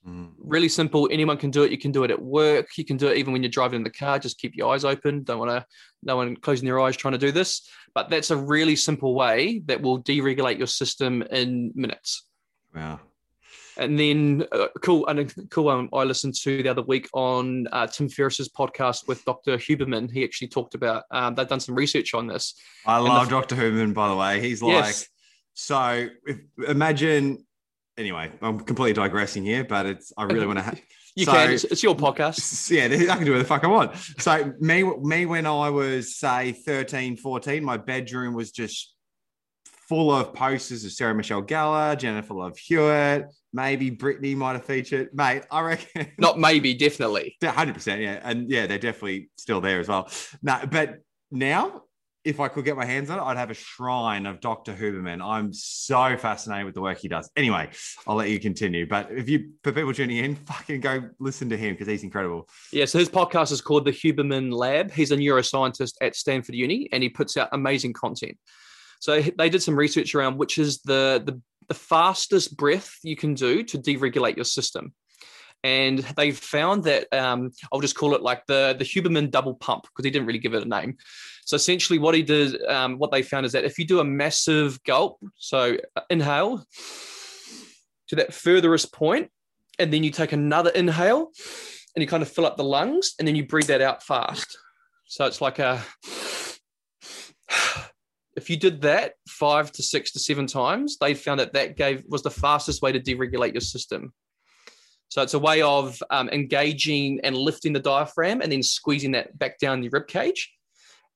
Mm. 0.07 0.31
Really 0.39 0.69
simple. 0.69 1.09
Anyone 1.11 1.37
can 1.37 1.51
do 1.51 1.63
it. 1.63 1.71
You 1.71 1.77
can 1.77 1.91
do 1.91 2.03
it 2.03 2.11
at 2.11 2.21
work. 2.21 2.69
You 2.77 2.85
can 2.85 2.97
do 2.97 3.07
it 3.07 3.17
even 3.17 3.33
when 3.33 3.43
you're 3.43 3.49
driving 3.49 3.77
in 3.77 3.83
the 3.83 3.89
car. 3.89 4.19
Just 4.19 4.39
keep 4.39 4.55
your 4.55 4.73
eyes 4.73 4.85
open. 4.85 5.23
Don't 5.23 5.39
want 5.39 5.51
to, 5.51 5.65
no 6.01 6.15
one 6.15 6.35
closing 6.37 6.65
their 6.65 6.79
eyes 6.79 6.95
trying 6.95 7.11
to 7.11 7.17
do 7.17 7.31
this. 7.31 7.69
But 7.93 8.09
that's 8.09 8.31
a 8.31 8.37
really 8.37 8.75
simple 8.75 9.13
way 9.13 9.61
that 9.65 9.81
will 9.81 10.01
deregulate 10.01 10.57
your 10.57 10.67
system 10.67 11.23
in 11.23 11.71
minutes. 11.75 12.23
Wow. 12.73 13.01
And 13.77 13.99
then, 13.99 14.45
uh, 14.51 14.67
cool, 14.81 15.07
and 15.07 15.19
a 15.19 15.25
cool 15.47 15.65
one 15.65 15.89
I 15.93 16.03
listened 16.03 16.35
to 16.41 16.63
the 16.63 16.69
other 16.69 16.81
week 16.81 17.07
on 17.13 17.67
uh, 17.71 17.87
Tim 17.87 18.09
Ferriss's 18.09 18.49
podcast 18.49 19.07
with 19.07 19.23
Dr. 19.25 19.57
Huberman. 19.57 20.11
He 20.11 20.23
actually 20.23 20.47
talked 20.47 20.73
about 20.75 21.03
um, 21.11 21.35
they've 21.35 21.47
done 21.47 21.59
some 21.59 21.75
research 21.75 22.13
on 22.13 22.27
this. 22.27 22.55
I 22.85 22.97
love 22.97 23.29
the, 23.29 23.35
Dr. 23.35 23.55
Huberman, 23.55 23.93
by 23.93 24.09
the 24.09 24.15
way. 24.15 24.41
He's 24.41 24.61
like, 24.61 24.85
yes. 24.85 25.07
so 25.53 26.09
if, 26.25 26.39
imagine 26.67 27.45
anyway, 27.97 28.31
I'm 28.41 28.59
completely 28.59 28.93
digressing 28.93 29.43
here, 29.43 29.63
but 29.63 29.85
it's 29.85 30.13
I 30.17 30.23
really 30.23 30.47
want 30.47 30.59
to. 30.59 30.63
have. 30.63 30.81
you 31.15 31.25
so, 31.25 31.31
can. 31.31 31.51
It's, 31.51 31.63
it's, 31.65 31.83
your 31.83 31.95
podcast. 31.95 32.71
Yeah, 32.71 32.85
I 33.11 33.15
can 33.15 33.25
do 33.25 33.33
what 33.33 33.39
the 33.39 33.45
fuck 33.45 33.63
I 33.63 33.67
want. 33.67 33.95
So 34.19 34.53
me, 34.59 34.83
me, 34.83 35.25
when 35.25 35.45
I 35.45 35.69
was 35.69 36.15
say 36.15 36.51
13, 36.51 37.17
14, 37.17 37.63
my 37.63 37.77
bedroom 37.77 38.33
was 38.33 38.51
just 38.51 38.93
full 39.87 40.11
of 40.11 40.33
posters 40.33 40.83
of 40.83 40.91
Sarah 40.91 41.15
Michelle 41.15 41.43
Gellar, 41.43 41.97
Jennifer 41.97 42.33
Love 42.33 42.57
Hewitt, 42.57 43.27
maybe 43.53 43.91
Britney 43.91 44.35
might 44.35 44.53
have 44.53 44.65
featured. 44.65 45.09
Mate, 45.13 45.43
I 45.49 45.61
reckon. 45.61 46.11
Not 46.17 46.39
maybe, 46.39 46.73
definitely. 46.73 47.37
100%. 47.43 48.01
Yeah. 48.01 48.19
And 48.23 48.49
yeah, 48.49 48.67
they're 48.67 48.77
definitely 48.77 49.29
still 49.37 49.61
there 49.61 49.79
as 49.79 49.87
well. 49.87 50.09
No, 50.41 50.59
but 50.69 50.99
now 51.31 51.83
if 52.27 52.41
I 52.41 52.49
could 52.49 52.65
get 52.65 52.75
my 52.75 52.83
hands 52.83 53.09
on 53.09 53.19
it, 53.19 53.21
I'd 53.21 53.37
have 53.37 53.51
a 53.51 53.53
shrine 53.53 54.25
of 54.25 54.41
Dr. 54.41 54.73
Huberman. 54.73 55.25
I'm 55.25 55.53
so 55.53 56.17
fascinated 56.17 56.65
with 56.65 56.75
the 56.75 56.81
work 56.81 56.97
he 56.97 57.07
does. 57.07 57.29
Anyway, 57.37 57.69
I'll 58.05 58.17
let 58.17 58.29
you 58.29 58.37
continue. 58.37 58.85
But 58.85 59.09
if 59.11 59.29
you, 59.29 59.51
for 59.63 59.71
people 59.71 59.93
tuning 59.93 60.17
in, 60.17 60.35
fucking 60.35 60.81
go 60.81 61.09
listen 61.19 61.47
to 61.49 61.57
him 61.57 61.73
because 61.73 61.87
he's 61.87 62.03
incredible. 62.03 62.49
Yeah. 62.73 62.83
So 62.83 62.99
his 62.99 63.07
podcast 63.07 63.53
is 63.53 63.61
called 63.61 63.85
The 63.85 63.91
Huberman 63.91 64.51
Lab. 64.51 64.91
He's 64.91 65.11
a 65.11 65.15
neuroscientist 65.15 65.93
at 66.01 66.17
Stanford 66.17 66.55
Uni 66.55 66.89
and 66.91 67.01
he 67.01 67.07
puts 67.07 67.37
out 67.37 67.47
amazing 67.53 67.93
content. 67.93 68.37
So 68.99 69.21
they 69.21 69.49
did 69.49 69.63
some 69.63 69.75
research 69.75 70.15
around 70.15 70.37
which 70.37 70.57
is 70.57 70.81
the 70.81 71.21
the, 71.25 71.41
the 71.67 71.73
fastest 71.73 72.57
breath 72.57 72.97
you 73.03 73.15
can 73.15 73.33
do 73.33 73.63
to 73.63 73.77
deregulate 73.77 74.35
your 74.35 74.45
system. 74.45 74.93
And 75.63 75.99
they 76.15 76.31
found 76.31 76.83
that 76.83 77.11
um, 77.11 77.51
I'll 77.71 77.81
just 77.81 77.95
call 77.95 78.13
it 78.15 78.21
like 78.21 78.45
the 78.45 78.75
the 78.77 78.85
Huberman 78.85 79.31
double 79.31 79.55
pump 79.55 79.83
because 79.83 80.05
he 80.05 80.11
didn't 80.11 80.27
really 80.27 80.39
give 80.39 80.53
it 80.53 80.63
a 80.63 80.69
name. 80.69 80.97
So 81.45 81.55
essentially, 81.55 81.97
what 81.97 82.13
he 82.13 82.23
did, 82.23 82.61
um, 82.65 82.97
what 82.97 83.11
they 83.11 83.23
found 83.23 83.45
is 83.45 83.53
that 83.53 83.63
if 83.63 83.79
you 83.79 83.85
do 83.85 83.99
a 83.99 84.03
massive 84.03 84.83
gulp, 84.83 85.17
so 85.35 85.77
uh, 85.95 86.01
inhale 86.09 86.65
to 88.09 88.15
that 88.17 88.33
furthest 88.33 88.93
point, 88.93 89.29
and 89.79 89.91
then 89.91 90.03
you 90.03 90.11
take 90.11 90.31
another 90.31 90.69
inhale, 90.69 91.31
and 91.95 92.01
you 92.01 92.07
kind 92.07 92.21
of 92.21 92.29
fill 92.29 92.45
up 92.45 92.57
the 92.57 92.63
lungs, 92.63 93.13
and 93.17 93.27
then 93.27 93.35
you 93.35 93.45
breathe 93.45 93.67
that 93.67 93.81
out 93.81 94.03
fast. 94.03 94.57
So 95.05 95.25
it's 95.25 95.41
like 95.41 95.59
a 95.59 95.81
if 98.37 98.51
you 98.51 98.55
did 98.55 98.81
that 98.81 99.13
five 99.27 99.71
to 99.73 99.83
six 99.83 100.11
to 100.11 100.19
seven 100.19 100.45
times, 100.45 100.97
they 100.99 101.15
found 101.15 101.39
that 101.39 101.53
that 101.53 101.75
gave 101.75 102.03
was 102.07 102.21
the 102.21 102.29
fastest 102.29 102.83
way 102.83 102.91
to 102.91 102.99
deregulate 102.99 103.53
your 103.53 103.61
system. 103.61 104.13
So 105.09 105.23
it's 105.23 105.33
a 105.33 105.39
way 105.39 105.63
of 105.63 106.01
um, 106.11 106.29
engaging 106.29 107.19
and 107.23 107.35
lifting 107.35 107.73
the 107.73 107.79
diaphragm 107.79 108.41
and 108.41 108.51
then 108.51 108.61
squeezing 108.61 109.13
that 109.13 109.37
back 109.39 109.57
down 109.57 109.81
the 109.81 109.89
rib 109.89 110.07
cage. 110.07 110.53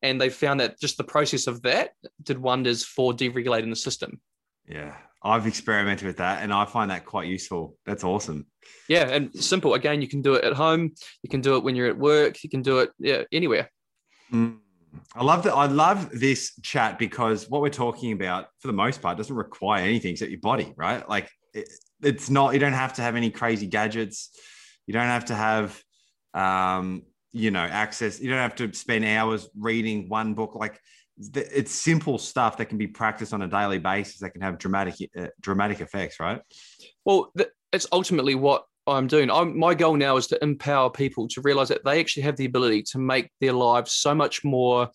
And 0.02 0.20
they 0.20 0.30
found 0.30 0.62
that 0.62 0.80
just 0.80 0.98
the 0.98 1.04
process 1.04 1.46
of 1.46 1.62
that 1.62 1.92
did 2.24 2.40
wonders 2.40 2.84
for 2.84 3.14
deregulating 3.14 3.70
the 3.70 3.76
system. 3.76 4.20
Yeah, 4.68 4.96
I've 5.24 5.46
experimented 5.46 6.08
with 6.08 6.18
that 6.18 6.42
and 6.42 6.52
I 6.52 6.66
find 6.66 6.90
that 6.90 7.06
quite 7.06 7.28
useful. 7.28 7.78
That's 7.86 8.04
awesome. 8.04 8.48
Yeah, 8.90 9.08
and 9.10 9.36
simple. 9.36 9.76
Again, 9.76 10.02
you 10.02 10.08
can 10.08 10.24
do 10.24 10.34
it 10.34 10.44
at 10.44 10.54
home. 10.54 10.94
You 11.22 11.30
can 11.30 11.42
do 11.42 11.56
it 11.58 11.64
when 11.64 11.76
you're 11.76 11.88
at 11.88 11.98
work. 11.98 12.44
You 12.44 12.50
can 12.50 12.64
do 12.64 12.80
it 12.80 12.90
yeah, 12.98 13.24
anywhere. 13.32 13.70
Mm. 14.34 14.58
I 15.16 15.24
love 15.24 15.44
that. 15.44 15.54
I 15.54 15.66
love 15.68 16.10
this 16.12 16.54
chat 16.62 17.00
because 17.00 17.50
what 17.50 17.62
we're 17.62 17.70
talking 17.70 18.12
about, 18.12 18.48
for 18.60 18.68
the 18.68 18.74
most 18.74 19.02
part, 19.02 19.18
doesn't 19.18 19.36
require 19.36 19.84
anything 19.84 20.12
except 20.12 20.32
your 20.32 20.40
body, 20.40 20.74
right? 20.76 21.08
Like 21.08 21.30
it, 21.54 21.70
it's 22.02 22.30
not. 22.30 22.54
You 22.54 22.60
don't 22.60 22.74
have 22.74 22.94
to 22.94 23.02
have 23.02 23.16
any 23.16 23.30
crazy 23.30 23.68
gadgets. 23.68 24.38
You 24.88 24.94
don't 24.94 25.04
have 25.04 25.26
to 25.26 25.36
have, 25.36 25.82
um, 26.34 27.04
you 27.32 27.52
know, 27.52 27.60
access. 27.60 28.20
You 28.20 28.30
don't 28.30 28.40
have 28.40 28.56
to 28.56 28.74
spend 28.74 29.06
hours 29.06 29.48
reading 29.58 30.10
one 30.10 30.34
book. 30.34 30.56
Like 30.56 30.80
it's 31.18 31.72
simple 31.72 32.18
stuff 32.18 32.58
that 32.58 32.66
can 32.66 32.78
be 32.78 32.88
practiced 32.88 33.34
on 33.34 33.42
a 33.42 33.48
daily 33.48 33.78
basis 33.78 34.20
that 34.20 34.32
can 34.32 34.42
have 34.42 34.58
dramatic, 34.58 34.96
uh, 35.18 35.28
dramatic 35.40 35.82
effects, 35.82 36.20
right? 36.20 36.42
Well, 37.06 37.32
it's 37.72 37.88
ultimately 37.92 38.36
what 38.36 38.66
I'm 38.88 39.08
doing. 39.08 39.30
I'm, 39.30 39.58
my 39.58 39.74
goal 39.74 39.96
now 39.96 40.18
is 40.18 40.28
to 40.28 40.44
empower 40.44 40.90
people 40.90 41.28
to 41.30 41.42
realize 41.42 41.70
that 41.70 41.84
they 41.86 42.00
actually 42.00 42.24
have 42.24 42.36
the 42.36 42.46
ability 42.46 42.84
to 42.92 43.00
make 43.00 43.30
their 43.40 43.54
lives 43.54 43.92
so 43.92 44.16
much 44.16 44.44
more 44.44 44.90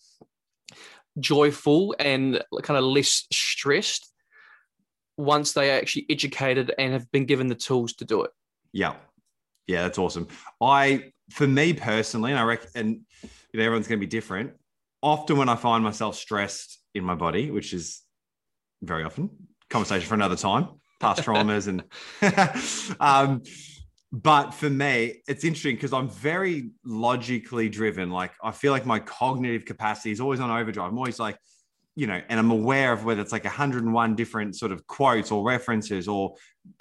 joyful 1.19 1.95
and 1.99 2.43
kind 2.63 2.77
of 2.77 2.83
less 2.83 3.25
stressed 3.31 4.11
once 5.17 5.53
they 5.53 5.71
are 5.71 5.77
actually 5.77 6.05
educated 6.09 6.73
and 6.77 6.93
have 6.93 7.11
been 7.11 7.25
given 7.25 7.47
the 7.47 7.55
tools 7.55 7.93
to 7.93 8.05
do 8.05 8.23
it. 8.23 8.31
Yeah. 8.71 8.95
Yeah, 9.67 9.83
that's 9.83 9.97
awesome. 9.97 10.27
I, 10.61 11.11
for 11.31 11.47
me 11.47 11.73
personally, 11.73 12.31
and 12.31 12.39
I 12.39 12.43
reckon, 12.43 12.69
and 12.75 13.01
you 13.21 13.59
know, 13.59 13.65
everyone's 13.65 13.87
going 13.87 13.99
to 13.99 14.05
be 14.05 14.09
different. 14.09 14.53
Often 15.01 15.37
when 15.37 15.49
I 15.49 15.55
find 15.55 15.83
myself 15.83 16.15
stressed 16.15 16.79
in 16.93 17.03
my 17.03 17.15
body, 17.15 17.51
which 17.51 17.73
is 17.73 18.01
very 18.81 19.03
often, 19.03 19.29
conversation 19.69 20.07
for 20.07 20.15
another 20.15 20.37
time, 20.37 20.69
past 20.99 21.23
traumas 21.23 21.67
and, 21.67 21.83
um, 23.01 23.43
but 24.11 24.51
for 24.51 24.69
me, 24.69 25.21
it's 25.27 25.43
interesting 25.43 25.75
because 25.75 25.91
I'm 25.91 26.09
very 26.09 26.71
logically 26.85 27.67
driven. 27.67 28.09
Like 28.09 28.31
I 28.41 28.51
feel 28.51 28.71
like 28.71 28.85
my 28.85 28.99
cognitive 28.99 29.65
capacity 29.65 30.11
is 30.11 30.21
always 30.21 30.39
on 30.39 30.49
overdrive. 30.49 30.91
I'm 30.91 30.97
always 30.97 31.19
like, 31.19 31.37
you 31.95 32.07
know, 32.07 32.21
and 32.29 32.39
I'm 32.39 32.51
aware 32.51 32.93
of 32.93 33.03
whether 33.03 33.21
it's 33.21 33.31
like 33.31 33.43
101 33.43 34.15
different 34.15 34.55
sort 34.55 34.71
of 34.71 34.87
quotes 34.87 35.31
or 35.31 35.43
references 35.43 36.07
or 36.07 36.35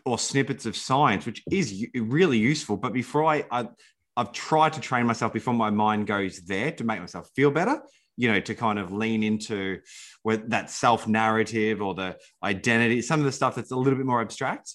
or 0.04 0.18
snippets 0.18 0.66
of 0.66 0.76
science, 0.76 1.26
which 1.26 1.42
is 1.50 1.86
really 1.94 2.38
useful. 2.38 2.76
But 2.76 2.92
before 2.92 3.24
I, 3.24 3.44
I 3.50 3.68
I've 4.16 4.32
tried 4.32 4.74
to 4.74 4.80
train 4.80 5.06
myself 5.06 5.32
before 5.32 5.54
my 5.54 5.70
mind 5.70 6.06
goes 6.06 6.40
there 6.44 6.70
to 6.72 6.84
make 6.84 7.00
myself 7.00 7.28
feel 7.34 7.50
better 7.50 7.82
you 8.16 8.32
know 8.32 8.40
to 8.40 8.54
kind 8.54 8.78
of 8.78 8.92
lean 8.92 9.22
into 9.22 9.78
where 10.22 10.38
that 10.38 10.70
self 10.70 11.06
narrative 11.06 11.82
or 11.82 11.94
the 11.94 12.16
identity 12.42 13.02
some 13.02 13.20
of 13.20 13.26
the 13.26 13.32
stuff 13.32 13.54
that's 13.54 13.72
a 13.72 13.76
little 13.76 13.98
bit 13.98 14.06
more 14.06 14.22
abstract 14.22 14.72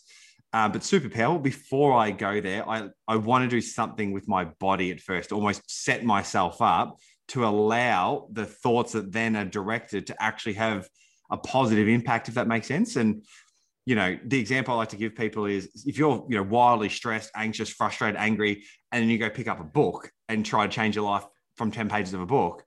uh, 0.54 0.70
but 0.70 0.84
super 0.84 1.10
powerful. 1.10 1.40
Before 1.40 1.94
I 1.94 2.12
go 2.12 2.42
there, 2.42 2.68
I, 2.68 2.90
I 3.08 3.16
want 3.16 3.44
to 3.44 3.48
do 3.48 3.62
something 3.62 4.12
with 4.12 4.28
my 4.28 4.46
body 4.46 4.92
at 4.92 5.00
first, 5.00 5.32
almost 5.32 5.62
set 5.68 6.04
myself 6.04 6.62
up 6.62 6.98
to 7.30 7.46
allow 7.46 8.28
the 8.32 8.46
thoughts 8.46 8.94
that 8.94 9.12
then 9.12 9.36
are 9.36 9.46
directed 9.46 10.08
to 10.08 10.24
actually 10.24 10.54
have 10.54 10.90
a 11.32 11.38
positive 11.38 11.88
impact, 11.88 12.28
if 12.28 12.36
that 12.36 12.48
makes 12.48 12.68
sense. 12.68 12.98
And 12.98 13.24
you 13.86 13.96
know, 13.96 14.18
the 14.24 14.40
example 14.40 14.76
I 14.76 14.78
like 14.78 14.90
to 14.90 14.96
give 14.96 15.16
people 15.16 15.46
is 15.46 15.70
if 15.86 15.98
you're, 15.98 16.26
you 16.30 16.38
know, 16.38 16.44
wildly 16.44 16.90
stressed, 16.90 17.32
anxious, 17.36 17.70
frustrated, 17.70 18.16
angry, 18.16 18.64
and 18.92 19.02
then 19.02 19.10
you 19.10 19.18
go 19.18 19.30
pick 19.30 19.48
up 19.48 19.60
a 19.60 19.64
book 19.64 20.12
and 20.30 20.46
try 20.46 20.68
to 20.68 20.72
change 20.72 20.96
your 20.96 21.06
life 21.06 21.26
from 21.56 21.72
10 21.72 21.90
pages 21.90 22.14
of 22.14 22.22
a 22.22 22.26
book, 22.26 22.64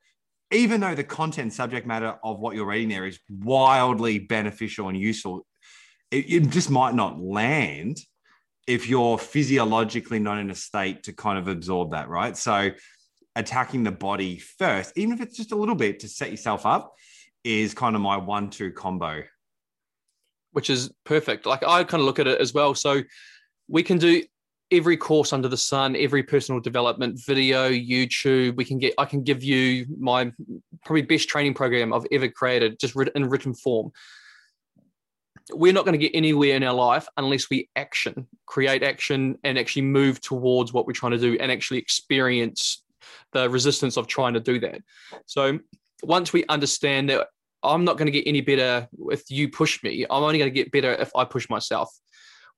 even 0.51 0.80
though 0.80 0.95
the 0.95 1.05
content 1.05 1.53
subject 1.53 1.87
matter 1.87 2.16
of 2.24 2.41
what 2.41 2.57
you're 2.57 2.66
reading 2.66 2.89
there 2.89 3.07
is 3.07 3.20
wildly 3.28 4.18
beneficial 4.18 4.89
and 4.89 4.99
useful, 4.99 5.47
it, 6.11 6.33
it 6.33 6.51
just 6.51 6.71
might 6.71 6.95
not 6.95 7.21
land 7.21 7.99
if 8.67 8.89
you're 8.89 9.19
physiologically 9.19 10.19
not 10.19 10.39
in 10.39 10.51
a 10.51 10.55
state 10.55 11.03
to 11.05 11.13
kind 11.13 11.39
of 11.39 11.49
absorb 11.49 11.91
that, 11.91 12.09
right? 12.09 12.37
So 12.37 12.71
attacking 13.37 13.85
the 13.85 13.93
body 13.93 14.39
first, 14.39 14.93
even 14.97 15.13
if 15.15 15.21
it's 15.21 15.37
just 15.37 15.53
a 15.53 15.57
little 15.57 15.75
bit 15.75 16.01
to 16.01 16.09
set 16.09 16.31
yourself 16.31 16.65
up, 16.65 16.95
is 17.43 17.75
kind 17.75 17.95
of 17.95 18.01
my 18.01 18.17
one 18.17 18.49
two 18.49 18.71
combo. 18.71 19.23
Which 20.53 20.71
is 20.71 20.91
perfect. 21.05 21.47
Like 21.47 21.63
I 21.63 21.85
kind 21.85 22.01
of 22.01 22.07
look 22.07 22.19
at 22.19 22.27
it 22.27 22.41
as 22.41 22.55
well. 22.55 22.75
So 22.75 23.03
we 23.69 23.83
can 23.83 23.99
do 23.99 24.23
every 24.71 24.97
course 24.97 25.33
under 25.33 25.49
the 25.49 25.57
sun, 25.57 25.95
every 25.97 26.23
personal 26.23 26.61
development 26.61 27.21
video, 27.27 27.69
YouTube. 27.69 28.57
We 28.57 28.65
can 28.65 28.79
get, 28.79 28.95
I 28.97 29.05
can 29.05 29.23
give 29.23 29.43
you 29.43 29.87
my 29.99 30.33
probably 30.85 31.03
best 31.03 31.29
training 31.29 31.55
program 31.55 31.93
I've 31.93 32.07
ever 32.11 32.29
created, 32.29 32.79
just 32.79 32.97
in 33.15 33.29
written 33.29 33.53
form 33.53 33.93
we're 35.53 35.72
not 35.72 35.84
going 35.84 35.99
to 35.99 35.99
get 35.99 36.16
anywhere 36.16 36.57
in 36.57 36.62
our 36.62 36.72
life 36.72 37.07
unless 37.16 37.51
we 37.51 37.68
action, 37.76 38.26
create 38.47 38.82
action, 38.82 39.36
and 39.45 39.59
actually 39.59 39.82
move 39.82 40.20
towards 40.20 40.72
what 40.72 40.86
we're 40.86 40.92
trying 40.92 41.12
to 41.12 41.18
do 41.18 41.36
and 41.38 41.53
actually 41.53 41.78
experience 41.78 42.82
the 43.32 43.51
resistance 43.51 43.97
of 43.97 44.07
trying 44.07 44.34
to 44.34 44.40
do 44.40 44.59
that. 44.61 44.80
So 45.26 45.59
once 46.03 46.32
we 46.32 46.45
understand 46.49 47.11
that 47.11 47.28
I'm 47.62 47.84
not 47.84 47.97
going 47.99 48.07
to 48.07 48.12
get 48.12 48.26
any 48.26 48.40
better 48.40 48.88
if 49.11 49.30
you 49.30 49.49
push 49.49 49.82
me, 49.82 50.05
I'm 50.09 50.22
only 50.22 50.38
going 50.38 50.51
to 50.51 50.55
get 50.55 50.72
better 50.72 50.92
if 50.92 51.11
I 51.14 51.24
push 51.24 51.49
myself. 51.49 51.90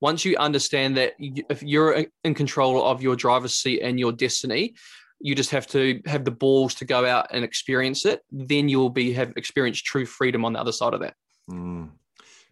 Once 0.00 0.24
you 0.24 0.36
understand 0.36 0.96
that 0.96 1.14
if 1.18 1.62
you're 1.62 2.04
in 2.22 2.34
control 2.34 2.84
of 2.84 3.02
your 3.02 3.16
driver's 3.16 3.54
seat 3.54 3.80
and 3.80 3.98
your 3.98 4.12
destiny, 4.12 4.74
you 5.20 5.34
just 5.34 5.50
have 5.50 5.66
to 5.68 6.00
have 6.04 6.24
the 6.24 6.30
balls 6.30 6.74
to 6.74 6.84
go 6.84 7.06
out 7.06 7.28
and 7.30 7.42
experience 7.44 8.04
it. 8.04 8.20
Then 8.30 8.68
you'll 8.68 8.90
be 8.90 9.12
have 9.14 9.32
experienced 9.36 9.86
true 9.86 10.04
freedom 10.04 10.44
on 10.44 10.52
the 10.52 10.60
other 10.60 10.72
side 10.72 10.92
of 10.92 11.00
that. 11.00 11.14
Mm. 11.50 11.90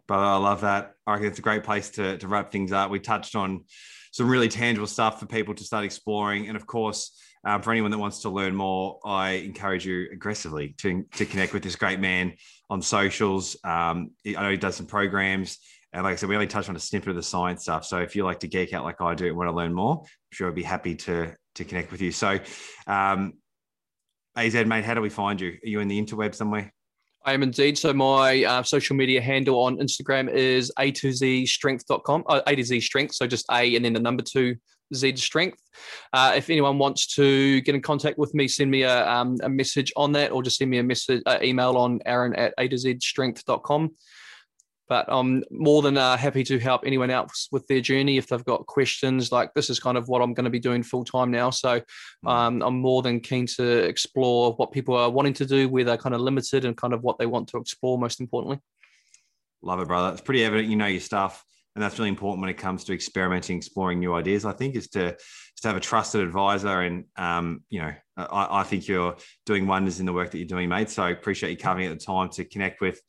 But 0.06 0.18
I 0.18 0.36
love 0.36 0.62
that. 0.62 0.92
I 1.06 1.16
think 1.16 1.28
it's 1.28 1.38
a 1.38 1.42
great 1.42 1.64
place 1.64 1.90
to, 1.90 2.18
to 2.18 2.28
wrap 2.28 2.52
things 2.52 2.72
up. 2.72 2.90
We 2.90 3.00
touched 3.00 3.34
on 3.34 3.64
some 4.12 4.28
really 4.28 4.48
tangible 4.48 4.86
stuff 4.86 5.18
for 5.18 5.26
people 5.26 5.54
to 5.54 5.64
start 5.64 5.84
exploring. 5.84 6.48
And 6.48 6.56
of 6.56 6.66
course, 6.66 7.18
um, 7.44 7.62
for 7.62 7.72
anyone 7.72 7.90
that 7.90 7.98
wants 7.98 8.22
to 8.22 8.30
learn 8.30 8.54
more, 8.54 9.00
I 9.04 9.30
encourage 9.32 9.84
you 9.84 10.08
aggressively 10.12 10.74
to, 10.78 11.04
to 11.16 11.26
connect 11.26 11.52
with 11.52 11.62
this 11.62 11.76
great 11.76 12.00
man 12.00 12.34
on 12.70 12.80
socials. 12.80 13.56
Um, 13.64 14.12
I 14.26 14.42
know 14.42 14.50
he 14.50 14.56
does 14.56 14.76
some 14.76 14.86
programs. 14.86 15.58
And 15.92 16.04
like 16.04 16.14
I 16.14 16.16
said, 16.16 16.28
we 16.28 16.34
only 16.34 16.46
touched 16.46 16.68
on 16.68 16.76
a 16.76 16.80
snippet 16.80 17.10
of 17.10 17.16
the 17.16 17.22
science 17.22 17.62
stuff. 17.62 17.84
So 17.84 17.98
if 17.98 18.16
you 18.16 18.24
like 18.24 18.40
to 18.40 18.48
geek 18.48 18.72
out 18.72 18.84
like 18.84 19.00
I 19.00 19.14
do 19.14 19.26
and 19.26 19.36
want 19.36 19.48
to 19.48 19.54
learn 19.54 19.72
more, 19.72 20.00
I'm 20.02 20.08
sure 20.32 20.48
I'd 20.48 20.54
be 20.54 20.62
happy 20.62 20.96
to, 20.96 21.34
to 21.56 21.64
connect 21.64 21.92
with 21.92 22.00
you. 22.00 22.10
So, 22.10 22.40
um, 22.86 23.34
AZ, 24.36 24.54
mate, 24.54 24.84
how 24.84 24.94
do 24.94 25.00
we 25.00 25.10
find 25.10 25.40
you? 25.40 25.50
Are 25.50 25.68
you 25.68 25.80
in 25.80 25.88
the 25.88 26.02
interweb 26.02 26.34
somewhere? 26.34 26.72
I 27.24 27.32
am 27.32 27.42
indeed. 27.42 27.78
So 27.78 27.92
my 27.92 28.44
uh, 28.44 28.62
social 28.62 28.96
media 28.96 29.20
handle 29.20 29.62
on 29.62 29.78
Instagram 29.78 30.30
is 30.30 30.70
a 30.78 30.90
to 30.92 31.12
z 31.12 31.46
strength.com, 31.46 32.24
uh, 32.28 32.42
a 32.46 32.54
to 32.54 32.62
z 32.62 32.80
strength. 32.80 33.14
So 33.14 33.26
just 33.26 33.46
a 33.50 33.76
and 33.76 33.84
then 33.84 33.94
the 33.94 34.00
number 34.00 34.22
two 34.22 34.56
Z 34.94 35.16
strength. 35.16 35.58
Uh, 36.12 36.34
if 36.36 36.50
anyone 36.50 36.78
wants 36.78 37.06
to 37.14 37.60
get 37.62 37.74
in 37.74 37.80
contact 37.82 38.18
with 38.18 38.34
me, 38.34 38.46
send 38.46 38.70
me 38.70 38.82
a, 38.82 39.08
um, 39.08 39.38
a 39.42 39.48
message 39.48 39.92
on 39.96 40.12
that 40.12 40.30
or 40.30 40.42
just 40.42 40.58
send 40.58 40.70
me 40.70 40.78
a 40.78 40.82
message, 40.82 41.22
uh, 41.26 41.38
email 41.42 41.76
on 41.76 42.00
aaron 42.06 42.34
at 42.34 42.54
a 42.58 42.68
to 42.68 42.76
z 42.76 42.98
strength.com. 43.00 43.90
But 44.88 45.06
I'm 45.08 45.42
more 45.50 45.82
than 45.82 45.96
uh, 45.96 46.16
happy 46.16 46.44
to 46.44 46.58
help 46.58 46.82
anyone 46.84 47.10
else 47.10 47.48
with 47.50 47.66
their 47.66 47.80
journey 47.80 48.18
if 48.18 48.26
they've 48.26 48.44
got 48.44 48.66
questions. 48.66 49.32
Like 49.32 49.54
this 49.54 49.70
is 49.70 49.80
kind 49.80 49.96
of 49.96 50.08
what 50.08 50.20
I'm 50.20 50.34
going 50.34 50.44
to 50.44 50.50
be 50.50 50.58
doing 50.58 50.82
full 50.82 51.04
time 51.04 51.30
now, 51.30 51.50
so 51.50 51.80
mm. 51.80 52.30
um, 52.30 52.62
I'm 52.62 52.80
more 52.80 53.02
than 53.02 53.20
keen 53.20 53.46
to 53.56 53.84
explore 53.84 54.52
what 54.54 54.72
people 54.72 54.94
are 54.96 55.10
wanting 55.10 55.34
to 55.34 55.46
do, 55.46 55.68
where 55.68 55.84
they're 55.84 55.96
kind 55.96 56.14
of 56.14 56.20
limited, 56.20 56.64
and 56.64 56.76
kind 56.76 56.92
of 56.92 57.02
what 57.02 57.18
they 57.18 57.26
want 57.26 57.48
to 57.48 57.58
explore. 57.58 57.98
Most 57.98 58.20
importantly, 58.20 58.60
love 59.62 59.80
it, 59.80 59.88
brother. 59.88 60.12
It's 60.12 60.20
pretty 60.20 60.44
evident 60.44 60.68
you 60.68 60.76
know 60.76 60.86
your 60.86 61.00
stuff, 61.00 61.44
and 61.74 61.82
that's 61.82 61.98
really 61.98 62.10
important 62.10 62.40
when 62.40 62.50
it 62.50 62.58
comes 62.58 62.84
to 62.84 62.92
experimenting, 62.92 63.56
exploring 63.56 64.00
new 64.00 64.14
ideas. 64.14 64.44
I 64.44 64.52
think 64.52 64.76
is 64.76 64.88
to 64.90 65.16
to 65.62 65.68
have 65.68 65.76
a 65.76 65.80
trusted 65.80 66.20
advisor, 66.20 66.82
and 66.82 67.04
um, 67.16 67.62
you 67.70 67.80
know, 67.80 67.92
I, 68.16 68.60
I 68.60 68.62
think 68.64 68.86
you're 68.86 69.16
doing 69.46 69.66
wonders 69.66 69.98
in 69.98 70.06
the 70.06 70.12
work 70.12 70.30
that 70.30 70.38
you're 70.38 70.46
doing, 70.46 70.68
mate. 70.68 70.90
So 70.90 71.02
I 71.02 71.10
appreciate 71.10 71.50
you 71.50 71.56
coming 71.56 71.86
at 71.86 71.98
the 71.98 72.04
time 72.04 72.28
to 72.30 72.44
connect 72.44 72.80
with 72.80 73.00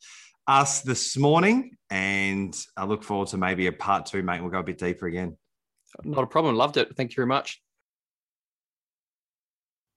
us 0.46 0.82
this 0.82 1.16
morning. 1.16 1.76
And 1.90 2.56
I 2.76 2.84
look 2.84 3.02
forward 3.04 3.28
to 3.28 3.36
maybe 3.36 3.66
a 3.66 3.72
part 3.72 4.06
two, 4.06 4.22
mate. 4.22 4.40
We'll 4.40 4.50
go 4.50 4.60
a 4.60 4.64
bit 4.64 4.78
deeper 4.78 5.06
again. 5.06 5.36
Not 6.04 6.24
a 6.24 6.26
problem. 6.26 6.56
Loved 6.56 6.76
it. 6.76 6.96
Thank 6.96 7.12
you 7.12 7.16
very 7.16 7.26
much. 7.26 7.62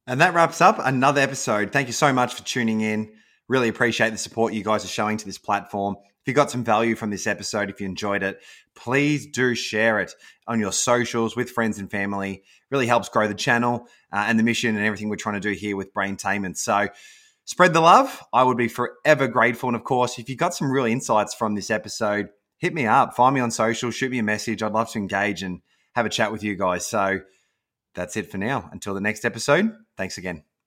And 0.07 0.21
that 0.21 0.33
wraps 0.33 0.61
up 0.61 0.79
another 0.79 1.21
episode. 1.21 1.71
Thank 1.71 1.87
you 1.87 1.93
so 1.93 2.11
much 2.11 2.33
for 2.33 2.43
tuning 2.43 2.81
in. 2.81 3.11
Really 3.47 3.67
appreciate 3.67 4.11
the 4.11 4.17
support 4.17 4.53
you 4.53 4.63
guys 4.63 4.85
are 4.85 4.89
showing 4.89 5.17
to 5.17 5.25
this 5.25 5.37
platform. 5.37 5.95
If 6.03 6.27
you 6.27 6.33
got 6.33 6.51
some 6.51 6.63
value 6.63 6.95
from 6.95 7.09
this 7.09 7.27
episode, 7.27 7.69
if 7.69 7.79
you 7.79 7.87
enjoyed 7.87 8.23
it, 8.23 8.39
please 8.75 9.27
do 9.27 9.55
share 9.55 9.99
it 9.99 10.13
on 10.47 10.59
your 10.59 10.71
socials 10.71 11.35
with 11.35 11.49
friends 11.49 11.79
and 11.79 11.89
family. 11.89 12.43
Really 12.71 12.87
helps 12.87 13.09
grow 13.09 13.27
the 13.27 13.33
channel 13.33 13.87
uh, 14.11 14.25
and 14.27 14.37
the 14.37 14.43
mission 14.43 14.75
and 14.75 14.85
everything 14.85 15.09
we're 15.09 15.15
trying 15.15 15.39
to 15.39 15.39
do 15.39 15.51
here 15.51 15.75
with 15.75 15.93
Braintainment. 15.93 16.57
So 16.57 16.89
spread 17.49 17.73
the 17.73 17.81
love. 17.81 18.23
I 18.31 18.43
would 18.43 18.57
be 18.57 18.67
forever 18.67 19.27
grateful. 19.27 19.69
And 19.69 19.75
of 19.75 19.83
course, 19.83 20.19
if 20.19 20.29
you 20.29 20.37
got 20.37 20.53
some 20.53 20.71
real 20.71 20.85
insights 20.85 21.33
from 21.33 21.55
this 21.55 21.71
episode, 21.71 22.27
hit 22.59 22.75
me 22.75 22.85
up, 22.85 23.15
find 23.15 23.33
me 23.33 23.41
on 23.41 23.49
social, 23.49 23.89
shoot 23.89 24.11
me 24.11 24.19
a 24.19 24.23
message. 24.23 24.61
I'd 24.61 24.71
love 24.71 24.91
to 24.91 24.99
engage 24.99 25.41
and 25.41 25.61
have 25.95 26.05
a 26.05 26.09
chat 26.09 26.31
with 26.31 26.43
you 26.43 26.55
guys. 26.55 26.85
So 26.85 27.21
that's 27.95 28.15
it 28.17 28.29
for 28.29 28.37
now. 28.37 28.69
Until 28.71 28.93
the 28.93 29.01
next 29.01 29.25
episode, 29.25 29.71
thanks 29.97 30.19
again. 30.19 30.48